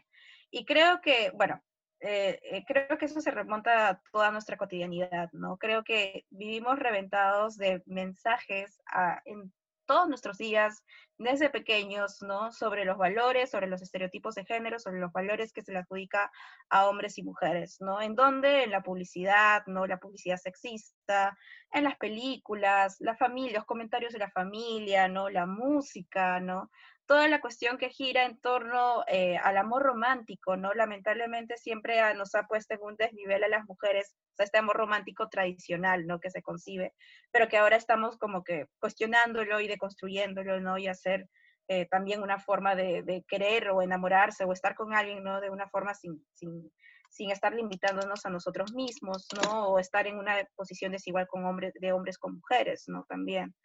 Y 0.51 0.65
creo 0.65 1.01
que, 1.01 1.31
bueno, 1.31 1.59
eh, 1.99 2.39
eh, 2.43 2.63
creo 2.67 2.97
que 2.97 3.05
eso 3.05 3.21
se 3.21 3.31
remonta 3.31 3.89
a 3.89 4.01
toda 4.11 4.31
nuestra 4.31 4.57
cotidianidad, 4.57 5.29
¿no? 5.33 5.57
Creo 5.57 5.83
que 5.83 6.25
vivimos 6.29 6.77
reventados 6.79 7.57
de 7.57 7.81
mensajes 7.85 8.81
a- 8.91 9.21
en 9.25 9.53
todos 9.87 10.09
nuestros 10.09 10.37
días, 10.37 10.83
desde 11.17 11.49
pequeños, 11.49 12.17
¿no? 12.21 12.51
Sobre 12.51 12.85
los 12.85 12.97
valores, 12.97 13.51
sobre 13.51 13.67
los 13.67 13.81
estereotipos 13.83 14.33
de 14.35 14.43
género, 14.45 14.79
sobre 14.79 14.99
los 14.99 15.11
valores 15.11 15.53
que 15.53 15.61
se 15.61 15.71
le 15.71 15.79
adjudica 15.79 16.31
a 16.69 16.87
hombres 16.87 17.17
y 17.19 17.23
mujeres, 17.23 17.77
¿no? 17.79 18.01
En 18.01 18.15
donde 18.15 18.63
en 18.63 18.71
la 18.71 18.81
publicidad, 18.81 19.63
¿no? 19.67 19.85
La 19.85 19.97
publicidad 19.99 20.37
sexista, 20.37 21.37
en 21.71 21.83
las 21.83 21.97
películas, 21.97 22.97
la 22.99 23.15
familia, 23.15 23.59
los 23.59 23.65
comentarios 23.65 24.11
de 24.13 24.19
la 24.19 24.31
familia, 24.31 25.07
¿no? 25.07 25.29
La 25.29 25.45
música, 25.45 26.39
¿no? 26.39 26.69
Toda 27.07 27.27
la 27.27 27.39
cuestión 27.39 27.77
que 27.77 27.89
gira 27.89 28.25
en 28.25 28.39
torno 28.39 29.03
eh, 29.07 29.37
al 29.37 29.57
amor 29.57 29.83
romántico, 29.83 30.57
¿no? 30.57 30.73
Lamentablemente 30.73 31.57
siempre 31.57 31.99
ah, 31.99 32.13
nos 32.13 32.33
ha 32.33 32.47
puesto 32.47 32.73
en 32.73 32.81
un 32.81 32.95
desnivel 32.95 33.43
a 33.43 33.47
las 33.47 33.65
mujeres, 33.65 34.15
o 34.33 34.35
sea, 34.37 34.45
este 34.45 34.57
amor 34.57 34.77
romántico 34.77 35.29
tradicional, 35.29 36.07
¿no? 36.07 36.19
Que 36.19 36.31
se 36.31 36.41
concibe, 36.41 36.93
pero 37.31 37.47
que 37.47 37.57
ahora 37.57 37.75
estamos 37.75 38.17
como 38.17 38.43
que 38.43 38.65
cuestionándolo 38.79 39.59
y 39.59 39.67
deconstruyéndolo, 39.67 40.59
¿no? 40.59 40.77
Y 40.77 40.87
hacer 40.87 41.29
eh, 41.67 41.87
también 41.87 42.21
una 42.21 42.39
forma 42.39 42.75
de, 42.75 43.03
de 43.03 43.23
querer 43.27 43.69
o 43.69 43.81
enamorarse 43.81 44.43
o 44.43 44.53
estar 44.53 44.75
con 44.75 44.93
alguien, 44.93 45.23
¿no? 45.23 45.41
De 45.41 45.49
una 45.49 45.67
forma 45.69 45.93
sin, 45.93 46.25
sin, 46.33 46.71
sin 47.15 47.31
estar 47.31 47.53
limitándonos 47.53 48.25
a 48.25 48.29
nosotros 48.29 48.73
mismos, 48.73 49.27
¿no? 49.43 49.69
O 49.69 49.79
estar 49.79 50.05
en 50.05 50.17
una 50.17 50.43
posición 50.55 50.91
desigual 50.91 51.27
con 51.27 51.45
hombres, 51.45 51.73
de 51.75 51.93
hombres 51.93 52.17
con 52.17 52.35
mujeres, 52.35 52.83
¿no? 52.87 53.05
También. 53.07 53.55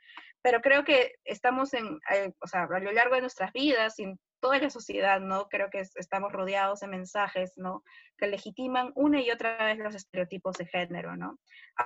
Pero 0.43 0.61
creo 0.61 0.85
que 0.85 1.15
estamos 1.25 1.75
en, 1.75 1.99
eh, 2.11 2.33
o 2.41 2.47
sea, 2.47 2.65
a 2.65 2.81
lo 2.81 2.93
largo 2.93 3.15
de 3.15 3.21
nuestras 3.21 3.53
vidas 3.53 3.99
y 3.99 4.05
en 4.05 4.19
toda 4.41 4.59
la 4.59 4.71
sociedad, 4.71 5.21
¿no? 5.21 5.49
Creo 5.49 5.69
que 5.71 5.81
es- 5.81 5.95
estamos 5.97 6.33
rodeados 6.33 6.81
de 6.81 6.87
mensajes, 6.89 7.53
¿no? 7.57 7.83
Que 8.17 8.27
legitiman 8.27 8.91
una 8.95 9.21
y 9.21 9.31
otra 9.31 9.65
vez 9.67 9.79
los 9.79 9.95
estereotipos 9.95 10.57
de 10.57 10.67
género, 10.67 11.15
¿no? 11.17 11.39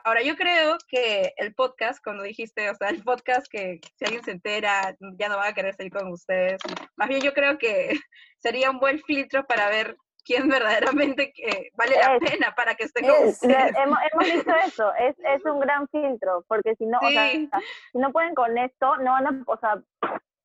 Ahora, 0.05 0.23
yo 0.23 0.37
creo 0.37 0.79
que 0.89 1.33
el 1.37 1.53
podcast, 1.55 2.03
cuando 2.03 2.23
dijiste, 2.23 2.71
o 2.71 2.75
sea, 2.77 2.91
el 2.91 3.03
podcast 3.03 3.47
que 3.51 3.81
si 3.97 4.05
alguien 4.05 4.23
se 4.23 4.31
entera, 4.31 4.97
ya 5.19 5.29
no 5.29 5.37
va 5.37 5.49
a 5.49 5.53
querer 5.53 5.75
salir 5.75 5.93
con 5.93 6.13
ustedes. 6.13 6.61
Más 6.97 7.09
bien, 7.09 7.21
yo 7.23 7.33
creo 7.33 7.59
que 7.59 7.89
sería 8.39 8.71
un 8.71 8.79
buen 8.79 9.01
filtro 9.03 9.45
para 9.47 9.69
ver 9.69 9.97
quién 10.25 10.49
verdaderamente 10.49 11.33
eh, 11.37 11.71
vale 11.75 11.97
la 11.97 12.17
Es- 12.17 12.31
pena 12.31 12.55
para 12.55 12.75
que 12.75 12.85
esté 12.85 13.03
con 13.03 13.11
es- 13.29 13.35
ustedes. 13.43 13.77
hemos, 13.77 13.99
hemos 14.13 14.25
dicho 14.25 14.55
eso, 14.65 14.95
es, 14.95 15.17
es 15.19 15.45
un 15.45 15.61
gran 15.61 15.87
filtro, 15.89 16.45
porque 16.49 16.75
si 16.77 16.87
no, 16.87 16.99
o 16.99 17.11
sea, 17.11 17.31
Sí. 17.31 17.51
si 17.93 17.99
no 17.99 18.13
pueden 18.13 18.35
con 18.35 18.57
esto, 18.59 18.97
no 18.99 19.13
van 19.13 19.45
o 19.47 19.57
sea, 19.59 19.79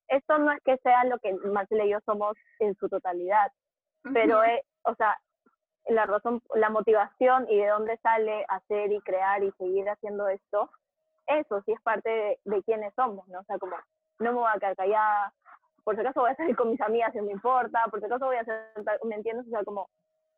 esto 0.08 0.38
no 0.40 0.52
es 0.52 0.60
que 0.64 0.78
sea 0.78 1.04
lo 1.06 1.20
que 1.20 1.34
Marcela 1.34 1.86
y 1.86 1.90
yo 1.92 2.00
somos 2.06 2.36
en 2.60 2.76
su 2.76 2.90
totalidad, 2.90 3.52
pero, 4.14 4.38
Ujú. 4.40 4.46
eh, 4.50 4.64
o 4.84 4.96
sea, 4.96 5.18
la 5.88 6.06
razón, 6.06 6.42
la 6.56 6.70
motivación 6.70 7.48
y 7.50 7.58
de 7.60 7.68
dónde 7.68 7.98
sale 7.98 8.46
hacer 8.48 8.92
y 8.92 9.00
crear 9.02 9.44
y 9.44 9.52
seguir 9.54 9.90
haciendo 9.90 10.28
esto, 10.28 10.70
eso 11.28 11.62
sí 11.66 11.72
es 11.74 11.82
parte 11.82 12.10
de, 12.10 12.40
de 12.44 12.64
quiénes 12.64 12.94
somos, 12.96 13.28
¿no? 13.28 13.40
O 13.40 13.44
sea, 13.44 13.58
como, 13.60 13.76
no 14.20 14.34
me 14.34 14.40
voy 14.40 14.50
a 14.54 14.60
quedar 14.60 14.76
callada, 14.76 15.34
por 15.84 15.96
si 15.96 16.02
acaso 16.02 16.22
voy 16.22 16.32
a 16.32 16.36
salir 16.36 16.56
con 16.56 16.70
mis 16.72 16.82
amigas 16.82 17.12
si 17.12 17.18
no 17.20 17.26
me 17.26 17.32
importa, 17.32 17.84
por 17.90 18.00
si 18.00 18.06
acaso 18.06 18.26
voy 18.26 18.38
a 18.38 18.42
hacer, 18.42 18.66
¿me 19.04 19.16
entiendes? 19.16 19.48
O 19.48 19.50
sea, 19.50 19.64
como, 19.64 19.90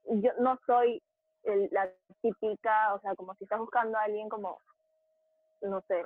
yo 0.05 0.31
no 0.39 0.59
soy 0.65 1.01
el- 1.43 1.69
la 1.71 1.89
típica, 2.21 2.93
o 2.93 2.99
sea, 3.01 3.15
como 3.15 3.33
si 3.35 3.43
estás 3.45 3.59
buscando 3.59 3.97
a 3.97 4.03
alguien 4.03 4.29
como, 4.29 4.59
no 5.61 5.81
sé, 5.81 6.05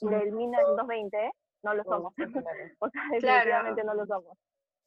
del 0.00 0.32
1920, 0.32 1.30
no 1.62 1.74
lo 1.74 1.84
somos. 1.84 2.14
O 2.80 2.90
sea, 2.90 3.02
definitivamente 3.12 3.84
no 3.84 3.94
lo 3.94 4.06
somos. 4.06 4.38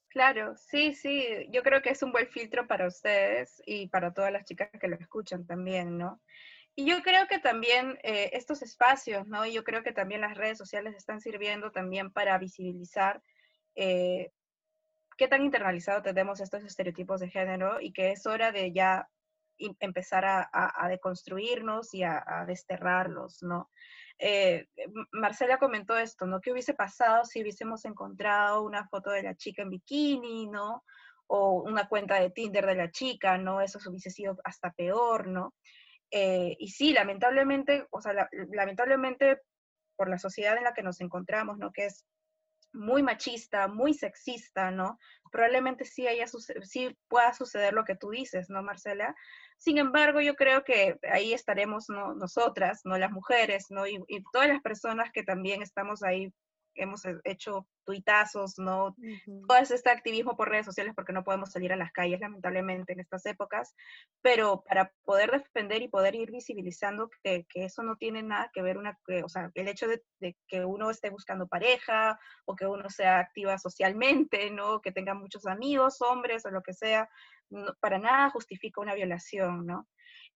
Claro, 0.10 0.56
sí, 0.56 0.94
sí, 0.94 1.48
yo 1.52 1.62
creo 1.62 1.82
que 1.82 1.90
es 1.90 2.02
un 2.02 2.14
buen 2.14 2.28
filtro 2.28 2.68
para 2.68 2.88
ustedes 2.88 3.62
y 3.66 3.90
para 3.90 4.14
todas 4.14 4.32
las 4.32 4.46
chicas 4.46 4.70
que 4.80 4.88
lo 4.88 4.96
escuchan 4.96 5.46
también, 5.46 5.98
¿no? 5.98 6.22
Y 6.76 6.86
yo 6.86 7.02
creo 7.04 7.28
que 7.28 7.40
también 7.40 7.98
eh, 8.04 8.32
estos 8.34 8.62
espacios, 8.62 9.28
¿no? 9.28 9.46
Yo 9.46 9.64
creo 9.64 9.82
que 9.82 9.94
también 9.94 10.22
las 10.22 10.36
redes 10.36 10.58
sociales 10.58 10.94
están 10.96 11.22
sirviendo 11.22 11.72
también 11.72 12.12
para 12.12 12.38
visibilizar 12.38 13.24
eh, 13.76 14.32
qué 15.18 15.30
tan 15.30 15.42
internalizado 15.42 16.02
tenemos 16.02 16.42
estos 16.42 16.64
estereotipos 16.64 17.22
de 17.22 17.30
género 17.30 17.80
y 17.80 17.94
que 17.94 18.12
es 18.12 18.26
hora 18.26 18.52
de 18.52 18.74
ya 18.74 19.08
y 19.58 19.74
empezar 19.80 20.26
a, 20.26 20.88
deconstruirnos 20.90 21.94
y 21.94 22.04
a, 22.04 22.44
desterrarlos, 22.46 23.42
¿no? 23.42 23.70
Eh, 24.20 24.68
Marcela 25.12 25.58
comentó 25.58 25.98
esto, 25.98 26.26
¿no? 26.26 26.42
¿Qué 26.42 26.52
hubiese 26.52 26.74
pasado 26.74 27.24
si 27.24 27.42
hubiésemos 27.42 27.86
encontrado 27.86 28.64
una 28.64 28.86
foto 28.90 29.12
de 29.12 29.24
la 29.24 29.36
chica 29.36 29.62
en 29.62 29.70
bikini, 29.70 30.48
¿no? 30.48 30.84
O 31.28 31.64
una 31.64 31.88
cuenta 31.88 32.20
de 32.20 32.32
Tinder 32.32 32.66
de 32.66 32.76
la 32.76 32.92
chica, 32.92 33.38
¿no? 33.38 33.62
Eso 33.62 33.80
hubiese 33.88 34.10
sido 34.10 34.38
hasta 34.44 34.72
peor, 34.74 35.28
¿no? 35.28 35.54
Eh, 36.12 36.56
y 36.60 36.70
sí, 36.70 36.94
lamentablemente, 36.94 37.88
o 37.92 38.02
sea, 38.02 38.14
la- 38.14 38.30
lamentablemente 38.52 39.42
por 39.96 40.10
la 40.10 40.18
sociedad 40.18 40.58
en 40.58 40.64
la 40.64 40.74
que 40.74 40.84
nos 40.84 41.02
encontramos, 41.02 41.58
¿no? 41.58 41.72
Que 41.72 41.86
es 41.86 42.06
muy 42.74 43.04
machista, 43.04 43.68
muy 43.68 43.94
sexista, 43.94 44.70
¿no? 44.70 45.00
Probablemente 45.32 45.86
sí, 45.86 46.08
haya 46.08 46.26
sí 46.28 46.96
pueda 47.08 47.34
suceder 47.34 47.74
lo 47.74 47.86
que 47.86 47.96
tú 47.96 48.10
dices, 48.10 48.50
¿no, 48.50 48.62
Marcela? 48.64 49.16
Sin 49.58 49.78
embargo, 49.78 50.20
yo 50.20 50.36
creo 50.36 50.64
que 50.64 50.98
ahí 51.10 51.34
estaremos 51.34 51.86
¿no? 51.90 52.14
nosotras, 52.14 52.82
¿no? 52.84 52.98
Las 52.98 53.12
mujeres, 53.12 53.68
¿no? 53.70 53.88
Y 53.88 54.04
todas 54.34 54.50
las 54.50 54.62
personas 54.62 55.12
que 55.14 55.24
también 55.24 55.62
estamos 55.62 56.04
ahí, 56.04 56.34
hemos 56.76 57.06
he- 57.06 57.20
hecho 57.24 57.68
tuitazos, 57.86 58.58
¿no? 58.58 58.98
Ujú. 58.98 59.36
todo 59.48 59.60
este 59.60 59.92
activismo 59.92 60.36
por 60.36 60.50
redes 60.50 60.66
sociales 60.66 60.94
porque 60.96 61.14
no 61.14 61.24
podemos 61.24 61.52
salir 61.52 61.72
a 61.72 61.76
las 61.76 61.92
calles, 61.92 62.20
lamentablemente, 62.20 62.94
en 62.94 63.00
estas 63.00 63.26
épocas, 63.28 63.76
pero 64.22 64.64
para 64.68 64.92
poder 65.04 65.32
defender 65.32 65.82
y 65.84 65.88
poder 65.88 66.16
ir 66.16 66.32
visibilizando 66.32 67.10
que, 67.24 67.46
que 67.48 67.66
eso 67.66 67.84
no 67.84 67.96
tiene 67.96 68.24
nada 68.24 68.50
que 68.54 68.64
ver, 68.64 68.78
una, 68.78 68.98
que, 69.06 69.24
o 69.24 69.30
sea, 69.30 69.52
el 69.54 69.68
hecho 69.68 69.88
de, 69.88 70.04
de 70.20 70.36
que 70.48 70.66
uno 70.66 70.90
esté 70.90 71.12
buscando 71.12 71.48
pareja 71.48 72.20
o 72.46 72.56
que 72.56 72.66
uno 72.66 72.90
sea 72.90 73.20
activa 73.20 73.58
socialmente, 73.60 74.50
¿no? 74.52 74.82
Que 74.82 74.92
tenga 74.92 75.14
muchos 75.14 75.46
amigos, 75.46 76.02
hombres 76.02 76.46
o 76.46 76.50
lo 76.52 76.62
que 76.64 76.74
sea, 76.74 77.08
no- 77.50 77.74
para 77.80 78.00
nada 78.00 78.30
justifica 78.32 78.82
una 78.82 78.96
violación, 78.96 79.66
¿no? 79.66 79.88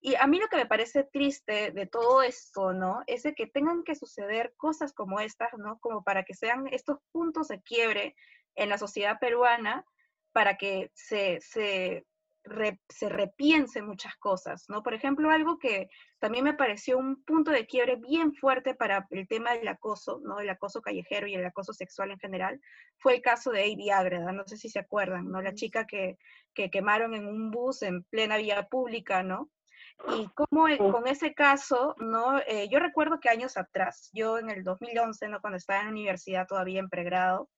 Y 0.02 0.16
a 0.16 0.28
mí 0.28 0.40
lo 0.40 0.48
que 0.48 0.56
me 0.58 0.66
parece 0.66 1.04
triste 1.04 1.72
de 1.72 1.86
todo 1.86 2.22
esto, 2.24 2.74
¿no? 2.74 3.02
Es 3.08 3.24
de 3.24 3.34
que 3.34 3.48
tengan 3.48 3.84
que 3.84 3.96
suceder 3.96 4.54
cosas 4.56 4.94
como 4.94 5.20
estas, 5.20 5.50
¿no? 5.58 5.78
Como 5.80 6.04
para 6.04 6.24
que 6.24 6.34
sean 6.34 6.68
estos 6.72 7.00
puntos 7.12 7.50
de 7.50 7.62
quiebre 7.62 8.16
en 8.56 8.70
la 8.70 8.78
sociedad 8.78 9.20
peruana 9.20 9.86
para 10.32 10.56
que 10.56 10.90
se, 10.94 11.40
se, 11.42 12.06
re- 12.46 12.80
se 12.88 13.10
repiense 13.10 13.82
muchas 13.82 14.16
cosas, 14.18 14.66
¿no? 14.70 14.84
Por 14.84 14.94
ejemplo, 14.94 15.32
algo 15.32 15.58
que 15.60 15.90
también 16.20 16.46
me 16.46 16.54
pareció 16.54 16.98
un 16.98 17.22
punto 17.26 17.52
de 17.52 17.66
quiebre 17.68 17.98
bien 17.98 18.34
fuerte 18.34 18.76
para 18.76 19.06
el 19.10 19.28
tema 19.28 19.54
del 19.54 19.68
acoso, 19.68 20.22
¿no? 20.24 20.40
El 20.40 20.50
acoso 20.50 20.82
callejero 20.82 21.28
y 21.28 21.36
el 21.36 21.46
acoso 21.46 21.74
sexual 21.74 22.12
en 22.12 22.20
general, 22.20 22.62
fue 23.00 23.16
el 23.16 23.22
caso 23.22 23.52
de 23.52 23.64
Amy 23.64 23.90
Ágreda, 23.90 24.32
no 24.32 24.46
sé 24.48 24.56
si 24.56 24.70
se 24.70 24.80
acuerdan, 24.80 25.30
¿no? 25.30 25.42
La 25.42 25.54
chica 25.54 25.86
que, 25.86 26.18
que 26.54 26.70
quemaron 26.70 27.14
en 27.16 27.28
un 27.28 27.52
bus 27.52 27.82
en 27.82 28.04
plena 28.06 28.38
vía 28.38 28.64
pública, 28.70 29.24
¿no? 29.24 29.50
Y 30.08 30.30
cómo 30.34 30.68
eh, 30.68 30.78
con 30.78 31.08
ese 31.08 31.34
caso, 31.34 31.96
¿no? 32.00 32.40
Eh, 32.48 32.70
yo 32.72 32.80
recuerdo 32.80 33.20
que 33.20 33.30
años 33.30 33.58
atrás, 33.58 34.10
yo 34.14 34.38
en 34.38 34.50
el 34.50 34.64
2011, 34.64 35.28
¿no? 35.28 35.42
Cuando 35.42 35.58
estaba 35.58 35.82
en 35.82 35.86
la 35.88 35.92
universidad 35.92 36.48
todavía 36.48 36.80
en 36.80 36.90
pregrado, 36.90 37.50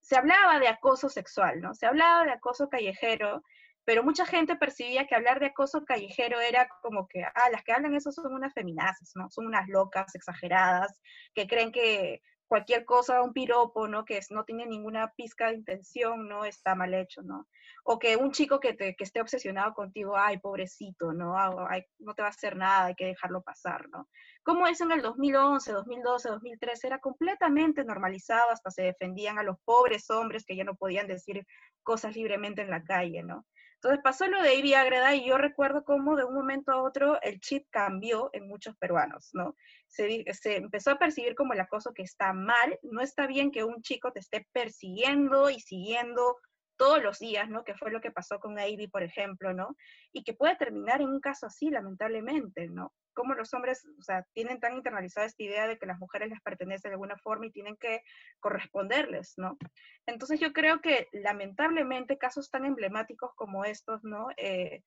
se 0.00 0.16
hablaba 0.16 0.58
de 0.58 0.68
acoso 0.68 1.08
sexual, 1.08 1.60
¿no? 1.60 1.74
Se 1.74 1.86
hablaba 1.86 2.24
de 2.24 2.32
acoso 2.32 2.68
callejero, 2.68 3.42
pero 3.84 4.02
mucha 4.02 4.24
gente 4.24 4.56
percibía 4.56 5.06
que 5.06 5.14
hablar 5.14 5.40
de 5.40 5.46
acoso 5.46 5.84
callejero 5.84 6.40
era 6.40 6.68
como 6.82 7.08
que, 7.08 7.22
ah, 7.22 7.50
las 7.50 7.62
que 7.64 7.72
hablan 7.72 7.94
eso 7.94 8.12
son 8.12 8.32
unas 8.32 8.54
feminazis, 8.54 9.12
¿no? 9.16 9.28
Son 9.30 9.46
unas 9.46 9.68
locas 9.68 10.14
exageradas 10.14 11.00
que 11.34 11.46
creen 11.46 11.72
que 11.72 12.22
cualquier 12.50 12.84
cosa, 12.84 13.22
un 13.22 13.32
piropo, 13.32 13.86
¿no? 13.86 14.04
Que 14.04 14.18
no 14.30 14.44
tiene 14.44 14.66
ninguna 14.66 15.12
pizca 15.16 15.46
de 15.46 15.54
intención, 15.54 16.28
¿no? 16.28 16.44
Está 16.44 16.74
mal 16.74 16.92
hecho, 16.92 17.22
¿no? 17.22 17.46
O 17.84 18.00
que 18.00 18.16
un 18.16 18.32
chico 18.32 18.58
que, 18.58 18.74
te, 18.74 18.96
que 18.96 19.04
esté 19.04 19.20
obsesionado 19.20 19.72
contigo, 19.72 20.16
ay, 20.16 20.38
pobrecito, 20.38 21.12
¿no? 21.12 21.38
Ah, 21.38 21.68
ay, 21.70 21.84
no 22.00 22.12
te 22.12 22.22
va 22.22 22.28
a 22.28 22.32
hacer 22.32 22.56
nada, 22.56 22.86
hay 22.86 22.96
que 22.96 23.06
dejarlo 23.06 23.40
pasar, 23.42 23.88
¿no? 23.90 24.08
Como 24.42 24.66
eso 24.66 24.82
en 24.82 24.90
el 24.90 25.00
2011, 25.00 25.70
2012, 25.70 26.28
2013 26.28 26.86
era 26.88 26.98
completamente 26.98 27.84
normalizado, 27.84 28.50
hasta 28.50 28.72
se 28.72 28.82
defendían 28.82 29.38
a 29.38 29.44
los 29.44 29.56
pobres 29.64 30.10
hombres 30.10 30.44
que 30.44 30.56
ya 30.56 30.64
no 30.64 30.74
podían 30.74 31.06
decir 31.06 31.46
cosas 31.84 32.16
libremente 32.16 32.62
en 32.62 32.70
la 32.70 32.82
calle, 32.82 33.22
¿no? 33.22 33.46
Entonces 33.82 34.02
pasó 34.04 34.26
lo 34.26 34.42
de 34.42 34.56
Ivy 34.56 34.74
Agreda 34.74 35.14
y 35.14 35.26
yo 35.26 35.38
recuerdo 35.38 35.84
cómo 35.84 36.14
de 36.14 36.24
un 36.24 36.34
momento 36.34 36.70
a 36.70 36.82
otro 36.82 37.18
el 37.22 37.40
chip 37.40 37.66
cambió 37.70 38.28
en 38.34 38.46
muchos 38.46 38.76
peruanos, 38.76 39.30
¿no? 39.32 39.56
Se, 39.88 40.22
se 40.34 40.56
empezó 40.56 40.90
a 40.90 40.98
percibir 40.98 41.34
como 41.34 41.54
el 41.54 41.60
acoso 41.60 41.94
que 41.94 42.02
está 42.02 42.34
mal, 42.34 42.78
no 42.82 43.00
está 43.00 43.26
bien 43.26 43.50
que 43.50 43.64
un 43.64 43.80
chico 43.80 44.12
te 44.12 44.20
esté 44.20 44.46
persiguiendo 44.52 45.48
y 45.48 45.60
siguiendo 45.60 46.36
todos 46.80 47.02
los 47.02 47.18
días, 47.18 47.46
¿no? 47.50 47.62
Que 47.62 47.74
fue 47.74 47.90
lo 47.90 48.00
que 48.00 48.10
pasó 48.10 48.40
con 48.40 48.58
Ivy, 48.58 48.88
por 48.88 49.02
ejemplo, 49.02 49.52
¿no? 49.52 49.76
Y 50.14 50.24
que 50.24 50.32
puede 50.32 50.56
terminar 50.56 51.02
en 51.02 51.10
un 51.10 51.20
caso 51.20 51.44
así, 51.44 51.68
lamentablemente, 51.68 52.68
¿no? 52.68 52.94
Como 53.12 53.34
los 53.34 53.52
hombres, 53.52 53.84
o 53.98 54.02
sea, 54.02 54.24
tienen 54.32 54.60
tan 54.60 54.72
internalizada 54.72 55.26
esta 55.26 55.42
idea 55.42 55.66
de 55.66 55.76
que 55.76 55.84
las 55.84 55.98
mujeres 55.98 56.30
les 56.30 56.40
pertenece 56.40 56.88
de 56.88 56.94
alguna 56.94 57.18
forma 57.18 57.44
y 57.44 57.50
tienen 57.50 57.76
que 57.76 58.00
corresponderles, 58.40 59.34
¿no? 59.36 59.58
Entonces 60.06 60.40
yo 60.40 60.54
creo 60.54 60.80
que 60.80 61.08
lamentablemente 61.12 62.16
casos 62.16 62.48
tan 62.48 62.64
emblemáticos 62.64 63.34
como 63.34 63.66
estos, 63.66 64.02
¿no? 64.02 64.28
Eh, 64.38 64.82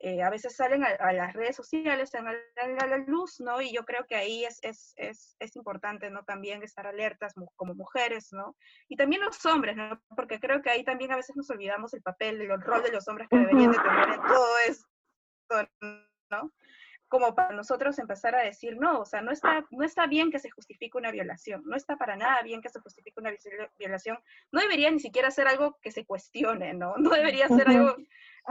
eh, 0.00 0.22
a 0.22 0.30
veces 0.30 0.54
salen 0.54 0.84
a, 0.84 0.88
a 0.88 1.12
las 1.12 1.32
redes 1.32 1.56
sociales, 1.56 2.10
salen 2.10 2.28
a, 2.80 2.86
la- 2.86 2.98
luz, 2.98 3.40
¿no? 3.40 3.60
Y 3.60 3.72
yo 3.72 3.84
creo 3.84 4.04
que 4.06 4.14
ahí 4.16 4.44
es, 4.44 4.58
es, 4.62 4.92
es, 4.96 5.36
es 5.38 5.56
importante, 5.56 6.10
¿no? 6.10 6.24
También 6.24 6.62
estar 6.62 6.86
alertas 6.86 7.34
como 7.56 7.74
mujeres, 7.74 8.32
¿no? 8.32 8.56
Y 8.88 8.96
también 8.96 9.22
los 9.22 9.44
hombres, 9.46 9.76
¿no? 9.76 10.00
Porque 10.16 10.38
creo 10.40 10.62
que 10.62 10.70
ahí 10.70 10.84
también 10.84 11.12
a 11.12 11.16
veces 11.16 11.34
nos 11.36 11.50
olvidamos 11.50 11.94
el 11.94 12.02
papel, 12.02 12.40
el 12.40 12.60
rol 12.60 12.82
de 12.82 12.92
los 12.92 13.08
hombres 13.08 13.28
que 13.28 13.38
deberían 13.38 13.72
de 13.72 13.78
tener 13.78 14.08
en 14.10 14.22
todo 14.22 14.48
esto, 14.68 14.86
¿no? 16.30 16.52
Como 17.08 17.34
para 17.34 17.54
nosotros 17.54 17.98
empezar 17.98 18.34
a 18.34 18.42
decir, 18.42 18.76
no, 18.78 19.00
o 19.00 19.04
sea, 19.06 19.22
no 19.22 19.32
está, 19.32 19.64
no 19.70 19.82
está 19.82 20.06
bien 20.06 20.30
que 20.30 20.38
se 20.38 20.50
justifique 20.50 20.98
una 20.98 21.10
violación, 21.10 21.62
no 21.64 21.74
está 21.74 21.96
para 21.96 22.16
nada 22.16 22.42
bien 22.42 22.60
que 22.60 22.68
se 22.68 22.80
justifique 22.80 23.18
una 23.18 23.30
viol- 23.30 23.70
violación, 23.78 24.18
no 24.52 24.60
debería 24.60 24.90
ni 24.90 25.00
siquiera 25.00 25.30
ser 25.30 25.48
algo 25.48 25.78
que 25.80 25.90
se 25.90 26.04
cuestione, 26.04 26.74
¿no? 26.74 26.96
No 26.98 27.08
debería 27.10 27.48
ser 27.48 27.66
algo 27.68 27.96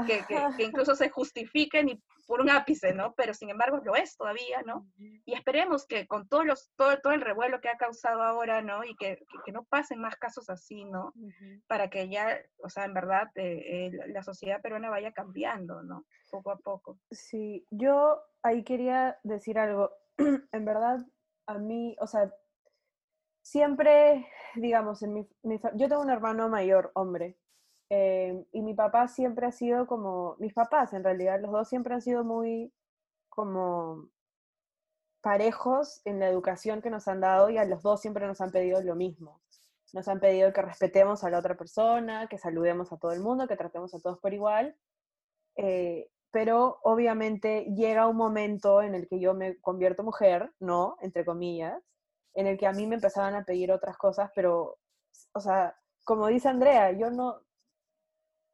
que, 0.05 0.25
que- 0.25 0.35
que 0.57 0.63
incluso 0.63 0.95
se 0.95 1.09
justifique 1.09 1.83
ni 1.83 2.01
por 2.27 2.41
un 2.41 2.49
ápice, 2.49 2.93
¿no? 2.93 3.13
Pero 3.15 3.33
sin 3.33 3.49
embargo 3.49 3.77
lo 3.83 3.95
es 3.95 4.17
todavía, 4.17 4.61
¿no? 4.65 4.85
Y 5.25 5.33
esperemos 5.33 5.85
que 5.87 6.07
con 6.07 6.27
todos 6.27 6.45
los, 6.45 6.69
todo, 6.75 6.99
todo 6.99 7.13
el 7.13 7.21
revuelo 7.21 7.61
que 7.61 7.69
ha 7.69 7.77
causado 7.77 8.21
ahora, 8.21 8.61
¿no? 8.61 8.83
Y 8.83 8.95
que, 8.97 9.25
que- 9.45 9.51
no 9.53 9.63
pasen 9.63 9.99
más 9.99 10.15
casos 10.17 10.49
así, 10.49 10.83
¿no? 10.85 11.13
Para 11.67 11.89
que 11.89 12.09
ya, 12.09 12.37
o 12.63 12.69
sea, 12.69 12.83
en 12.85 12.93
verdad, 12.93 13.29
eh, 13.35 13.87
eh, 13.87 13.91
la- 14.07 14.23
sociedad 14.23 14.61
peruana 14.61 14.89
vaya 14.89 15.11
cambiando, 15.13 15.81
¿no? 15.83 16.05
Poco 16.29 16.51
a 16.51 16.57
poco. 16.57 16.99
Sí, 17.11 17.65
yo 17.71 18.21
ahí 18.43 18.63
quería 18.63 19.17
decir 19.23 19.57
algo. 19.57 19.91
En 20.51 20.65
verdad, 20.65 20.99
a 21.45 21.57
mí, 21.59 21.95
o 22.01 22.07
sea, 22.07 22.29
siempre, 23.41 24.27
digamos, 24.55 25.01
en 25.03 25.13
mi, 25.13 25.29
mi 25.43 25.59
yo 25.75 25.87
tengo 25.87 26.01
un 26.01 26.09
hermano 26.09 26.49
mayor, 26.49 26.91
hombre, 26.95 27.37
eh, 27.89 28.45
y 28.51 28.61
mi 28.61 28.73
papá 28.73 29.07
siempre 29.07 29.45
ha 29.47 29.51
sido 29.51 29.87
como, 29.87 30.35
mis 30.39 30.53
papás 30.53 30.93
en 30.93 31.03
realidad, 31.03 31.39
los 31.41 31.51
dos 31.51 31.69
siempre 31.69 31.93
han 31.93 32.01
sido 32.01 32.23
muy 32.23 32.73
como 33.29 34.09
parejos 35.21 36.01
en 36.05 36.19
la 36.19 36.29
educación 36.29 36.81
que 36.81 36.89
nos 36.89 37.07
han 37.07 37.21
dado 37.21 37.49
y 37.49 37.57
a 37.57 37.65
los 37.65 37.81
dos 37.83 38.01
siempre 38.01 38.27
nos 38.27 38.41
han 38.41 38.51
pedido 38.51 38.81
lo 38.81 38.95
mismo. 38.95 39.41
Nos 39.93 40.07
han 40.07 40.19
pedido 40.19 40.51
que 40.53 40.61
respetemos 40.61 41.23
a 41.23 41.29
la 41.29 41.39
otra 41.39 41.55
persona, 41.55 42.27
que 42.27 42.37
saludemos 42.37 42.91
a 42.91 42.97
todo 42.97 43.11
el 43.11 43.21
mundo, 43.21 43.47
que 43.47 43.55
tratemos 43.55 43.93
a 43.93 43.99
todos 43.99 44.19
por 44.19 44.33
igual. 44.33 44.75
Eh, 45.55 46.09
pero 46.31 46.79
obviamente 46.83 47.65
llega 47.75 48.07
un 48.07 48.17
momento 48.17 48.81
en 48.81 48.95
el 48.95 49.07
que 49.07 49.19
yo 49.19 49.33
me 49.33 49.59
convierto 49.59 50.03
mujer, 50.03 50.51
¿no? 50.59 50.97
Entre 51.01 51.25
comillas, 51.25 51.81
en 52.33 52.47
el 52.47 52.57
que 52.57 52.67
a 52.67 52.73
mí 52.73 52.85
me 52.85 52.95
empezaban 52.95 53.35
a 53.35 53.43
pedir 53.43 53.71
otras 53.71 53.97
cosas, 53.97 54.29
pero, 54.35 54.77
o 55.33 55.39
sea, 55.39 55.75
como 56.03 56.27
dice 56.27 56.49
Andrea, 56.49 56.91
yo 56.91 57.09
no, 57.09 57.41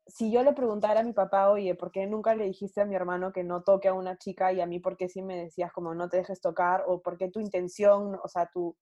si 0.08 0.32
yo 0.32 0.44
le 0.44 0.54
preguntara 0.54 1.00
a 1.00 1.04
mi 1.04 1.14
papá, 1.14 1.50
oye, 1.50 1.76
¿por 1.76 1.92
qué 1.92 2.06
nunca 2.08 2.36
le 2.36 2.46
dijiste 2.46 2.82
a 2.82 2.86
mi 2.86 2.96
hermano 2.96 3.32
que 3.32 3.44
no 3.44 3.64
toque 3.64 3.88
a 3.88 3.94
una 3.94 4.18
chica 4.18 4.52
y 4.52 4.60
a 4.60 4.66
mí 4.66 4.80
por 4.80 4.98
qué 4.98 5.08
sí 5.08 5.22
me 5.22 5.38
decías 5.38 5.72
como 5.72 5.94
no 5.96 6.10
te 6.10 6.18
dejes 6.18 6.42
tocar 6.42 6.84
o 6.88 7.02
por 7.02 7.18
qué 7.18 7.30
tu 7.30 7.40
intención, 7.40 8.20
o 8.22 8.28
sea, 8.28 8.48
tu, 8.48 8.76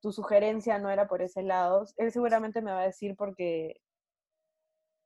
tu 0.00 0.12
sugerencia 0.12 0.78
no 0.78 0.90
era 0.90 1.08
por 1.08 1.22
ese 1.22 1.42
lado? 1.42 1.84
Él 1.96 2.12
seguramente 2.12 2.62
me 2.62 2.72
va 2.72 2.80
a 2.80 2.86
decir 2.86 3.16
porque, 3.16 3.80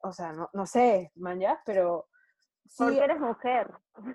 o 0.03 0.13
sea, 0.13 0.33
no, 0.33 0.51
no 0.53 0.67
sé, 0.67 1.11
man, 1.15 1.41
ya, 1.41 1.61
pero... 1.65 2.09
sí, 2.67 2.85
Porque 2.85 2.99
eres 3.05 3.21
mujer. 3.21 3.73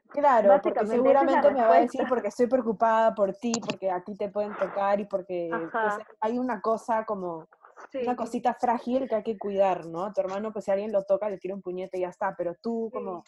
Claro, 0.09 0.59
porque 0.61 0.85
seguramente 0.85 1.51
me 1.51 1.61
va 1.61 1.77
a 1.77 1.81
decir 1.81 2.05
porque 2.07 2.27
estoy 2.27 2.45
preocupada 2.45 3.15
por 3.15 3.33
ti, 3.33 3.53
porque 3.65 3.89
a 3.89 4.03
ti 4.03 4.15
te 4.15 4.29
pueden 4.29 4.55
tocar 4.55 4.99
y 4.99 5.05
porque 5.05 5.49
pues, 5.71 5.93
hay 6.19 6.37
una 6.37 6.61
cosa 6.61 7.05
como, 7.05 7.47
Sí, 7.91 7.99
una 8.03 8.15
cosita 8.15 8.53
frágil 8.53 9.09
que 9.09 9.15
hay 9.15 9.23
que 9.23 9.37
cuidar, 9.37 9.85
¿no? 9.87 10.05
A 10.05 10.13
tu 10.13 10.21
hermano, 10.21 10.53
pues 10.53 10.65
si 10.65 10.71
alguien 10.71 10.91
lo 10.91 11.03
toca, 11.03 11.29
le 11.29 11.39
tira 11.39 11.55
un 11.55 11.61
puñete 11.61 11.97
y 11.97 12.01
ya 12.01 12.09
está, 12.09 12.35
pero 12.37 12.53
tú 12.55 12.89
como 12.93 13.23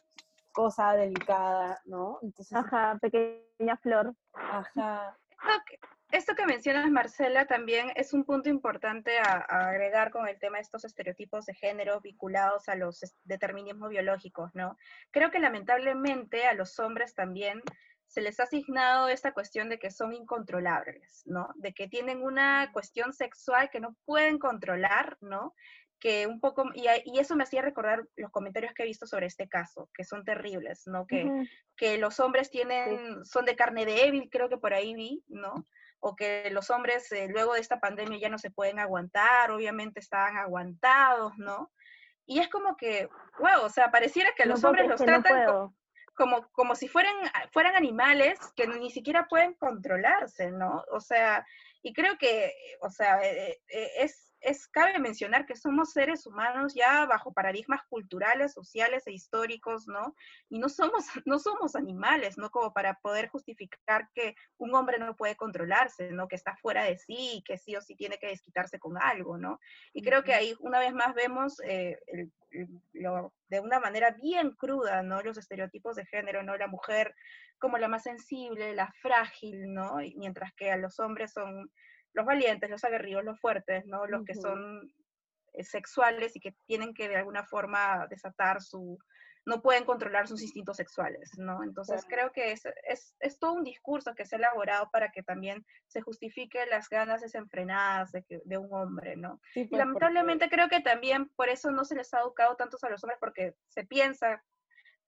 cosa 0.51 0.93
delicada, 0.93 1.81
¿no? 1.85 2.19
Entonces, 2.21 2.55
Ajá, 2.55 2.97
pequeña 3.01 3.77
flor. 3.77 4.13
ajá, 4.33 5.17
que, 5.65 5.79
esto 6.11 6.35
que 6.35 6.45
mencionas, 6.45 6.91
Marcela, 6.91 7.47
también 7.47 7.91
es 7.95 8.13
un 8.13 8.25
punto 8.25 8.49
importante 8.49 9.17
a, 9.17 9.45
a, 9.47 9.69
agregar 9.69 10.11
con 10.11 10.27
el 10.27 10.37
tema 10.39 10.57
de 10.57 10.63
estos 10.63 10.83
estereotipos 10.83 11.45
de 11.45 11.53
género 11.53 12.01
vinculados 12.01 12.67
a 12.67 12.75
los 12.75 12.99
determinismos 13.23 13.89
biológicos, 13.89 14.53
¿no? 14.53 14.77
Creo 15.09 15.31
que 15.31 15.39
lamentablemente 15.39 16.45
a 16.45 16.53
los 16.53 16.77
hombres 16.79 17.15
también 17.15 17.61
se 18.11 18.19
les 18.19 18.41
ha 18.41 18.43
asignado 18.43 19.07
esta 19.07 19.33
cuestión 19.33 19.69
de 19.69 19.79
que 19.79 19.89
son 19.89 20.11
incontrolables, 20.13 21.23
¿no? 21.25 21.47
De 21.55 21.73
que 21.73 21.87
tienen 21.87 22.21
una 22.21 22.69
cuestión 22.73 23.13
sexual 23.13 23.69
que 23.69 23.79
no 23.79 23.95
pueden 24.03 24.37
controlar, 24.37 25.17
¿no? 25.21 25.55
Que 25.97 26.27
un 26.27 26.41
poco, 26.41 26.65
y, 26.73 26.87
y 27.05 27.19
eso 27.19 27.37
me 27.37 27.45
hacía 27.45 27.61
recordar 27.61 28.05
los 28.17 28.29
comentarios 28.29 28.73
que 28.73 28.83
he 28.83 28.85
visto 28.85 29.07
sobre 29.07 29.27
este 29.27 29.47
caso, 29.47 29.89
que 29.93 30.03
son 30.03 30.25
terribles, 30.25 30.87
¿no? 30.87 31.07
Que, 31.07 31.25
que 31.77 31.97
los 31.99 32.19
hombres 32.19 32.49
tienen, 32.49 33.23
son 33.23 33.45
de 33.45 33.55
carne 33.55 33.85
débil, 33.85 34.27
creo 34.29 34.49
que 34.49 34.57
por 34.57 34.73
ahí 34.73 34.93
vi, 34.93 35.23
¿no? 35.29 35.65
O 36.01 36.17
que 36.17 36.49
los 36.51 36.69
hombres 36.69 37.09
eh, 37.13 37.29
luego 37.29 37.53
de 37.53 37.61
esta 37.61 37.79
pandemia 37.79 38.19
ya 38.19 38.29
no 38.29 38.39
se 38.39 38.51
pueden 38.51 38.79
aguantar, 38.79 39.51
obviamente 39.51 40.01
estaban 40.01 40.35
aguantados, 40.35 41.37
¿no? 41.37 41.71
Y 42.25 42.39
es 42.39 42.49
como 42.49 42.75
que, 42.75 43.07
wow, 43.39 43.63
o 43.63 43.69
sea, 43.69 43.89
pareciera 43.89 44.33
que 44.35 44.43
a 44.43 44.47
No, 44.47 44.55
los 44.55 44.63
hombres 44.65 44.89
los 44.89 44.99
no 44.99 45.05
tratan 45.05 45.45
puedo. 45.45 45.73
Como, 46.15 46.47
como 46.51 46.75
si 46.75 46.87
fueran, 46.87 47.15
fueran 47.51 47.75
animales 47.75 48.39
que 48.55 48.67
ni 48.67 48.91
siquiera 48.91 49.27
pueden 49.27 49.53
controlarse, 49.55 50.51
¿no? 50.51 50.83
O 50.91 50.99
sea, 50.99 51.45
y 51.81 51.93
creo 51.93 52.17
que, 52.17 52.53
o 52.81 52.89
sea, 52.89 53.21
eh, 53.23 53.59
eh, 53.69 53.91
es, 53.99 54.30
es, 54.41 54.67
cabe 54.67 54.99
mencionar 54.99 55.45
que 55.45 55.55
somos 55.55 55.91
seres 55.91 56.25
humanos 56.25 56.73
ya 56.75 57.05
bajo 57.05 57.33
paradigmas 57.33 57.81
culturales, 57.89 58.53
sociales 58.53 59.05
e 59.07 59.13
históricos, 59.13 59.87
¿no? 59.87 60.15
Y 60.49 60.59
no 60.59 60.69
somos, 60.69 61.05
no 61.25 61.39
somos 61.39 61.75
animales, 61.75 62.37
¿no? 62.37 62.49
Como 62.49 62.73
para 62.73 62.95
poder 62.95 63.29
justificar 63.29 64.09
que 64.13 64.35
un 64.57 64.73
hombre 64.75 64.99
no 64.99 65.15
puede 65.15 65.35
controlarse, 65.35 66.11
¿no? 66.11 66.27
Que 66.27 66.35
está 66.35 66.55
fuera 66.57 66.83
de 66.83 66.97
sí 66.97 67.43
que 67.45 67.57
sí 67.57 67.75
o 67.75 67.81
sí 67.81 67.95
tiene 67.95 68.17
que 68.17 68.27
desquitarse 68.27 68.79
con 68.79 68.97
algo, 69.01 69.37
¿no? 69.37 69.59
Y 69.93 70.01
creo 70.03 70.23
que 70.23 70.33
ahí 70.33 70.55
una 70.59 70.79
vez 70.79 70.93
más 70.93 71.13
vemos 71.13 71.59
eh, 71.63 71.97
el- 72.07 72.31
el- 72.51 72.67
lo- 72.93 73.33
de 73.47 73.59
una 73.59 73.79
manera 73.79 74.11
bien 74.11 74.51
cruda, 74.51 75.03
¿no? 75.03 75.21
Los 75.21 75.37
estereotipos 75.37 75.95
de 75.95 76.05
género, 76.05 76.43
¿no? 76.43 76.57
La 76.57 76.67
mujer 76.67 77.15
como 77.59 77.77
la 77.77 77.87
más 77.87 78.03
sensible, 78.03 78.73
la 78.73 78.91
frágil, 79.01 79.73
¿no? 79.73 80.01
Y 80.01 80.15
mientras 80.15 80.53
que 80.55 80.71
a 80.71 80.77
los 80.77 80.99
hombres 80.99 81.31
son 81.33 81.71
los 82.13 82.25
valientes, 82.25 82.69
los 82.69 82.83
aguerridos, 82.83 83.23
los 83.23 83.39
fuertes, 83.39 83.85
¿no? 83.85 84.05
Los 84.07 84.23
que 84.25 84.33
son 84.35 84.93
eh, 85.53 85.63
sexuales 85.63 86.35
y 86.35 86.39
que 86.39 86.55
tienen 86.65 86.93
que 86.93 87.07
de 87.09 87.17
alguna 87.17 87.43
forma 87.45 88.07
desatar 88.09 88.61
su, 88.61 88.97
no 89.45 89.61
pueden 89.61 89.85
controlar 89.85 90.27
sus 90.27 90.41
instintos 90.43 90.77
sexuales, 90.77 91.31
¿no? 91.37 91.63
Entonces 91.63 92.05
creo 92.07 92.31
que 92.31 92.51
es, 92.51 92.61
es, 92.87 93.15
es 93.19 93.39
todo 93.39 93.53
un 93.53 93.63
discurso 93.63 94.13
que 94.13 94.25
se 94.25 94.35
ha 94.35 94.39
elaborado 94.39 94.89
para 94.91 95.11
que 95.11 95.23
también 95.23 95.65
se 95.87 96.01
justifique 96.01 96.65
las 96.67 96.89
ganas 96.89 97.21
desenfrenadas 97.21 98.11
de, 98.11 98.23
que- 98.23 98.41
de 98.45 98.57
un 98.57 98.71
hombre, 98.71 99.15
¿no? 99.15 99.41
Sí, 99.53 99.61
Y 99.61 99.65
pues, 99.65 99.69
porque- 99.69 99.77
lamentablemente 99.77 100.49
creo 100.49 100.69
que 100.69 100.79
también 100.81 101.29
por 101.29 101.49
eso 101.49 101.71
no 101.71 101.85
se 101.85 101.95
les 101.95 102.13
ha 102.13 102.19
educado 102.19 102.55
tantos 102.55 102.83
a 102.83 102.89
los 102.89 103.03
hombres 103.03 103.17
porque 103.19 103.55
se 103.67 103.83
piensa, 103.85 104.43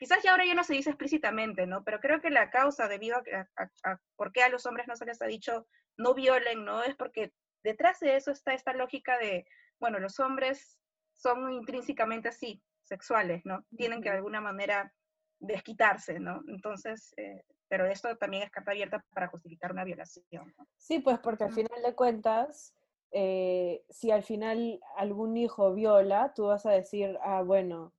quizás 0.04 0.22
ya 0.22 0.32
ahora 0.32 0.44
ya 0.46 0.54
no 0.54 0.66
se 0.66 0.74
dice 0.74 0.90
explícitamente, 0.90 1.66
¿no? 1.66 1.86
Pero 1.86 2.02
creo 2.02 2.20
que 2.20 2.30
la 2.30 2.50
causa 2.50 2.90
debido 2.90 3.16
a, 3.16 3.22
a- 3.56 3.72
a- 3.90 4.02
por 4.18 4.34
qué 4.34 4.44
a 4.44 4.50
los 4.50 4.66
hombres 4.66 4.86
no 4.86 4.98
se 4.98 5.06
les 5.06 5.22
ha 5.22 5.28
dicho 5.28 5.66
no 5.96 6.14
violen, 6.14 6.66
¿no? 6.66 6.84
Es 6.84 6.94
porque 6.98 7.32
detrás 7.64 8.02
de 8.02 8.18
eso 8.18 8.32
está 8.32 8.54
esta 8.54 8.74
lógica 8.74 9.18
de, 9.18 9.46
bueno, 9.80 10.00
los 10.00 10.20
hombres 10.20 10.78
son 11.14 11.54
intrínsecamente 11.54 12.28
así, 12.28 12.62
sexuales, 12.84 13.46
¿no? 13.46 13.64
Tienen 13.78 14.02
que 14.02 14.10
de 14.10 14.18
alguna 14.18 14.42
manera 14.42 14.94
desquitarse, 15.40 16.20
¿no? 16.20 16.42
Entonces, 16.50 17.14
eh, 17.16 17.46
pero 17.70 17.86
esto 17.86 18.18
también 18.18 18.44
es 18.44 18.52
carta 18.52 18.72
abierta 18.72 19.06
para 19.14 19.30
justificar 19.30 19.72
una 19.72 19.86
violación. 19.86 20.54
¿no? 20.58 20.68
Sí, 20.76 21.00
pues 21.00 21.18
porque 21.20 21.46
al 21.46 21.54
final 21.54 21.82
de 21.82 21.96
cuentas, 21.96 22.76
eh, 23.12 23.86
si 23.90 24.12
al 24.12 24.24
final 24.24 24.82
algún 24.98 25.38
hijo 25.38 25.74
viola, 25.74 26.34
tú 26.36 26.48
vas 26.48 26.66
a 26.66 26.72
decir, 26.72 27.18
ah, 27.24 27.42
bueno, 27.42 27.94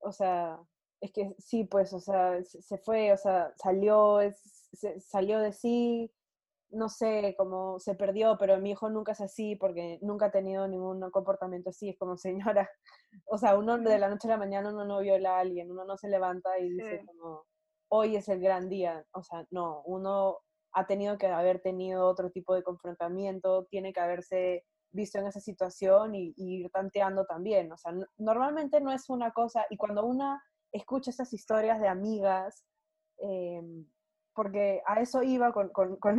o 0.00 0.12
sea, 0.12 0.60
es 1.00 1.12
que 1.12 1.34
sí, 1.38 1.64
pues, 1.64 1.92
o 1.92 2.00
sea, 2.00 2.42
se 2.44 2.78
fue, 2.78 3.12
o 3.12 3.16
sea, 3.16 3.52
salió, 3.56 4.20
es- 4.20 4.68
se- 4.72 5.00
salió 5.00 5.38
de 5.40 5.52
sí, 5.52 6.12
no 6.70 6.88
sé, 6.88 7.34
como 7.38 7.78
se 7.78 7.94
perdió, 7.94 8.36
pero 8.38 8.58
mi 8.58 8.72
hijo 8.72 8.90
nunca 8.90 9.12
es 9.12 9.20
así 9.20 9.56
porque 9.56 9.98
nunca 10.02 10.26
ha 10.26 10.30
tenido 10.32 10.66
ningún 10.68 11.00
comportamiento 11.10 11.70
así, 11.70 11.90
es 11.90 11.98
como 11.98 12.16
señora, 12.56 12.70
o 13.26 13.38
sea, 13.38 13.56
uno 13.58 13.78
de 13.78 13.98
la 13.98 14.08
noche 14.08 14.28
a 14.28 14.32
la 14.32 14.36
mañana 14.38 14.70
uno 14.70 14.84
no 14.84 15.00
viola 15.00 15.36
a 15.36 15.40
alguien, 15.40 15.70
uno 15.70 15.84
no 15.84 15.96
se 15.96 16.08
levanta 16.08 16.58
y 16.58 16.70
dice 16.70 17.00
Sí. 17.00 17.06
como, 17.06 17.44
hoy 17.88 18.16
es 18.16 18.28
el 18.28 18.40
gran 18.40 18.68
día, 18.68 19.06
o 19.12 19.22
sea, 19.22 19.46
no, 19.50 19.82
uno 19.84 20.38
ha 20.72 20.86
tenido 20.86 21.16
que 21.18 21.28
haber 21.28 21.60
tenido 21.62 22.06
otro 22.06 22.30
tipo 22.30 22.54
de 22.54 22.62
confrontamiento, 22.62 23.66
tiene 23.70 23.92
que 23.92 24.00
haberse 24.00 24.64
visto 24.90 25.18
en 25.18 25.26
esa 25.26 25.40
situación 25.40 26.14
y, 26.14 26.34
y 26.36 26.60
ir 26.62 26.70
tanteando 26.70 27.24
también. 27.26 27.70
O 27.72 27.76
sea, 27.78 27.92
normalmente 28.18 28.80
no 28.80 28.92
es 28.92 29.08
una 29.08 29.30
cosa, 29.32 29.64
y 29.70 29.76
cuando 29.76 30.04
una 30.04 30.42
escucha 30.76 31.10
estas 31.10 31.32
historias 31.32 31.80
de 31.80 31.88
amigas, 31.88 32.64
em, 33.18 33.86
porque 34.34 34.82
a 34.86 35.00
eso 35.00 35.22
iba 35.22 35.52
con, 35.52 35.70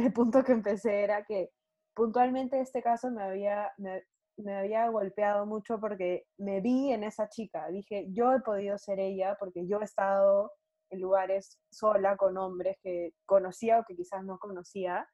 el 0.01 0.13
punto 0.13 0.43
que 0.43 0.51
empecé, 0.53 1.03
era 1.03 1.23
que 1.25 1.51
puntualmente 1.95 2.59
este 2.59 2.81
caso 2.81 3.11
me 3.11 3.23
había, 3.23 3.71
me 3.77 4.55
había 4.55 4.87
golpeado 4.89 5.45
mucho 5.45 5.79
porque 5.79 6.25
me 6.37 6.61
vi 6.61 6.91
en 6.91 7.03
esa 7.03 7.29
chica. 7.29 7.67
Dije, 7.69 8.07
yo 8.11 8.33
he 8.33 8.41
podido 8.41 8.77
ser 8.77 8.99
ella 8.99 9.35
porque 9.39 9.67
yo 9.67 9.81
he 9.81 9.85
estado 9.85 10.51
en 10.89 11.01
lugares 11.01 11.59
sola 11.71 12.17
con 12.17 12.37
hombres 12.37 12.77
que 12.81 13.13
conocía 13.25 13.79
o 13.79 13.83
que 13.85 13.95
quizás 13.95 14.23
no 14.23 14.39
conocía, 14.39 15.07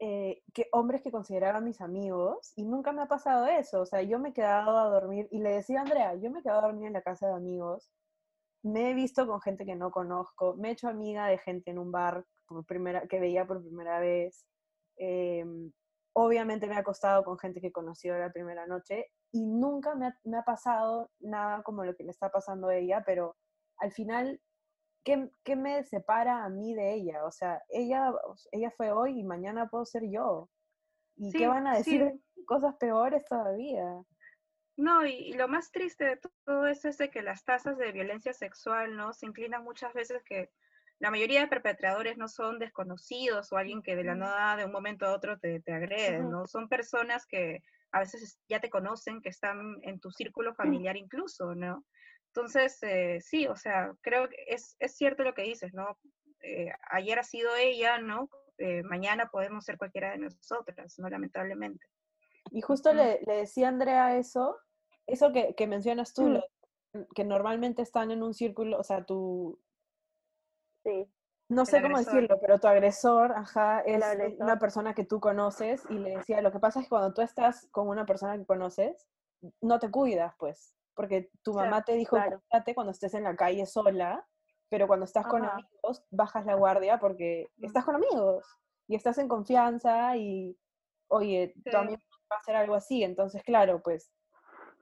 eh, 0.00 0.42
que 0.54 0.68
hombres 0.72 1.02
que 1.02 1.10
consideraba 1.10 1.60
mis 1.60 1.80
amigos 1.80 2.52
y 2.56 2.64
nunca 2.64 2.92
me 2.92 3.02
ha 3.02 3.08
pasado 3.08 3.46
eso. 3.46 3.80
O 3.80 3.86
sea, 3.86 4.02
yo 4.02 4.18
me 4.18 4.30
he 4.30 4.32
quedado 4.32 4.78
a 4.78 4.88
dormir 4.88 5.28
y 5.30 5.40
le 5.40 5.50
decía 5.50 5.80
a 5.80 5.82
Andrea, 5.82 6.14
yo 6.14 6.30
me 6.30 6.40
he 6.40 6.42
quedado 6.42 6.60
a 6.60 6.68
dormir 6.68 6.86
en 6.86 6.92
la 6.92 7.02
casa 7.02 7.26
de 7.28 7.34
amigos, 7.34 7.90
me 8.62 8.90
he 8.90 8.94
visto 8.94 9.26
con 9.26 9.40
gente 9.40 9.64
que 9.64 9.76
no 9.76 9.90
conozco, 9.90 10.54
me 10.56 10.68
he 10.68 10.72
hecho 10.72 10.88
amiga 10.88 11.26
de 11.26 11.38
gente 11.38 11.70
en 11.70 11.78
un 11.78 11.92
bar 11.92 12.24
por 12.46 12.64
primera, 12.64 13.06
que 13.08 13.20
veía 13.20 13.46
por 13.46 13.62
primera 13.62 14.00
vez. 14.00 14.46
em, 14.96 15.72
obviamente 16.14 16.66
me 16.66 16.74
ha 16.76 16.80
acostado 16.80 17.24
con 17.24 17.38
gente 17.38 17.60
que 17.60 17.72
conoció 17.72 18.18
la 18.18 18.32
primera 18.32 18.66
noche 18.66 19.06
y 19.32 19.46
nunca 19.46 19.94
me 19.94 20.06
ha, 20.08 20.18
me 20.24 20.38
ha 20.38 20.42
pasado 20.42 21.10
nada 21.20 21.62
como 21.62 21.84
lo 21.84 21.94
que 21.94 22.04
le 22.04 22.10
está 22.10 22.30
pasando 22.30 22.68
a 22.68 22.76
ella, 22.76 23.02
pero 23.06 23.36
al 23.78 23.92
final, 23.92 24.40
¿qué, 25.08 25.30
qué 25.42 25.56
me 25.56 25.82
separa 25.84 26.44
a 26.44 26.50
mí 26.50 26.74
de 26.74 26.92
ella? 26.92 27.24
O 27.24 27.30
sea, 27.30 27.62
ella, 27.70 28.12
ella 28.52 28.70
fue 28.70 28.92
hoy 28.92 29.20
y 29.20 29.24
mañana 29.24 29.68
puedo 29.70 29.86
ser 29.86 30.02
yo. 30.10 30.50
¿Y 31.16 31.32
Sí, 31.32 31.38
qué 31.38 31.46
van 31.48 31.66
a 31.66 31.76
decir 31.76 32.02
sí. 32.02 32.44
cosas 32.46 32.76
peores 32.76 33.24
todavía? 33.24 34.02
No, 34.76 35.06
y, 35.06 35.12
y 35.12 35.32
lo 35.32 35.48
más 35.48 35.70
triste 35.72 36.04
de 36.04 36.16
to- 36.18 36.30
todo 36.44 36.66
eso 36.66 36.88
es 36.88 36.98
de 36.98 37.10
que 37.10 37.22
las 37.22 37.44
tasas 37.44 37.78
de 37.78 37.90
violencia 37.92 38.34
sexual, 38.34 38.96
¿no? 38.96 39.12
Se 39.14 39.26
inclinan 39.26 39.64
muchas 39.64 39.94
veces 39.94 40.22
que 40.24 40.50
la 41.00 41.10
mayoría 41.10 41.40
de 41.40 41.48
perpetradores 41.48 42.18
no 42.18 42.28
son 42.28 42.58
desconocidos 42.58 43.52
o 43.52 43.56
alguien 43.56 43.82
que 43.82 43.96
de 43.96 44.04
la 44.04 44.14
nada, 44.14 44.56
de 44.56 44.66
un 44.66 44.72
momento 44.72 45.06
a 45.06 45.14
otro, 45.14 45.38
te, 45.38 45.60
te 45.60 45.72
agrede. 45.72 46.20
¿no? 46.24 46.46
Son 46.46 46.68
personas 46.68 47.26
que 47.26 47.60
a 47.92 48.00
veces 48.00 48.22
es- 48.22 48.40
ya 48.48 48.60
te 48.60 48.70
conocen, 48.70 49.22
que 49.22 49.30
están 49.30 49.78
en 49.82 50.00
tu 50.00 50.10
círculo 50.10 50.54
familiar 50.54 50.96
incluso, 50.96 51.54
¿no? 51.54 51.84
Entonces, 52.42 52.78
eh, 52.84 53.20
sí, 53.20 53.48
o 53.48 53.56
sea, 53.56 53.92
creo 54.00 54.28
que 54.28 54.36
es, 54.46 54.76
es 54.78 54.96
cierto 54.96 55.24
lo 55.24 55.34
que 55.34 55.42
dices, 55.42 55.74
¿no? 55.74 55.98
Eh, 56.40 56.70
ayer 56.92 57.18
ha 57.18 57.24
sido 57.24 57.56
ella, 57.56 57.98
¿no? 57.98 58.30
Eh, 58.58 58.84
mañana 58.84 59.28
podemos 59.28 59.64
ser 59.64 59.76
cualquiera 59.76 60.12
de 60.12 60.18
nosotras, 60.18 60.94
¿no? 60.98 61.08
Lamentablemente. 61.08 61.84
Y 62.52 62.60
justo 62.60 62.90
Ujú. 62.90 62.98
le, 62.98 63.20
le 63.26 63.34
decía 63.38 63.66
a 63.66 63.70
Andrea 63.70 64.16
eso, 64.16 64.56
eso 65.08 65.32
que, 65.32 65.56
que 65.56 65.66
mencionas 65.66 66.14
tú, 66.14 66.28
Mm. 66.28 66.32
lo- 66.34 66.44
que 67.14 67.24
normalmente 67.24 67.82
están 67.82 68.12
en 68.12 68.22
un 68.22 68.32
círculo, 68.34 68.78
o 68.78 68.84
sea, 68.84 69.04
tu, 69.04 69.60
Sí, 70.84 71.12
no 71.48 71.66
sé 71.66 71.82
cómo 71.82 71.98
decirlo, 71.98 72.38
pero 72.40 72.60
tu 72.60 72.68
agresor, 72.68 73.32
ajá, 73.32 73.80
es 73.80 74.02
agresor. 74.04 74.42
una 74.42 74.58
persona 74.60 74.94
que 74.94 75.04
tú 75.04 75.18
conoces 75.18 75.82
y 75.90 75.94
le 75.94 76.18
decía, 76.18 76.40
lo 76.40 76.52
que 76.52 76.60
pasa 76.60 76.78
es 76.78 76.86
que 76.86 76.90
cuando 76.90 77.12
tú 77.12 77.20
estás 77.20 77.66
con 77.72 77.88
una 77.88 78.06
persona 78.06 78.38
que 78.38 78.46
conoces, 78.46 79.08
no 79.60 79.80
te 79.80 79.90
cuidas, 79.90 80.34
pues, 80.38 80.77
porque 80.98 81.30
tu 81.44 81.54
Claro, 81.54 81.70
mamá 81.70 81.84
te 81.84 81.92
dijo, 81.92 82.16
claro. 82.16 82.42
cuando 82.74 82.90
estés 82.90 83.14
en 83.14 83.22
la 83.22 83.36
calle 83.36 83.66
sola, 83.66 84.26
pero 84.68 84.88
cuando 84.88 85.04
estás 85.04 85.28
con 85.28 85.44
amigos, 85.44 86.04
bajas 86.10 86.44
la 86.44 86.56
guardia 86.56 86.98
porque 86.98 87.46
Mm. 87.58 87.66
estás 87.66 87.84
con 87.84 87.94
amigos 87.94 88.44
y 88.88 88.96
estás 88.96 89.16
en 89.18 89.28
confianza 89.28 90.16
y, 90.16 90.58
oye, 91.06 91.54
Sí. 91.64 91.70
tu 91.70 91.76
amigo 91.76 92.00
va 92.32 92.34
a 92.36 92.40
hacer 92.40 92.56
algo 92.56 92.74
así, 92.74 93.04
entonces, 93.04 93.44
claro, 93.44 93.80
pues, 93.80 94.10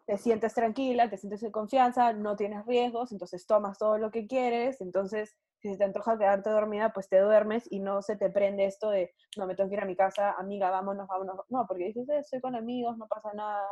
te 0.06 0.16
sientes 0.18 0.54
tranquila, 0.54 1.10
te 1.10 1.18
sientes 1.18 1.42
en 1.42 1.52
confianza, 1.52 2.14
no 2.14 2.36
tienes 2.36 2.64
riesgos, 2.64 3.12
entonces 3.12 3.46
tomas 3.46 3.78
todo 3.78 3.98
lo 3.98 4.10
que 4.10 4.26
quieres, 4.26 4.80
entonces 4.80 5.36
si 5.60 5.70
se 5.70 5.76
te 5.78 5.84
antoja 5.84 6.16
quedarte 6.18 6.48
dormida, 6.50 6.92
pues 6.94 7.10
te 7.10 7.20
duermes 7.20 7.70
y 7.70 7.80
no 7.80 8.00
se 8.02 8.16
te 8.16 8.30
prende 8.30 8.64
esto 8.64 8.88
de, 8.90 9.12
no, 9.36 9.46
me 9.46 9.54
tengo 9.54 9.68
que 9.68 9.76
ir 9.76 9.82
a 9.82 9.86
mi 9.86 9.96
casa, 9.96 10.32
amiga, 10.32 10.70
vámonos, 10.70 11.08
vámonos. 11.08 11.36
No, 11.50 11.66
porque 11.68 11.84
dices, 11.86 12.08
"Eh, 12.08 12.18
estoy 12.20 12.40
con 12.40 12.56
amigos, 12.56 12.96
no 12.98 13.06
pasa 13.08 13.32
nada, 13.34 13.68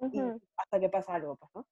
y 0.00 0.20
hasta 0.56 0.80
que 0.80 0.88
pasa 0.88 1.14
algo, 1.14 1.36
pues. 1.52 1.66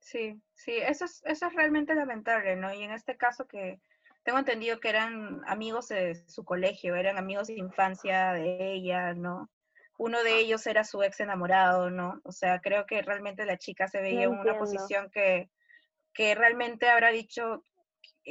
Sí, 0.00 0.40
sí, 0.54 0.72
eso 0.76 1.04
es, 1.04 1.22
eso 1.24 1.46
es 1.46 1.54
realmente 1.54 1.94
lamentable, 1.94 2.56
¿no? 2.56 2.72
Y 2.72 2.82
en 2.82 2.90
este 2.90 3.16
caso 3.16 3.46
que 3.46 3.80
tengo 4.22 4.38
entendido 4.38 4.80
que 4.80 4.88
eran 4.88 5.42
amigos 5.46 5.88
de 5.88 6.14
su 6.26 6.44
colegio, 6.44 6.94
eran 6.94 7.18
amigos 7.18 7.48
de 7.48 7.58
infancia 7.58 8.32
de 8.32 8.72
ella, 8.72 9.14
¿no? 9.14 9.50
Uno 9.98 10.22
de 10.22 10.38
ellos 10.38 10.66
era 10.66 10.84
su 10.84 11.02
ex 11.02 11.20
enamorado, 11.20 11.90
¿no? 11.90 12.20
O 12.24 12.32
sea, 12.32 12.60
creo 12.60 12.86
que 12.86 13.02
realmente 13.02 13.44
la 13.44 13.58
chica 13.58 13.86
se 13.88 14.00
veía 14.00 14.24
en 14.24 14.38
una 14.38 14.58
posición 14.58 15.10
que, 15.10 15.50
que 16.14 16.34
realmente 16.34 16.88
habrá 16.88 17.10
dicho, 17.10 17.62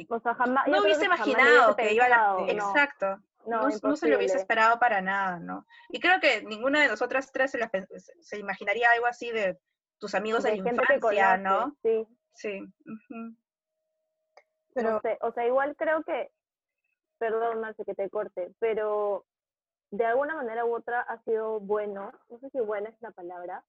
o 0.08 0.20
sea, 0.20 0.34
jamás, 0.34 0.66
no 0.66 0.82
hubiese 0.82 1.04
imaginado 1.04 1.76
que 1.76 1.94
iba 1.94 2.06
a 2.06 2.08
la... 2.08 2.36
Exacto. 2.48 3.20
No, 3.46 3.68
no, 3.82 3.96
se 3.96 4.08
lo 4.08 4.16
hubiese 4.18 4.36
esperado 4.36 4.78
para 4.78 5.00
nada, 5.00 5.38
¿no? 5.38 5.66
Y 5.88 5.98
creo 5.98 6.20
que 6.20 6.42
ninguna 6.42 6.82
de 6.82 6.88
nosotras 6.88 7.32
tres 7.32 7.50
se, 7.50 7.58
se 8.20 8.38
imaginaría 8.38 8.90
algo 8.90 9.06
así 9.06 9.30
de 9.30 9.58
tus 9.98 10.14
amigos 10.14 10.42
de, 10.42 10.50
la 10.50 10.56
infancia, 10.56 11.36
¿no? 11.36 11.76
Sí. 11.82 12.06
Sí. 12.34 12.64
Pero, 14.74 15.00
o 15.20 15.32
sea, 15.32 15.46
igual 15.46 15.76
creo 15.76 16.02
que, 16.04 16.30
perdón, 17.18 17.62
sé 17.76 17.84
que 17.84 17.94
te 17.94 18.08
corte, 18.08 18.52
pero 18.58 19.26
de 19.90 20.06
alguna 20.06 20.36
manera 20.36 20.64
u 20.64 20.74
otra 20.74 21.00
ha 21.02 21.22
sido 21.24 21.60
bueno, 21.60 22.12
no 22.28 22.38
sé 22.38 22.48
si 22.50 22.60
buena 22.60 22.88
es 22.88 22.96
la 23.02 23.10
palabra, 23.10 23.64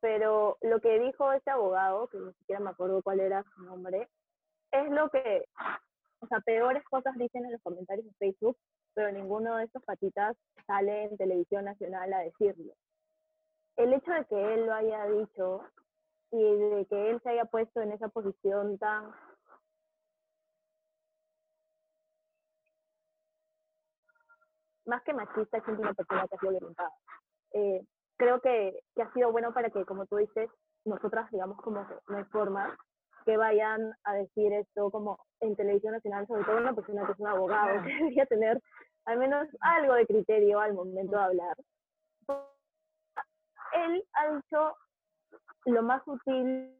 pero 0.00 0.56
lo 0.62 0.80
que 0.80 0.98
dijo 1.00 1.32
este 1.32 1.50
abogado, 1.50 2.08
que 2.08 2.18
ni 2.18 2.32
siquiera 2.34 2.60
me 2.60 2.70
acuerdo 2.70 3.02
cuál 3.02 3.20
era 3.20 3.44
su 3.54 3.62
nombre, 3.62 4.08
es 4.70 4.90
lo 4.90 5.10
que, 5.10 5.44
o 6.20 6.26
sea, 6.26 6.40
peores 6.40 6.84
cosas 6.84 7.14
dicen 7.16 7.44
en 7.44 7.52
los 7.52 7.62
comentarios 7.62 8.06
de 8.06 8.14
Facebook, 8.14 8.56
pero 8.96 9.12
ninguno 9.12 9.56
de 9.56 9.64
estos 9.64 9.84
patitas 9.84 10.34
sale 10.66 11.04
en 11.04 11.18
televisión 11.18 11.66
nacional 11.66 12.10
a 12.14 12.20
decirlo. 12.20 12.72
El 13.76 13.92
hecho 13.92 14.10
de 14.10 14.24
que 14.24 14.54
él 14.54 14.64
lo 14.64 14.72
haya 14.72 15.04
dicho 15.04 15.60
y 16.30 16.42
de 16.42 16.86
que 16.88 17.10
él 17.10 17.20
se 17.22 17.28
haya 17.28 17.44
puesto 17.44 17.82
en 17.82 17.92
esa 17.92 18.08
posición 18.08 18.78
tan 18.78 19.12
más 24.86 25.02
que 25.02 25.12
machista, 25.12 25.58
es 25.58 25.68
una 25.68 25.92
persona 25.92 26.26
que 26.26 26.36
ha 26.36 26.38
sido 26.38 26.52
violentada. 26.52 26.92
Eh, 27.52 27.84
creo 28.16 28.40
que, 28.40 28.80
que, 28.94 29.02
ha 29.02 29.12
sido 29.12 29.30
bueno 29.30 29.52
para 29.52 29.68
que, 29.68 29.84
como 29.84 30.06
tú 30.06 30.16
dices, 30.16 30.48
nosotras, 30.86 31.30
digamos, 31.32 31.60
como 31.60 31.86
no 32.08 32.16
hay 32.16 32.24
forma 32.24 32.74
que 33.26 33.36
vayan 33.36 33.92
a 34.04 34.14
decir 34.14 34.52
esto 34.52 34.90
como 34.90 35.18
en 35.40 35.56
televisión 35.56 35.92
nacional, 35.92 36.26
sobre 36.28 36.44
todo 36.44 36.58
una 36.58 36.74
persona 36.74 37.04
que 37.04 37.12
es 37.12 37.18
un 37.18 37.26
abogado, 37.26 37.82
que 37.82 37.88
debería 37.94 38.26
tener 38.26 38.62
al 39.04 39.18
menos 39.18 39.48
algo 39.60 39.94
de 39.94 40.06
criterio 40.06 40.60
al 40.60 40.74
momento 40.74 41.16
de 41.16 41.22
hablar. 41.22 41.56
Él 43.72 44.04
ha 44.14 44.34
dicho 44.34 44.74
lo 45.66 45.82
más 45.82 46.02
sutil 46.04 46.72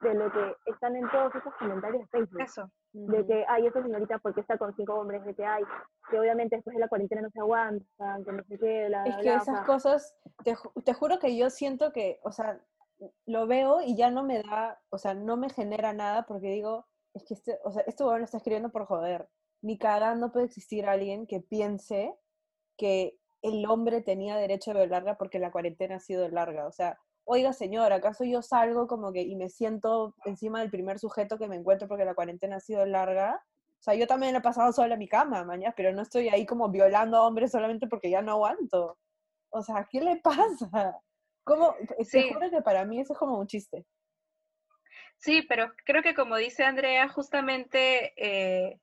de 0.00 0.14
lo 0.14 0.30
que 0.32 0.56
están 0.66 0.96
en 0.96 1.08
todos 1.10 1.34
esos 1.34 1.54
comentarios 1.54 2.02
de 2.02 2.08
Facebook. 2.08 2.40
Eso. 2.40 2.70
De 2.92 3.26
que, 3.26 3.44
ay, 3.48 3.66
esa 3.66 3.82
señorita, 3.82 4.18
porque 4.18 4.40
está 4.40 4.58
con 4.58 4.74
cinco 4.74 4.94
hombres? 4.94 5.24
De 5.24 5.34
que, 5.34 5.44
hay 5.44 5.62
que 6.10 6.18
obviamente 6.18 6.56
después 6.56 6.74
de 6.74 6.80
la 6.80 6.88
cuarentena 6.88 7.22
no 7.22 7.30
se 7.30 7.40
aguantan, 7.40 8.24
que 8.24 8.32
no 8.32 8.42
sé 8.44 8.58
qué, 8.58 8.86
Es 9.06 9.16
que 9.16 9.34
esas 9.34 9.64
cosas, 9.64 10.14
te, 10.44 10.54
te 10.84 10.94
juro 10.94 11.18
que 11.18 11.36
yo 11.36 11.48
siento 11.48 11.92
que, 11.92 12.18
o 12.22 12.32
sea, 12.32 12.60
lo 13.26 13.46
veo 13.46 13.80
y 13.82 13.96
ya 13.96 14.10
no 14.10 14.22
me 14.22 14.42
da, 14.42 14.80
o 14.90 14.98
sea, 14.98 15.14
no 15.14 15.36
me 15.36 15.50
genera 15.50 15.92
nada 15.92 16.24
porque 16.26 16.48
digo, 16.48 16.86
es 17.14 17.24
que 17.24 17.34
este, 17.34 17.58
o 17.64 17.72
sea, 17.72 17.82
este 17.86 18.04
lo 18.04 18.16
está 18.16 18.38
escribiendo 18.38 18.70
por 18.70 18.86
joder. 18.86 19.28
Ni 19.62 19.78
no 20.16 20.32
puede 20.32 20.46
existir 20.46 20.86
alguien 20.86 21.26
que 21.26 21.40
piense 21.40 22.14
que 22.76 23.16
el 23.42 23.64
hombre 23.66 24.02
tenía 24.02 24.36
derecho 24.36 24.70
a 24.70 24.74
violarla 24.74 25.16
porque 25.16 25.38
la 25.38 25.52
cuarentena 25.52 25.96
ha 25.96 26.00
sido 26.00 26.28
larga. 26.28 26.66
O 26.66 26.72
sea, 26.72 26.98
oiga 27.24 27.52
señor, 27.52 27.92
¿acaso 27.92 28.24
yo 28.24 28.42
salgo 28.42 28.86
como 28.86 29.12
que 29.12 29.22
y 29.22 29.36
me 29.36 29.48
siento 29.48 30.14
encima 30.24 30.60
del 30.60 30.70
primer 30.70 30.98
sujeto 30.98 31.38
que 31.38 31.48
me 31.48 31.56
encuentro 31.56 31.88
porque 31.88 32.04
la 32.04 32.14
cuarentena 32.14 32.56
ha 32.56 32.60
sido 32.60 32.84
larga? 32.86 33.42
O 33.80 33.82
sea, 33.84 33.94
yo 33.94 34.06
también 34.06 34.36
he 34.36 34.40
pasado 34.40 34.72
sola 34.72 34.94
en 34.94 35.00
mi 35.00 35.08
cama, 35.08 35.44
mañana, 35.44 35.74
pero 35.76 35.92
no 35.92 36.02
estoy 36.02 36.28
ahí 36.28 36.46
como 36.46 36.68
violando 36.70 37.16
a 37.16 37.26
hombres 37.26 37.50
solamente 37.50 37.88
porque 37.88 38.10
ya 38.10 38.22
no 38.22 38.32
aguanto. 38.32 38.98
O 39.50 39.62
sea, 39.62 39.88
¿qué 39.90 40.00
le 40.00 40.16
pasa? 40.22 41.00
¿Cómo? 41.44 41.74
Sí. 42.04 42.28
Te 42.28 42.34
juro 42.34 42.50
que 42.50 42.62
para 42.62 42.84
mí 42.84 43.00
eso 43.00 43.12
es 43.12 43.18
como 43.18 43.38
un 43.38 43.46
chiste. 43.46 43.84
Sí, 45.16 45.42
pero 45.42 45.72
creo 45.84 46.02
que 46.02 46.14
como 46.14 46.36
dice 46.36 46.64
Andrea, 46.64 47.08
justamente, 47.08 48.12
eh, 48.16 48.80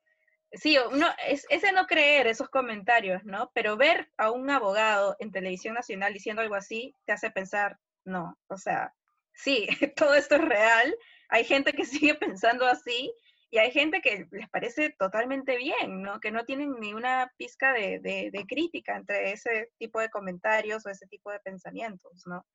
sí, 0.52 0.78
uno, 0.90 1.06
es, 1.26 1.46
ese 1.50 1.72
no 1.72 1.86
creer 1.86 2.26
esos 2.26 2.48
comentarios, 2.48 3.22
¿no? 3.24 3.50
Pero 3.54 3.76
ver 3.76 4.10
a 4.16 4.30
un 4.30 4.48
abogado 4.48 5.16
en 5.18 5.32
televisión 5.32 5.74
nacional 5.74 6.14
diciendo 6.14 6.40
algo 6.42 6.54
así 6.54 6.94
te 7.04 7.12
hace 7.12 7.30
pensar, 7.30 7.78
no, 8.04 8.38
o 8.48 8.56
sea, 8.56 8.94
sí, 9.34 9.66
todo 9.96 10.14
esto 10.14 10.36
es 10.36 10.44
real, 10.44 10.94
hay 11.28 11.44
gente 11.44 11.72
que 11.72 11.84
sigue 11.84 12.14
pensando 12.38 12.66
así 12.66 13.12
y 13.50 13.58
hay 13.58 13.72
gente 13.72 14.00
que 14.00 14.28
les 14.30 14.48
parece 14.48 14.90
totalmente 14.90 15.56
bien, 15.56 16.02
¿no? 16.02 16.20
Que 16.20 16.30
no 16.30 16.44
tienen 16.44 16.74
ni 16.78 16.94
una 16.94 17.32
pizca 17.36 17.72
de, 17.72 17.98
de, 17.98 18.46
crítica 18.46 18.96
entre 18.96 19.32
ese 19.32 19.70
tipo 19.76 19.98
de 19.98 20.08
comentarios 20.08 20.86
o 20.86 20.88
ese 20.88 21.06
tipo 21.08 21.32
de 21.32 21.40
pensamientos, 21.40 22.22
¿no? 22.26 22.46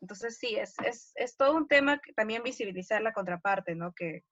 Entonces 0.00 0.38
sí, 0.38 0.56
es, 0.56 0.74
es, 0.84 1.12
es 1.16 1.36
todo 1.36 1.54
un 1.54 1.68
tema 1.68 2.00
que 2.00 2.14
también 2.14 2.42
visibilizar 2.42 3.02
la 3.02 3.12
contraparte, 3.12 3.74
¿no? 3.74 3.92
Que, 3.92 4.24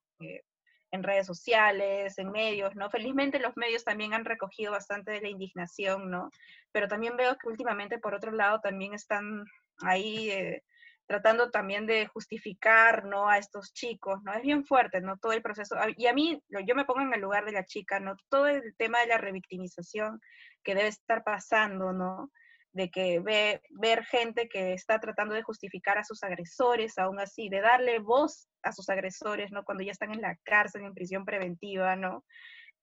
en 0.92 1.02
redes 1.02 1.26
sociales, 1.26 2.16
en 2.16 2.30
medios, 2.30 2.74
¿no? 2.76 2.88
Felizmente 2.88 3.38
los 3.38 3.56
medios 3.56 3.84
también 3.84 4.14
han 4.14 4.24
recogido 4.24 4.72
bastante 4.72 5.10
de 5.10 5.20
la 5.20 5.28
indignación, 5.28 6.10
¿no? 6.10 6.30
Pero 6.72 6.88
también 6.88 7.16
veo 7.16 7.36
que 7.36 7.48
últimamente, 7.48 7.98
por 7.98 8.14
otro 8.14 8.32
lado, 8.32 8.60
también 8.60 8.94
están 8.94 9.44
ahí 9.82 10.30
eh, 10.30 10.62
tratando 11.06 11.50
también 11.50 11.86
de 11.86 12.06
justificar, 12.06 13.04
¿no? 13.04 13.28
A 13.28 13.38
estos 13.38 13.72
chicos, 13.72 14.22
¿no? 14.24 14.32
Es 14.34 14.42
bien 14.42 14.64
fuerte, 14.64 15.00
¿no? 15.00 15.16
Todo 15.18 15.32
el 15.32 15.42
proceso. 15.42 15.76
Y 15.96 16.06
a 16.06 16.12
mí, 16.12 16.42
yo 16.48 16.74
me 16.74 16.84
pongo 16.84 17.00
en 17.00 17.14
el 17.14 17.20
lugar 17.20 17.44
de 17.44 17.52
la 17.52 17.64
chica, 17.64 18.00
¿no? 18.00 18.16
Todo 18.28 18.48
el 18.48 18.74
tema 18.76 19.00
de 19.00 19.06
la 19.06 19.18
revictimización 19.18 20.20
que 20.62 20.74
debe 20.74 20.88
estar 20.88 21.22
pasando, 21.22 21.92
¿no? 21.92 22.30
De 22.72 22.90
que 22.90 23.20
ve, 23.20 23.62
ver 23.70 24.04
gente 24.04 24.48
que 24.48 24.72
está 24.72 24.98
tratando 24.98 25.34
de 25.34 25.42
justificar 25.42 25.96
a 25.96 26.04
sus 26.04 26.22
agresores, 26.24 26.98
aún 26.98 27.20
así, 27.20 27.48
de 27.48 27.60
darle 27.60 28.00
voz 28.00 28.48
a 28.62 28.72
sus 28.72 28.88
agresores, 28.88 29.52
¿no? 29.52 29.64
Cuando 29.64 29.84
ya 29.84 29.92
están 29.92 30.12
en 30.12 30.20
la 30.20 30.36
cárcel, 30.44 30.82
en 30.82 30.94
prisión 30.94 31.24
preventiva, 31.24 31.94
¿no? 31.94 32.24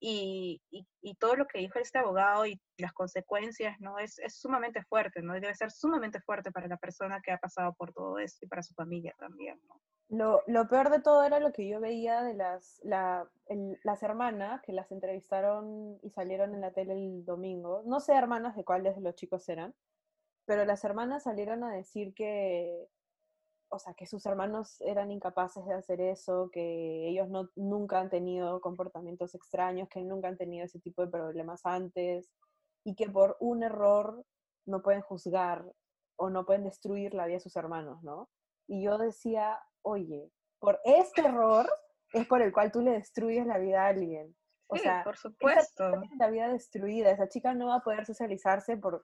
Y, 0.06 0.62
y, 0.70 1.16
todo 1.16 1.38
lo 1.38 1.47
que 1.47 1.60
dijo 1.60 1.80
este 1.80 1.97
abogado 1.97 2.45
y 2.45 2.60
las 2.78 2.91
consecuencias, 2.91 3.80
¿no? 3.80 3.99
Es, 3.99 4.20
es, 4.20 4.36
sumamente 4.36 4.84
fuerte, 4.84 5.22
¿no? 5.22 5.38
Y 5.38 5.39
debe 5.39 5.56
ser 5.56 5.72
sumamente 5.72 6.20
fuerte 6.20 6.51
para 6.51 6.68
la 6.68 6.76
persona 6.76 7.22
que 7.22 7.32
ha 7.32 7.38
pasado 7.38 7.74
por 7.74 7.93
todo 7.93 8.20
esto 8.20 8.43
y 8.43 8.49
para 8.49 8.64
su 8.64 8.74
familia 8.74 9.16
también, 9.18 9.62
¿no? 9.66 9.80
Lo, 10.10 10.41
lo 10.47 10.68
peor 10.68 10.89
de 10.89 10.99
todo 10.99 11.24
era 11.24 11.39
lo 11.39 11.54
que 11.54 11.70
yo 11.70 11.80
veía 11.80 12.22
de 12.22 12.34
las, 12.34 12.82
la, 12.84 13.26
las 13.84 14.04
hermanas 14.04 14.62
que 14.62 14.74
las 14.74 14.91
entrevistaron 14.91 15.97
y 16.01 16.10
salieron 16.10 16.54
en 16.54 16.60
la 16.60 16.74
tele 16.74 16.95
el 16.95 17.24
domingo. 17.24 17.82
No 17.86 18.01
sé 18.01 18.14
hermanas 18.14 18.58
de 18.58 18.66
cuáles 18.66 18.97
de 18.97 19.01
los 19.01 19.16
chicos 19.16 19.47
eran, 19.47 19.74
pero 20.43 20.66
las 20.66 20.84
hermanas 20.84 21.24
salieron 21.24 21.64
a 21.64 21.72
decir 21.72 22.14
que, 22.14 22.89
o 23.74 23.80
sea, 23.80 23.95
que 23.95 24.05
sus 24.05 24.24
hermanos 24.28 24.80
eran 24.82 25.11
incapaces 25.11 25.65
de 25.65 25.74
hacer 25.74 25.99
eso, 25.99 26.49
que 26.51 27.07
ellos 27.07 27.28
no, 27.28 27.49
nunca 27.55 27.99
han 27.99 28.09
tenido 28.09 28.61
comportamientos 28.61 29.34
extraños, 29.34 29.89
que 29.89 30.03
nunca 30.03 30.28
han 30.28 30.38
tenido 30.38 30.65
ese 30.65 30.80
tipo 30.80 31.03
de 31.03 31.11
problemas 31.11 31.65
antes, 31.65 32.32
y 32.86 32.93
que 32.93 33.09
por 33.09 33.36
un 33.39 33.63
error 33.63 34.24
no 34.67 34.84
pueden 34.84 35.01
juzgar 35.01 35.65
o 36.17 36.30
no 36.30 36.45
pueden 36.45 36.65
destruir 36.65 37.15
la 37.15 37.26
vida 37.26 37.38
de 37.38 37.39
sus 37.39 37.55
hermanos, 37.55 38.03
¿no? 38.03 38.30
Y 38.67 38.84
yo 38.84 38.99
decía, 38.99 39.59
oye, 39.82 40.32
por 40.59 40.80
este 40.86 41.21
error 41.21 41.67
es 42.13 42.28
por 42.28 42.43
el 42.43 42.53
cual 42.53 42.71
tú 42.71 42.82
le 42.82 42.91
destruyes 42.91 43.47
la 43.47 43.57
vida 43.57 43.84
a 43.84 43.88
alguien. 43.88 44.36
O 44.67 44.78
sea, 44.78 45.03
por 45.03 45.17
supuesto. 45.17 45.84
la 46.19 46.30
vida 46.30 46.47
destruida, 46.47 47.09
esa 47.09 47.28
chica 47.28 47.55
no 47.55 47.67
va 47.67 47.78
a 47.78 47.84
poder 47.84 48.05
socializarse 48.05 48.78
por 48.78 49.03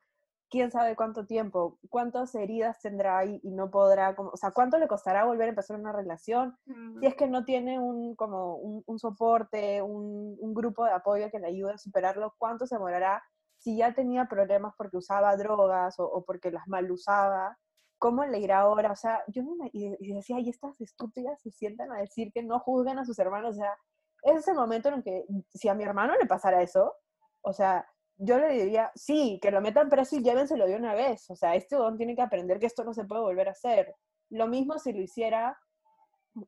quién 0.49 0.71
sabe 0.71 0.95
cuánto 0.95 1.25
tiempo, 1.25 1.77
cuántas 1.89 2.33
heridas 2.35 2.79
tendrá 2.79 3.23
y, 3.25 3.39
y 3.43 3.51
no 3.51 3.69
podrá, 3.69 4.15
como, 4.15 4.31
o 4.31 4.37
sea, 4.37 4.51
cuánto 4.51 4.77
le 4.77 4.87
costará 4.87 5.25
volver 5.25 5.47
a 5.47 5.49
empezar 5.49 5.79
una 5.79 5.91
relación 5.91 6.57
si 6.99 7.05
es 7.05 7.15
que 7.15 7.27
no 7.27 7.45
tiene 7.45 7.79
un, 7.79 8.15
como 8.15 8.55
un, 8.55 8.99
soporte, 8.99 9.81
un, 9.81 10.37
un, 10.39 10.53
grupo 10.53 10.85
de 10.85 10.91
apoyo 10.91 11.29
que 11.29 11.39
le 11.39 11.47
ayude 11.47 11.73
a 11.73 11.77
superarlo, 11.77 12.33
cuánto 12.37 12.65
se 12.65 12.75
demorará 12.75 13.23
si 13.59 13.77
ya 13.77 13.93
tenía 13.93 14.25
problemas 14.25 14.73
porque 14.77 14.97
usaba 14.97 15.35
drogas 15.35 15.95
o, 15.99 16.23
porque 16.25 16.51
las 16.51 16.67
mal 16.67 16.89
usaba, 16.91 17.57
¿cómo 17.97 18.25
le 18.25 18.39
irá 18.39 18.61
ahora? 18.61 18.91
O 18.91 18.95
sea, 18.95 19.21
yo 19.27 19.43
me, 19.43 19.69
y, 19.73 20.13
decía, 20.13 20.39
y 20.39 20.49
estas 20.49 20.79
estúpidas 20.81 21.41
se 21.41 21.51
sientan 21.51 21.91
a 21.91 21.99
decir 21.99 22.31
que 22.33 22.41
no 22.41 22.59
juzguen 22.59 22.97
a 22.99 23.05
sus 23.05 23.19
hermanos, 23.19 23.55
o 23.55 23.59
sea, 23.59 23.77
es 24.23 24.37
ese 24.37 24.53
momento 24.53 24.89
en 24.89 24.95
el 24.95 25.03
que 25.03 25.25
si 25.53 25.67
a 25.69 25.73
mi 25.73 25.83
hermano 25.83 26.13
le 26.17 26.25
pasara 26.25 26.61
eso, 26.61 26.93
o 27.41 27.53
sea, 27.53 27.85
yo 28.19 28.37
le 28.37 28.49
diría, 28.49 28.91
sí, 28.95 29.39
que 29.41 29.49
lo 29.49 29.61
metan 29.61 29.89
preso 29.89 30.17
y 30.17 30.23
llévenselo 30.23 30.67
de 30.67 30.75
una 30.75 30.93
vez. 30.93 31.29
O 31.29 31.35
sea, 31.35 31.55
este 31.55 31.77
don 31.77 31.97
tiene 31.97 32.15
que 32.15 32.21
aprender 32.21 32.59
que 32.59 32.65
esto 32.65 32.83
no 32.83 32.93
se 32.93 33.05
puede 33.05 33.21
volver 33.21 33.47
a 33.47 33.53
hacer. 33.53 33.95
Lo 34.29 34.47
mismo 34.47 34.77
si 34.77 34.91
lo 34.91 35.01
hiciera 35.01 35.57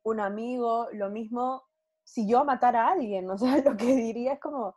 un 0.02 0.20
amigo, 0.20 0.88
lo 0.92 1.10
mismo 1.10 1.64
si 2.04 2.28
yo 2.28 2.44
matara 2.44 2.88
a 2.88 2.92
alguien. 2.92 3.28
O 3.30 3.38
sea, 3.38 3.56
lo 3.64 3.76
que 3.76 3.86
diría 3.96 4.34
es 4.34 4.40
como, 4.40 4.76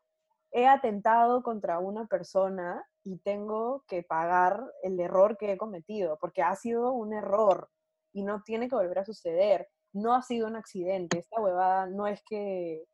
he 0.51 0.67
atentado 0.67 1.43
contra 1.43 1.79
una 1.79 2.07
persona 2.07 2.81
y 3.03 3.17
tengo 3.19 3.83
que 3.87 4.03
pagar 4.03 4.63
el 4.81 4.97
error 4.99 5.37
que 5.37 5.51
he 5.51 5.57
cometido, 5.57 6.17
porque 6.19 6.43
ha 6.43 6.55
sido 6.55 6.93
un 6.93 7.13
error 7.13 7.69
y 8.13 8.23
no 8.23 8.41
tiene 8.43 8.69
que 8.69 8.75
volver 8.75 8.99
a 8.99 9.05
suceder. 9.05 9.67
No 9.91 10.15
ha 10.15 10.21
sido 10.21 10.47
un 10.47 10.55
accidente. 10.55 11.19
Esta 11.19 11.41
huevada 11.41 11.87
no 11.87 12.07
es 12.07 12.23
que 12.23 12.85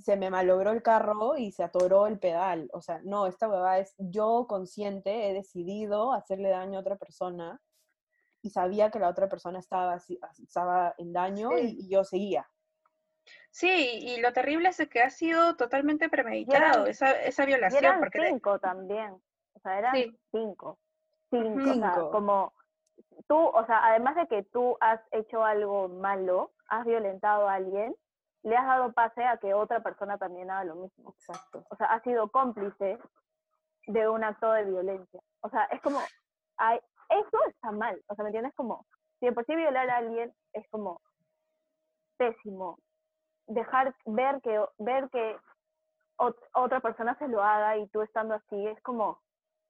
se 0.00 0.16
me 0.16 0.30
malogró 0.30 0.70
el 0.70 0.82
carro 0.82 1.36
y 1.36 1.52
se 1.52 1.62
atoró 1.62 2.06
el 2.06 2.18
pedal. 2.18 2.68
O 2.72 2.80
sea, 2.80 3.00
no, 3.04 3.26
esta 3.26 3.48
huevada 3.48 3.78
es 3.78 3.94
yo 3.98 4.46
consciente, 4.48 5.30
he 5.30 5.34
decidido 5.34 6.12
hacerle 6.12 6.50
daño 6.50 6.78
a 6.78 6.80
otra 6.80 6.96
persona 6.96 7.60
y 8.40 8.50
sabía 8.50 8.90
que 8.90 8.98
la 8.98 9.08
otra 9.08 9.28
persona 9.28 9.58
estaba, 9.58 9.96
estaba 10.42 10.94
en 10.98 11.12
daño 11.12 11.56
y, 11.58 11.88
yo 11.88 12.04
seguía. 12.04 12.48
Sí, 13.50 13.98
y 14.00 14.20
lo 14.20 14.32
terrible 14.32 14.70
es 14.70 14.88
que 14.88 15.02
ha 15.02 15.10
sido 15.10 15.56
totalmente 15.56 16.08
premeditado 16.08 16.86
esa, 16.86 17.12
esa 17.22 17.44
violación. 17.44 17.84
eran 17.84 18.00
porque 18.00 18.26
cinco 18.26 18.58
también, 18.58 19.12
o 19.52 19.60
sea, 19.60 19.78
eran 19.78 19.94
cinco. 20.32 20.78
Cinco, 21.30 21.70
O 21.70 21.74
sea, 21.74 21.94
como 22.10 22.52
tú, 23.28 23.36
o 23.36 23.64
sea, 23.66 23.86
además 23.86 24.16
de 24.16 24.26
que 24.26 24.42
tú 24.42 24.76
has 24.80 25.00
hecho 25.12 25.44
algo 25.44 25.88
malo, 25.88 26.52
has 26.68 26.84
violentado 26.84 27.48
a 27.48 27.54
alguien, 27.54 27.94
le 28.42 28.56
has 28.56 28.66
dado 28.66 28.92
pase 28.92 29.24
a 29.24 29.36
que 29.36 29.54
otra 29.54 29.80
persona 29.80 30.18
también 30.18 30.50
haga 30.50 30.64
lo 30.64 30.76
mismo. 30.76 31.10
Exacto. 31.10 31.64
O 31.70 31.76
sea, 31.76 31.86
has 31.86 32.02
sido 32.02 32.28
cómplice 32.28 32.98
de 33.86 34.08
un 34.08 34.24
acto 34.24 34.50
de 34.52 34.64
violencia. 34.64 35.20
O 35.40 35.48
sea, 35.48 35.64
es 35.64 35.80
como, 35.80 36.00
hay, 36.56 36.78
eso 37.08 37.38
está 37.48 37.70
mal. 37.70 38.02
O 38.08 38.14
sea, 38.14 38.24
¿me 38.24 38.30
entiendes? 38.30 38.54
Como, 38.54 38.86
si 39.20 39.26
de 39.26 39.32
por 39.32 39.44
sí 39.46 39.54
violar 39.54 39.88
a 39.90 39.98
alguien 39.98 40.32
es 40.52 40.68
como 40.70 41.00
pésimo. 42.16 42.78
Dejar, 43.46 43.94
ver 44.06 44.40
que, 44.42 44.64
ver 44.78 45.08
que 45.10 45.36
otra 46.54 46.80
persona 46.80 47.16
se 47.18 47.28
lo 47.28 47.42
haga 47.42 47.76
y 47.76 47.88
tú 47.88 48.02
estando 48.02 48.34
así, 48.34 48.66
es 48.66 48.80
como, 48.82 49.20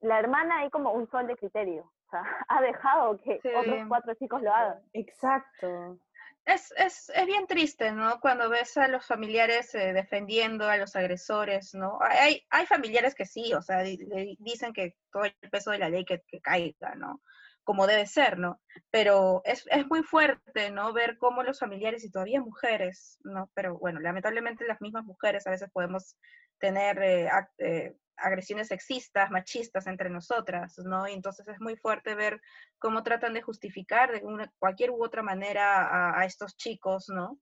la 0.00 0.18
hermana 0.18 0.58
hay 0.58 0.70
como 0.70 0.92
un 0.92 1.10
sol 1.10 1.26
de 1.26 1.36
criterio. 1.36 1.82
O 1.82 2.10
sea, 2.10 2.22
ha 2.48 2.60
dejado 2.62 3.18
que 3.18 3.40
otros 3.56 3.88
cuatro 3.88 4.14
chicos 4.14 4.42
lo 4.42 4.52
hagan. 4.52 4.82
Exacto 4.92 5.98
es, 6.45 6.72
es, 6.76 7.11
es, 7.14 7.26
bien 7.26 7.47
triste, 7.47 7.93
¿no? 7.93 8.20
Cuando 8.20 8.49
ves 8.49 8.76
a 8.76 8.88
los 8.88 9.07
familiares 9.07 9.74
eh, 9.74 9.93
defendiendo 9.93 10.68
a 10.68 10.76
los 10.76 10.97
agresores, 10.97 11.74
¿no? 11.74 11.99
Hay, 12.01 12.45
hay 12.51 12.66
familiares 12.66 13.14
que 13.14 13.26
sí, 13.26 13.53
o 13.55 13.62
sea, 13.62 13.82
dicen 13.82 14.72
que 14.72 14.97
todo 15.12 15.24
el 15.24 15.34
peso 15.51 15.70
de 15.70 15.78
la 15.78 15.88
ley 15.88 16.05
que, 16.05 16.22
que 16.26 16.40
caiga, 16.40 16.95
¿no? 16.97 17.22
Como 17.64 17.86
debe 17.86 18.07
ser, 18.07 18.38
¿no? 18.38 18.61
Pero 18.90 19.43
es, 19.45 19.64
es, 19.70 19.86
muy 19.86 20.03
fuerte, 20.03 20.70
¿no? 20.72 20.93
Ver 20.93 21.16
cómo 21.18 21.45
los 21.45 21.61
familiares 21.61 22.05
y 22.05 22.11
todavía 22.11 22.40
mujeres, 22.40 23.18
¿no? 23.22 23.51
Pero 23.55 23.78
bueno, 23.78 24.01
lamentablemente 24.01 24.66
las 24.66 24.80
mismas 24.80 25.05
mujeres 25.05 25.47
a 25.47 25.51
veces 25.51 25.70
podemos 25.70 26.16
tener 26.59 27.03
eh, 27.03 27.28
eh, 27.59 27.95
agresiones 28.16 28.68
sexistas, 28.68 29.30
machistas 29.30 29.86
entre 29.86 30.10
nosotras, 30.10 30.78
¿no? 30.78 31.08
Y 31.08 31.12
entonces 31.12 31.46
es 31.48 31.60
muy 31.60 31.76
fuerte 31.76 32.14
ver 32.14 32.40
cómo 32.78 33.02
tratan 33.02 33.34
de 33.34 33.42
justificar 33.42 34.12
de 34.12 34.24
una, 34.24 34.52
cualquier 34.58 34.90
u 34.90 35.02
otra 35.04 35.22
manera 35.22 36.18
a, 36.18 36.24
estos 36.24 36.56
chicos, 36.56 37.08
¿no? 37.08 37.38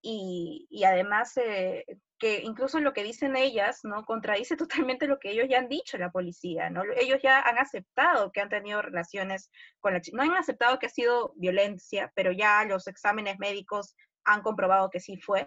Y, 0.00 0.66
y 0.70 0.84
además 0.84 1.36
eh, 1.36 1.84
que 2.18 2.40
incluso 2.42 2.80
lo 2.80 2.92
que 2.92 3.04
dicen 3.04 3.36
ellas, 3.36 3.80
¿no? 3.84 4.04
Contradice 4.04 4.56
totalmente 4.86 5.06
lo 5.06 5.18
que 5.18 5.30
ellos 5.30 5.46
ya 5.48 5.58
han 5.58 5.68
dicho 5.68 5.96
la 5.98 6.10
policía, 6.10 6.70
¿no? 6.70 6.82
Ellos 6.96 7.20
ya 7.22 7.40
han 7.40 7.58
aceptado 7.58 8.32
que 8.32 8.40
han 8.40 8.48
tenido 8.48 8.82
relaciones 8.82 9.50
con 9.80 9.94
la 9.94 10.00
chica, 10.00 10.16
no 10.16 10.22
han 10.24 10.36
aceptado 10.36 10.78
que 10.78 10.86
ha 10.86 10.90
sido 10.90 11.32
violencia, 11.36 12.12
pero 12.14 12.32
ya 12.32 12.64
los 12.64 12.86
exámenes 12.86 13.38
médicos 13.38 13.94
han 14.24 14.42
comprobado 14.42 14.90
que 14.90 15.00
sí 15.00 15.18
fue, 15.18 15.46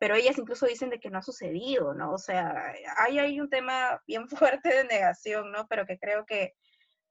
pero 0.00 0.14
ellas 0.14 0.38
incluso 0.38 0.64
dicen 0.64 0.88
de 0.88 0.98
que 0.98 1.10
no 1.10 1.18
ha 1.18 1.22
sucedido, 1.22 1.92
¿no? 1.92 2.14
O 2.14 2.18
sea, 2.18 2.72
ahí 2.96 3.18
hay 3.18 3.38
un 3.38 3.50
tema 3.50 4.02
bien 4.06 4.26
fuerte 4.58 4.74
de 4.74 4.84
negación, 4.84 5.52
¿no? 5.52 5.68
Pero 5.68 5.84
que 5.84 5.98
creo 5.98 6.24
que 6.24 6.54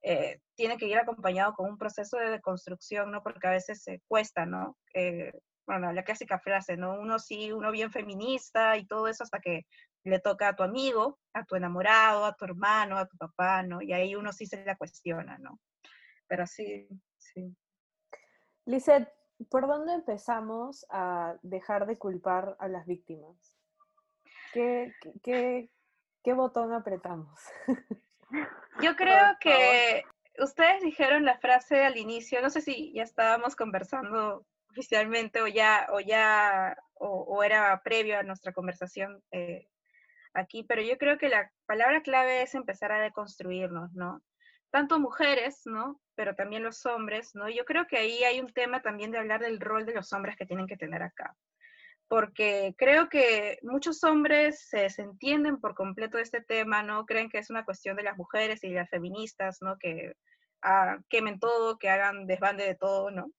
eh, 0.01 0.39
tiene 0.55 0.75
que 0.77 0.87
ir 0.87 0.97
acompañado 0.97 1.53
con 1.53 1.69
un 1.69 1.77
proceso 1.77 2.17
de 2.17 2.31
deconstrucción, 2.31 3.11
¿no? 3.11 3.21
Porque 3.21 3.47
a 3.47 3.51
veces 3.51 3.83
se 3.83 4.01
cuesta, 4.07 4.47
¿no? 4.47 4.75
Eh, 4.95 5.31
bueno, 5.67 5.93
la 5.93 6.03
clásica 6.03 6.39
frase, 6.39 6.77
¿no? 6.77 6.99
Uno 6.99 7.19
sí, 7.19 7.51
uno 7.51 7.71
bien 7.71 7.91
feminista 7.91 8.75
y 8.75 8.87
todo 8.87 9.07
eso 9.07 9.23
hasta 9.23 9.39
que 9.39 9.67
le 10.03 10.19
toca 10.19 10.47
a 10.47 10.55
tu 10.55 10.63
amigo, 10.63 11.19
a 11.33 11.45
tu 11.45 11.55
enamorado, 11.55 12.25
a 12.25 12.33
tu 12.33 12.45
hermano, 12.45 12.97
a 12.97 13.05
tu 13.05 13.17
papá, 13.17 13.61
¿no? 13.61 13.83
Y 13.83 13.93
ahí 13.93 14.15
uno 14.15 14.33
sí 14.33 14.47
se 14.47 14.65
la 14.65 14.75
cuestiona, 14.75 15.37
¿no? 15.37 15.59
Pero 16.25 16.47
sí, 16.47 16.89
sí. 17.19 17.55
Lizeth, 18.65 19.07
¿por 19.49 19.67
dónde 19.67 19.93
empezamos 19.93 20.85
a 20.89 21.35
dejar 21.41 21.85
de 21.85 21.97
culpar 21.97 22.55
a 22.59 22.67
las 22.67 22.85
víctimas? 22.85 23.57
¿Qué, 24.53 24.93
qué, 25.23 25.69
qué, 26.23 26.33
botón 26.33 26.73
apretamos? 26.73 27.39
Yo 28.81 28.95
creo 28.97 29.37
que 29.39 30.03
ustedes 30.39 30.81
dijeron 30.81 31.25
la 31.25 31.37
frase 31.37 31.85
al 31.85 31.97
inicio, 31.97 32.41
no 32.41 32.49
sé 32.49 32.61
si 32.61 32.91
ya 32.93 33.03
estábamos 33.03 33.55
conversando 33.55 34.45
oficialmente 34.71 35.41
o 35.41 35.47
ya, 35.47 35.87
o 35.91 35.99
ya, 35.99 36.77
o, 36.95 37.43
era 37.43 37.81
previo 37.83 38.19
a 38.19 38.23
nuestra 38.23 38.53
conversación 38.53 39.23
eh, 39.31 39.67
aquí, 40.33 40.63
pero 40.63 40.81
yo 40.81 40.97
creo 40.97 41.17
que 41.17 41.29
la 41.29 41.51
palabra 41.65 42.01
clave 42.01 42.41
es 42.41 42.55
empezar 42.55 42.91
a 42.91 43.01
deconstruirnos, 43.01 43.93
¿no? 43.93 44.21
Tanto 44.71 44.99
mujeres, 44.99 45.61
¿no? 45.65 45.99
pero 46.19 46.35
también 46.35 46.63
los 46.63 46.85
hombres, 46.85 47.33
¿no? 47.33 47.47
Yo 47.47 47.63
creo 47.63 47.87
que 47.87 47.97
ahí 47.97 48.25
hay 48.25 48.41
un 48.41 48.51
tema 48.51 48.81
también 48.81 49.09
de 49.09 49.19
hablar 49.19 49.39
del 49.39 49.61
rol 49.61 49.85
de 49.85 49.93
los 49.93 50.11
hombres 50.11 50.35
que 50.35 50.45
tienen 50.45 50.67
que 50.67 50.75
tener 50.75 51.01
acá. 51.01 51.33
Porque 52.09 52.75
creo 52.77 53.07
que 53.07 53.57
muchos 53.61 54.03
hombres 54.03 54.67
se 54.67 54.89
entienden 54.97 55.61
por 55.61 55.75
completo 55.75 56.17
de 56.17 56.23
este 56.23 56.41
tema, 56.41 56.83
¿no? 56.83 57.05
Creen 57.05 57.29
que 57.29 57.37
es 57.37 57.49
una 57.49 57.63
cuestión 57.63 57.95
de 57.95 58.03
las 58.03 58.17
mujeres 58.17 58.65
y 58.65 58.71
las 58.71 58.89
feministas, 58.89 59.59
¿no? 59.61 59.77
Que 59.77 60.11
ah, 60.61 60.97
quemen 61.07 61.39
todo, 61.39 61.77
que 61.77 61.89
hagan 61.89 62.27
desbande 62.27 62.65
de 62.65 62.75
todo, 62.75 63.11
¿no? 63.11 63.31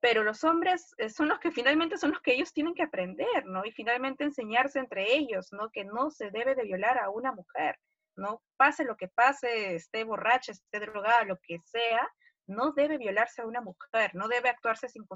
Pero 0.00 0.24
los 0.24 0.42
hombres 0.42 0.96
eh, 0.98 1.10
son 1.10 1.28
los 1.28 1.38
que 1.38 1.52
finalmente 1.52 1.96
son 1.96 2.10
los 2.10 2.22
que 2.22 2.34
ellos 2.34 2.52
tienen 2.52 2.74
que 2.74 2.82
aprender, 2.82 3.46
¿no? 3.46 3.64
Y 3.64 3.70
finalmente 3.70 4.24
enseñarse 4.24 4.80
entre 4.80 5.14
ellos, 5.14 5.52
¿no? 5.52 5.70
Que 5.70 5.84
no 5.84 6.10
se 6.10 6.32
debe 6.32 6.56
de 6.56 6.64
violar 6.64 6.98
a 6.98 7.08
una 7.08 7.30
mujer, 7.30 7.78
¿no? 8.16 8.42
Pase 8.56 8.84
lo 8.84 8.96
que 8.96 9.08
pase, 9.08 9.76
esté 9.76 10.04
borracha, 10.04 10.52
esté 10.52 10.80
drogada, 10.80 11.24
lo 11.24 11.38
que 11.38 11.58
sea, 11.64 12.08
no 12.46 12.72
debe 12.72 12.98
violarse 12.98 13.42
a 13.42 13.46
una 13.46 13.60
mujer, 13.60 14.14
no 14.14 14.28
debe 14.28 14.48
actuarse 14.48 14.88
sin, 14.88 15.06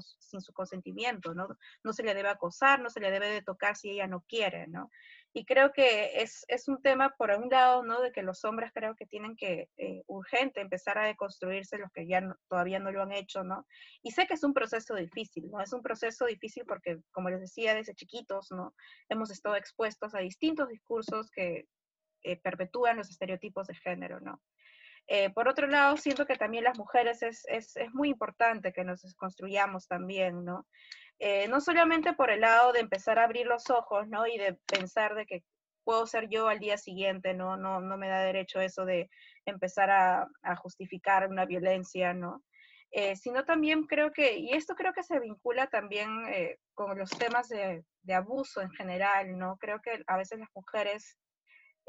su 0.41 0.53
consentimiento, 0.53 1.33
¿no? 1.33 1.47
no 1.83 1.93
se 1.93 2.03
le 2.03 2.13
debe 2.13 2.29
acosar, 2.29 2.79
no 2.79 2.89
se 2.89 2.99
le 2.99 3.11
debe 3.11 3.27
de 3.27 3.41
tocar 3.41 3.75
si 3.75 3.91
ella 3.91 4.07
no 4.07 4.21
quiere, 4.27 4.67
¿no? 4.67 4.89
Y 5.31 5.45
creo 5.45 5.71
que 5.71 6.23
es, 6.23 6.67
un 6.67 6.81
tema, 6.81 7.13
por 7.15 7.29
un 7.29 7.49
lado, 7.49 7.83
¿no? 7.83 8.01
De 8.01 8.11
que 8.11 8.23
los 8.23 8.43
hombres 8.45 8.71
creo 8.73 8.95
que 8.95 9.05
tienen 9.05 9.35
que, 9.35 9.69
eh, 9.77 10.01
urgente, 10.07 10.59
empezar 10.59 10.97
a 10.97 11.05
deconstruirse 11.05 11.77
los 11.77 11.91
que 11.91 12.07
ya 12.07 12.23
todavía 12.47 12.79
no 12.79 12.91
lo 12.91 13.03
han 13.03 13.11
hecho, 13.11 13.43
¿no? 13.43 13.67
Y 14.01 14.11
sé 14.11 14.25
que 14.25 14.33
es 14.33 14.43
un 14.43 14.55
proceso 14.55 14.95
difícil, 14.95 15.51
¿no? 15.51 15.61
Es 15.61 15.71
un 15.71 15.83
proceso 15.83 16.25
difícil 16.25 16.65
porque, 16.65 16.99
como 17.11 17.29
les 17.29 17.41
decía, 17.41 17.75
desde 17.75 17.93
chiquitos, 17.93 18.51
¿no? 18.51 18.73
Hemos 19.07 19.29
estado 19.29 19.55
expuestos 19.55 20.15
a 20.15 20.19
distintos 20.19 20.67
discursos 20.67 21.29
que 21.29 21.67
eh, 22.23 22.37
perpetúan 22.37 22.97
los 22.97 23.09
estereotipos 23.09 23.67
de 23.67 23.75
género, 23.75 24.19
¿no? 24.19 24.41
Eh, 25.07 25.31
por 25.31 25.47
otro 25.47 25.67
lado, 25.67 25.97
siento 25.97 26.25
que 26.25 26.35
también 26.35 26.63
las 26.63 26.77
mujeres 26.77 27.23
es, 27.23 27.43
es, 27.47 27.75
es 27.77 27.93
muy 27.93 28.09
importante 28.09 28.73
que 28.73 28.83
nos 28.83 29.01
construyamos 29.15 29.87
también, 29.87 30.43
¿no? 30.45 30.67
Eh, 31.17 31.47
no 31.47 31.61
solamente 31.61 32.13
por 32.13 32.29
el 32.29 32.41
lado 32.41 32.73
de 32.73 32.79
empezar 32.79 33.17
a 33.17 33.23
abrir 33.23 33.47
los 33.47 33.69
ojos, 33.69 34.07
¿no? 34.07 34.27
Y 34.27 34.37
de 34.37 34.59
pensar 34.67 35.15
de 35.15 35.25
que 35.25 35.43
puedo 35.83 36.05
ser 36.05 36.29
yo 36.29 36.47
al 36.47 36.59
día 36.59 36.77
siguiente, 36.77 37.33
¿no? 37.33 37.57
No, 37.57 37.81
no 37.81 37.97
me 37.97 38.09
da 38.09 38.21
derecho 38.21 38.59
eso 38.61 38.85
de 38.85 39.09
empezar 39.45 39.89
a, 39.89 40.27
justificar 40.57 41.27
una 41.27 41.45
violencia, 41.45 42.13
¿no? 42.13 42.43
sino 43.15 43.45
también 43.45 43.85
creo 43.85 44.11
que, 44.11 44.37
y 44.39 44.53
esto 44.53 44.73
creo 44.73 44.93
que 44.93 45.03
se 45.03 45.19
vincula 45.19 45.67
también 45.67 46.09
con 46.73 46.97
los 46.97 47.11
temas 47.11 47.47
de, 47.47 47.83
de, 48.01 48.13
abuso 48.15 48.61
en 48.61 48.71
general, 48.71 49.37
¿no? 49.37 49.57
Creo 49.57 49.79
que 49.79 50.03
a 50.07 50.17
veces 50.17 50.39
las 50.39 50.49
mujeres 50.55 51.15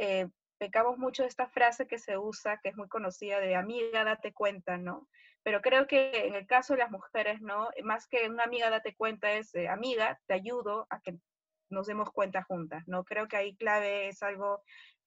eh, 0.00 0.28
pecamos 0.58 0.96
mucho 0.96 1.22
de 1.22 1.28
esta 1.28 1.46
frase 1.46 1.86
que 1.86 1.98
se 1.98 2.16
usa, 2.16 2.58
que 2.62 2.70
es 2.70 2.76
muy 2.76 2.88
conocida, 2.88 3.38
de 3.38 3.54
amiga, 3.54 4.02
date 4.02 4.32
cuenta, 4.32 4.78
¿no? 4.78 5.08
Pero 5.42 5.60
creo 5.60 5.86
que 5.86 6.26
en 6.26 6.34
el 6.34 6.46
caso 6.46 6.72
de 6.72 6.78
las 6.78 6.90
mujeres, 6.90 7.42
¿no? 7.42 7.68
Más 7.84 8.06
que 8.06 8.26
una 8.26 8.44
amiga, 8.44 8.70
date 8.70 8.94
cuenta, 8.94 9.32
es 9.32 9.54
eh, 9.54 9.68
amiga, 9.68 10.18
te 10.26 10.32
ayudo 10.32 10.86
a 10.88 11.00
que 11.00 11.18
nos 11.68 11.86
demos 11.86 12.10
cuenta 12.10 12.42
juntas, 12.42 12.82
¿no? 12.86 13.04
Creo 13.04 13.28
que 13.28 13.36
ahí 13.36 13.54
clave 13.56 14.08
es 14.08 14.22
algo 14.22 14.62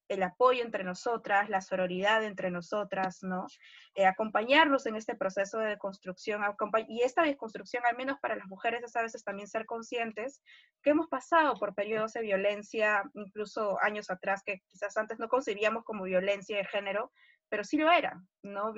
el 0.10 0.24
apoyo 0.24 0.64
entre 0.64 0.84
nosotras, 0.84 1.50
la 1.50 1.62
sororidad 1.62 2.24
entre 2.24 2.52
nosotras, 2.52 3.20
¿no? 3.22 3.48
Eh, 3.96 4.06
acompañarnos 4.06 4.86
en 4.86 4.96
este 4.96 5.16
proceso 5.16 5.60
de 5.60 5.78
construcción 5.78 6.42
y 6.88 7.02
esta 7.02 7.24
desconstrucción, 7.24 7.84
al 7.86 7.96
menos 7.96 8.20
para 8.20 8.36
las 8.36 8.48
mujeres, 8.48 8.84
es 8.84 8.96
a 8.96 9.02
veces 9.02 9.24
también 9.24 9.48
ser 9.48 9.66
conscientes 9.66 10.42
que 10.82 10.92
hemos 10.92 11.08
pasado 11.08 11.56
por 11.56 11.74
periodos 11.74 12.14
de 12.14 12.22
violencia, 12.22 13.04
incluso 13.14 13.78
años 13.82 14.10
atrás, 14.10 14.42
que 14.46 14.62
quizás 14.68 14.96
antes 14.98 15.20
no 15.20 15.30
concebíamos 15.30 15.84
como 15.84 16.04
violencia 16.04 16.58
de 16.58 16.66
género, 16.66 17.12
pero 17.50 17.64
sí 17.64 17.78
lo 17.78 17.92
era, 17.92 18.22
¿no? 18.42 18.74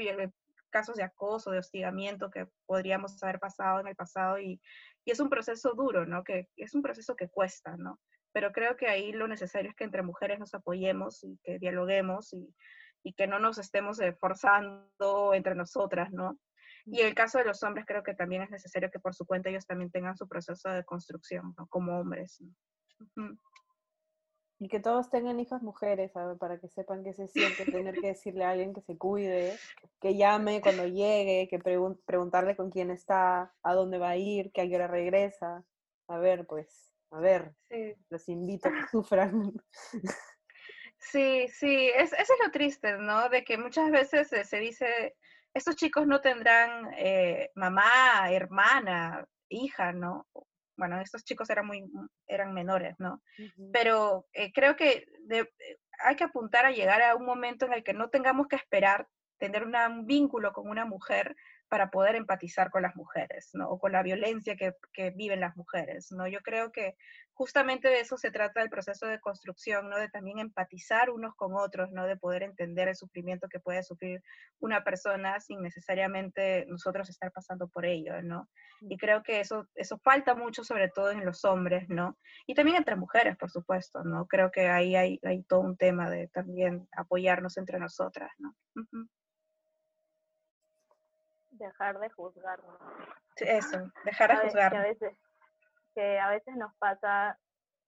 Casos 0.70 0.98
de 0.98 1.04
acoso, 1.04 1.52
de 1.52 1.60
hostigamiento 1.60 2.30
que 2.30 2.48
podríamos 2.66 3.22
haber 3.24 3.40
pasado 3.40 3.80
en 3.80 3.88
el 3.88 3.96
pasado 3.96 4.38
y, 4.40 4.60
y 5.06 5.12
es 5.12 5.20
un 5.22 5.30
proceso 5.30 5.74
duro, 5.74 6.06
¿no? 6.06 6.24
Que 6.24 6.50
es 6.58 6.76
un 6.76 6.82
proceso 6.82 7.16
que 7.16 7.30
cuesta, 7.30 7.78
¿no? 7.78 8.00
Pero 8.36 8.52
creo 8.52 8.76
que 8.76 8.90
ahí 8.90 9.14
lo 9.14 9.30
necesario 9.30 9.70
es 9.70 9.78
que 9.78 9.86
entre 9.86 10.04
mujeres 10.04 10.40
nos 10.40 10.54
apoyemos 10.54 11.24
y 11.24 11.38
que 11.42 11.58
dialoguemos 11.58 12.34
y, 12.34 12.54
y 13.02 13.14
que 13.14 13.28
no 13.28 13.40
nos 13.40 13.58
estemos 13.60 13.98
forzando 14.20 15.34
entre 15.34 15.56
nosotras, 15.56 16.12
¿no? 16.12 16.38
Y 16.86 17.00
en 17.00 17.08
el 17.08 17.16
caso 17.16 17.38
de 17.38 17.46
los 17.46 17.64
hombres 17.64 17.86
creo 17.88 18.04
que 18.04 18.14
también 18.14 18.42
es 18.42 18.50
necesario 18.50 18.92
que 18.92 19.00
por 19.00 19.16
su 19.16 19.26
cuenta 19.26 19.50
ellos 19.50 19.66
también 19.66 19.90
tengan 19.90 20.18
su 20.18 20.28
proceso 20.28 20.70
de 20.70 20.84
construcción, 20.84 21.54
¿no? 21.58 21.66
Como 21.68 21.98
hombres. 21.98 22.42
¿no? 23.16 23.38
y 24.60 24.68
que 24.70 24.80
todos 24.80 25.10
tengan 25.10 25.40
hijas 25.40 25.62
mujeres, 25.62 26.12
¿sabe? 26.14 26.36
para 26.38 26.60
que 26.60 26.68
sepan 26.70 27.04
que 27.04 27.14
se 27.14 27.28
siente 27.28 27.66
tener 27.66 27.96
que 27.96 28.08
decirle 28.08 28.46
a 28.46 28.52
alguien 28.52 28.74
que 28.74 28.82
se 28.82 28.98
cuide, 28.98 29.58
que 30.02 30.16
llame 30.16 30.62
cuando 30.62 30.88
llegue, 30.88 31.48
que 31.50 31.60
pregun- 31.60 32.00
preguntarle 32.06 32.56
con 32.56 32.70
quién 32.70 32.90
está, 32.90 33.54
a 33.64 33.74
dónde 33.74 33.98
va 33.98 34.10
a 34.10 34.18
ir, 34.18 34.52
que 34.54 34.62
a 34.62 34.68
qué 34.68 34.76
hora 34.76 34.88
regresa. 34.88 35.64
A 36.08 36.18
ver, 36.20 36.46
pues, 36.48 36.95
a 37.12 37.20
ver, 37.20 37.56
Sí. 37.70 37.96
los 38.10 38.28
invito 38.30 38.70
a 38.70 38.72
que 38.72 38.88
sufran. 38.92 39.54
Sí, 40.98 41.48
sí, 41.50 41.92
es, 41.96 42.14
eso 42.14 42.34
es 42.34 42.40
lo 42.44 42.52
triste, 42.52 42.98
¿no? 42.98 43.30
De 43.30 43.44
que 43.44 43.58
muchas 43.58 43.92
veces 43.92 44.28
se, 44.28 44.44
se 44.44 44.58
dice, 44.58 45.16
estos 45.54 45.76
chicos 45.76 46.08
no 46.08 46.20
tendrán 46.22 46.90
eh, 46.98 47.52
mamá, 47.54 48.32
hermana, 48.32 49.26
hija, 49.50 49.92
¿no? 49.94 50.26
Bueno, 50.78 51.00
estos 51.00 51.24
chicos 51.24 51.50
eran 51.50 51.68
muy, 51.68 51.86
eran 52.28 52.54
menores, 52.54 52.96
¿no? 52.98 53.22
Pero 53.72 54.26
eh, 54.34 54.52
creo 54.52 54.76
que 54.76 55.06
de- 55.22 55.52
eh, 55.60 55.78
hay 56.00 56.16
que 56.16 56.24
apuntar 56.24 56.66
a 56.66 56.72
llegar 56.72 57.02
a 57.02 57.16
un 57.16 57.26
momento 57.26 57.66
en 57.66 57.74
el 57.74 57.84
que 57.84 57.94
no 57.94 58.10
tengamos 58.10 58.48
que 58.48 58.56
esperar 58.56 59.08
tener 59.38 59.64
una- 59.64 59.88
un 59.88 60.06
vínculo 60.06 60.54
con 60.54 60.68
una 60.68 60.86
mujer 60.86 61.36
para 61.76 61.92
poder 61.92 62.16
empatizar 62.16 62.72
con 62.72 62.84
las 62.84 62.96
mujeres, 62.96 63.50
¿no? 63.52 63.68
O 63.70 63.78
con 63.78 63.92
la 63.92 64.02
violencia 64.02 64.56
que, 64.56 64.76
que 64.94 65.10
viven 65.10 65.42
las 65.42 65.58
mujeres, 65.58 66.10
¿no? 66.14 66.26
Yo 66.26 66.40
creo 66.40 66.72
que 66.72 66.96
justamente 67.34 67.90
de 67.90 68.00
eso 68.00 68.16
se 68.16 68.32
trata 68.32 68.62
el 68.62 68.70
proceso 68.70 69.08
de 69.08 69.20
construcción, 69.20 69.90
¿no? 69.90 69.98
De 69.98 70.08
también 70.08 70.40
empatizar 70.40 71.10
unos 71.10 71.36
con 71.36 71.52
otros, 71.54 71.92
¿no? 71.92 72.08
De 72.08 72.16
poder 72.16 72.44
entender 72.44 72.88
el 72.88 72.96
sufrimiento 72.96 73.50
que 73.50 73.60
puede 73.60 73.84
sufrir 73.84 74.24
una 74.60 74.86
persona 74.86 75.42
sin 75.42 75.62
necesariamente 75.62 76.66
nosotros 76.70 77.10
estar 77.10 77.30
pasando 77.34 77.68
por 77.68 77.86
ello, 77.86 78.22
¿no? 78.22 78.48
Y 78.80 78.96
creo 78.96 79.22
que 79.22 79.42
eso, 79.42 79.68
eso 79.76 79.98
falta 79.98 80.34
mucho, 80.34 80.64
sobre 80.64 80.88
todo 80.88 81.12
en 81.12 81.26
los 81.26 81.44
hombres, 81.44 81.90
¿no? 81.90 82.18
Y 82.48 82.54
también 82.54 82.78
entre 82.78 82.96
mujeres, 82.96 83.36
por 83.36 83.52
supuesto, 83.52 84.02
¿no? 84.06 84.28
Creo 84.28 84.50
que 84.50 84.70
ahí 84.70 84.96
hay, 84.96 85.20
hay 85.24 85.44
todo 85.44 85.60
un 85.60 85.76
tema 85.76 86.10
de 86.10 86.30
también 86.30 86.88
apoyarnos 86.96 87.58
entre 87.58 87.80
nosotras, 87.80 88.32
¿no? 88.38 88.56
Ujú. 88.78 89.10
Dejar 91.58 92.00
de 92.00 92.10
juzgarnos. 92.10 92.78
Sí, 93.36 93.46
Eso, 93.48 93.92
dejar 94.04 94.38
de 94.42 94.46
ve- 94.46 94.70
que 94.70 94.78
a 94.78 94.82
veces, 94.82 95.18
que 95.94 96.20
a 96.20 96.30
veces 96.30 96.56
nos 96.56 96.74
pasa 96.78 97.38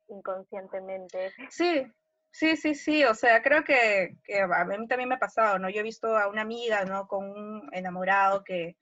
inconscientemente. 0.07 1.31
Sí, 1.49 1.91
sí, 2.31 2.55
sí, 2.57 2.75
sí, 2.75 3.03
o 3.05 3.13
sea, 3.13 3.41
creo 3.41 3.63
que, 3.63 4.15
que 4.23 4.41
a 4.41 4.65
mí 4.65 4.87
también 4.87 5.09
me 5.09 5.15
ha 5.15 5.19
pasado, 5.19 5.59
¿no? 5.59 5.69
Yo 5.69 5.79
he 5.81 5.83
visto 5.83 6.17
a 6.17 6.27
una 6.27 6.41
amiga, 6.41 6.85
¿no? 6.85 7.07
Con 7.07 7.29
un 7.29 7.69
enamorado 7.73 8.43
que, 8.43 8.77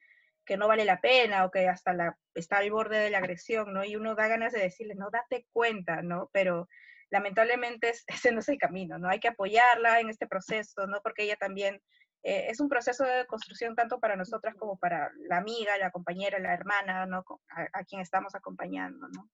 que 0.46 0.58
no 0.58 0.68
vale 0.68 0.86
la 0.86 1.02
pena 1.02 1.46
o 1.46 1.52
que 1.52 1.68
hasta 1.68 1.94
la, 1.94 2.18
está 2.34 2.58
al 2.58 2.72
borde 2.72 2.98
de 3.00 3.10
la 3.10 3.20
agresión, 3.20 3.74
¿no? 3.74 3.84
Y 3.84 3.96
uno 3.96 4.16
da 4.16 4.28
ganas 4.28 4.54
de 4.54 4.60
decirle, 4.62 4.96
no, 4.96 5.10
date 5.10 5.48
cuenta, 5.52 6.02
¿no? 6.02 6.30
Pero 6.34 6.68
lamentablemente 7.10 7.90
es- 7.90 8.04
ese 8.30 8.32
no 8.32 8.40
es 8.40 8.50
el 8.50 8.58
camino, 8.58 8.98
¿no? 8.98 9.10
Hay 9.10 9.20
que 9.20 9.30
apoyarla 9.30 10.00
en 10.00 10.10
este 10.10 10.28
proceso, 10.28 10.88
¿no? 10.88 11.02
Porque 11.02 11.24
ella 11.24 11.36
también 11.38 11.82
eh, 12.26 12.48
es 12.50 12.60
un 12.60 12.68
proceso 12.70 13.04
de 13.04 13.26
construcción 13.28 13.76
tanto 13.76 14.00
para 14.00 14.16
nosotras 14.16 14.56
como 14.56 14.78
para 14.78 15.12
la 15.30 15.38
amiga, 15.38 15.78
la 15.78 15.92
compañera, 15.92 16.40
la 16.40 16.54
hermana, 16.54 17.06
¿no? 17.06 17.24
A, 17.50 17.80
a 17.80 17.84
quien 17.84 18.02
estamos 18.02 18.34
acompañando, 18.36 19.08
¿no? 19.10 19.30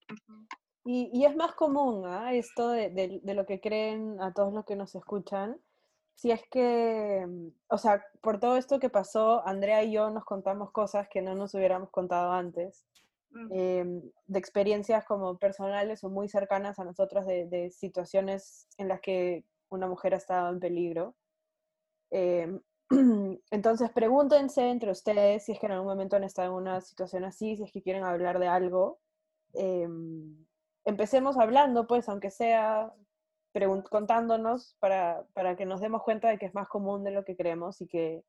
Y, 0.83 1.09
y 1.13 1.25
es 1.25 1.35
más 1.35 1.53
común, 1.53 2.03
¿ah? 2.05 2.33
Esto 2.33 2.69
de, 2.69 2.89
de- 2.89 3.19
de 3.23 3.33
lo 3.33 3.45
que 3.45 3.59
creen 3.61 4.19
a 4.21 4.33
todos 4.33 4.51
los 4.53 4.65
que 4.65 4.75
nos 4.75 4.93
escuchan. 4.95 5.59
Si 6.15 6.31
es 6.31 6.41
que, 6.51 7.25
o 7.67 7.77
sea, 7.77 8.03
por 8.21 8.39
todo 8.39 8.57
esto 8.57 8.79
que 8.79 8.89
pasó, 8.89 9.47
Andrea 9.47 9.83
y 9.83 9.91
yo 9.93 10.09
nos 10.09 10.25
contamos 10.25 10.71
cosas 10.71 11.07
que 11.09 11.21
no 11.21 11.33
nos 11.35 11.53
hubiéramos 11.55 11.89
contado 11.91 12.31
antes, 12.33 12.85
em, 13.51 14.01
de 14.27 14.39
experiencias 14.39 15.05
como 15.05 15.37
personales 15.37 16.03
o 16.03 16.09
muy 16.09 16.27
cercanas 16.27 16.77
a 16.79 16.83
nosotras, 16.83 17.25
de, 17.25 17.45
de 17.47 17.71
situaciones 17.71 18.67
en 18.77 18.87
las 18.89 18.99
que 18.99 19.45
una 19.69 19.87
mujer 19.87 20.13
ha 20.13 20.17
estado 20.17 20.49
en 20.49 20.59
peligro. 20.59 21.15
Em, 22.11 22.59
entonces, 23.51 23.89
pregúntense 23.91 24.69
entre 24.69 24.91
ustedes 24.91 25.45
si 25.45 25.53
es 25.53 25.59
que 25.59 25.65
en 25.65 25.71
algún 25.73 25.87
momento 25.87 26.17
han 26.17 26.23
estado 26.23 26.49
en 26.49 26.55
una 26.55 26.81
situación 26.81 27.23
así, 27.23 27.55
si 27.55 27.63
es 27.63 27.71
que 27.71 27.81
quieren 27.81 28.03
hablar 28.03 28.37
de 28.39 28.47
algo. 28.47 28.99
Em, 29.53 30.45
empecemos 30.83 31.37
hablando, 31.37 31.87
pues, 31.87 32.09
aunque 32.09 32.31
sea 32.31 32.91
contándonos 33.89 34.77
para, 34.79 35.25
para 35.33 35.57
que 35.57 35.65
nos 35.65 35.81
demos 35.81 36.03
cuenta 36.03 36.29
de 36.29 36.37
que 36.37 36.45
es 36.45 36.53
más 36.53 36.69
común 36.69 37.03
de 37.03 37.11
lo 37.11 37.25
que 37.25 37.35
creemos 37.35 37.81
y 37.81 37.87
que, 37.87 38.23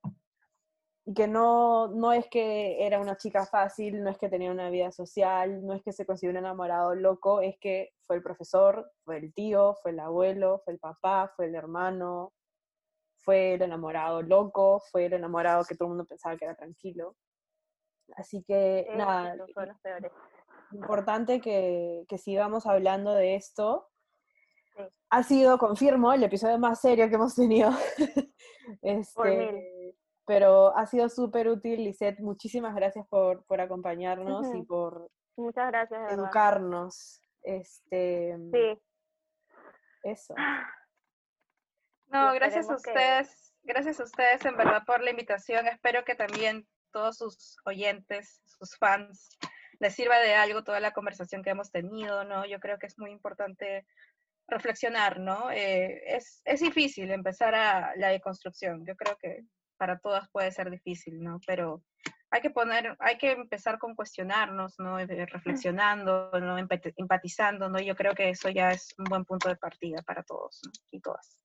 y 1.05 1.15
que 1.15 1.29
no, 1.29 1.89
no 1.89 2.13
es 2.13 2.27
que 2.29 2.85
era 2.85 3.01
una 3.01 3.17
chica 3.17 3.47
fácil, 3.47 4.03
no 4.03 4.11
es 4.11 4.19
que 4.19 4.29
tenía 4.29 4.51
una 4.51 4.71
vida 4.71 4.91
social, 4.91 5.65
no 5.65 5.75
es 5.75 5.83
que 5.83 5.93
se 5.93 6.07
consiguió 6.07 6.33
un 6.33 6.39
enamorado 6.39 6.95
loco, 6.95 7.41
es 7.41 7.57
que 7.59 7.91
fue 8.03 8.17
el 8.17 8.23
profesor, 8.23 8.91
fue 9.05 9.19
el 9.19 9.33
tío, 9.33 9.77
fue 9.83 9.93
el 9.93 10.01
abuelo, 10.01 10.61
fue 10.65 10.75
el 10.75 10.81
papá, 10.81 11.33
fue 11.37 11.47
el 11.47 11.55
hermano, 11.55 12.33
fue 13.25 13.55
el 13.55 13.63
enamorado 13.63 14.23
loco, 14.23 14.81
fue 14.91 15.07
el 15.07 15.15
enamorado 15.15 15.65
que 15.65 15.75
todo 15.75 15.87
el 15.87 15.91
mundo 15.91 16.05
pensaba 16.07 16.37
que 16.37 16.45
era 16.45 16.55
tranquilo. 16.55 17.17
Así 18.17 18.43
que 18.43 18.81
Esos 18.81 18.97
nada, 18.97 19.37
los 19.37 19.51
peores. 19.53 20.13
importante 20.73 21.41
que, 21.41 22.05
que 22.09 22.19
sigamos 22.19 22.67
hablando 22.67 23.15
de 23.15 23.37
esto. 23.37 23.89
Sí. 24.77 24.83
Ha 25.11 25.23
sido, 25.23 25.59
confirmo, 25.59 26.13
el 26.13 26.23
episodio 26.25 26.59
más 26.59 26.81
serio 26.81 27.09
que 27.09 27.15
hemos 27.15 27.35
tenido. 27.35 27.71
Por 29.15 29.29
mil. 29.29 29.41
Este, 29.49 29.97
pero 30.27 30.77
ha 30.77 30.87
sido 30.87 31.09
súper 31.09 31.49
útil, 31.49 31.85
Lisette. 31.85 32.21
Muchísimas 32.21 32.75
gracias 32.75 33.07
por, 33.09 33.45
por 33.45 33.61
acompañarnos 33.61 34.47
y 34.55 34.63
por 34.63 35.11
Muchas 35.37 35.69
gracias, 35.69 36.13
educarnos. 36.13 37.21
Este, 37.43 38.37
Sí. 38.53 38.83
Eso. 40.05 40.35
No, 42.13 42.33
gracias 42.35 42.67
a 42.67 42.77
que- 42.77 42.91
ustedes, 42.91 43.55
gracias 43.63 44.01
a 44.01 44.05
ustedes 44.05 44.45
en 44.45 44.57
verdad 44.57 44.85
por 44.87 45.01
la 45.03 45.11
invitación. 45.11 45.67
Espero 45.67 46.05
que 46.05 46.15
también 46.15 46.67
todos 46.93 47.17
sus 47.19 47.57
oyentes, 47.65 48.41
sus 48.45 48.77
fans, 48.77 49.29
les 49.81 49.95
sirva 49.95 50.19
de 50.19 50.35
algo 50.35 50.63
toda 50.63 50.79
la 50.81 50.93
conversación 50.93 51.43
que 51.43 51.51
hemos 51.51 51.71
tenido, 51.71 52.25
¿no? 52.25 52.45
Yo 52.47 52.61
creo 52.61 52.79
que 52.79 52.87
es 52.87 52.99
muy 52.99 53.11
importante 53.11 53.87
reflexionar, 54.47 55.19
¿no? 55.21 55.51
Eh, 55.51 56.03
es, 56.17 56.43
es 56.45 56.61
difícil 56.61 57.11
empezar 57.11 57.55
a 57.55 57.95
la 57.97 58.09
deconstrucción. 58.09 58.85
Yo 58.87 58.95
creo 58.97 59.17
que 59.17 59.45
para 59.79 59.99
todas 59.99 60.29
puede 60.31 60.53
ser 60.53 60.71
difícil, 60.71 61.21
¿no? 61.23 61.41
Pero 61.47 61.83
hay 62.31 62.41
que 62.41 62.51
poner, 62.51 62.95
hay 63.01 63.19
que 63.19 63.33
empezar 63.33 63.79
con 63.79 63.95
cuestionarnos, 63.95 64.79
¿no? 64.79 64.99
Reflexionando, 64.99 66.31
¿no? 66.41 66.59
Empati- 66.59 66.95
Empatizando, 66.97 67.69
¿no? 67.69 67.81
Yo 67.81 67.97
creo 67.97 68.15
que 68.15 68.29
eso 68.31 68.49
ya 68.51 68.71
es 68.71 68.95
un 68.99 69.05
buen 69.05 69.25
punto 69.25 69.49
de 69.49 69.57
partida 69.57 70.03
para 70.03 70.23
todos 70.23 70.61
¿no? 70.65 70.71
y 70.91 71.01
todas. 71.01 71.42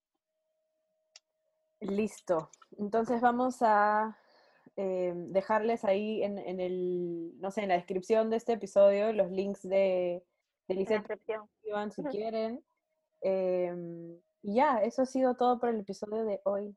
Listo. 1.79 2.49
Entonces 2.77 3.21
vamos 3.21 3.57
a 3.61 4.17
eh, 4.75 5.13
dejarles 5.15 5.83
ahí 5.85 6.23
en, 6.23 6.37
en 6.37 6.59
el, 6.59 7.39
no 7.39 7.51
sé, 7.51 7.61
en 7.63 7.69
la 7.69 7.75
descripción 7.75 8.29
de 8.29 8.37
este 8.37 8.53
episodio 8.53 9.11
los 9.13 9.31
links 9.31 9.63
de, 9.63 10.23
de 10.67 10.75
Lisette 10.75 11.19
si 11.91 12.03
quieren. 12.03 12.63
Em, 13.21 14.19
y 14.43 14.55
ya, 14.55 14.77
eso 14.83 15.01
ha 15.01 15.05
sido 15.05 15.35
todo 15.35 15.59
por 15.59 15.69
el 15.69 15.79
episodio 15.79 16.23
de 16.25 16.39
hoy. 16.43 16.75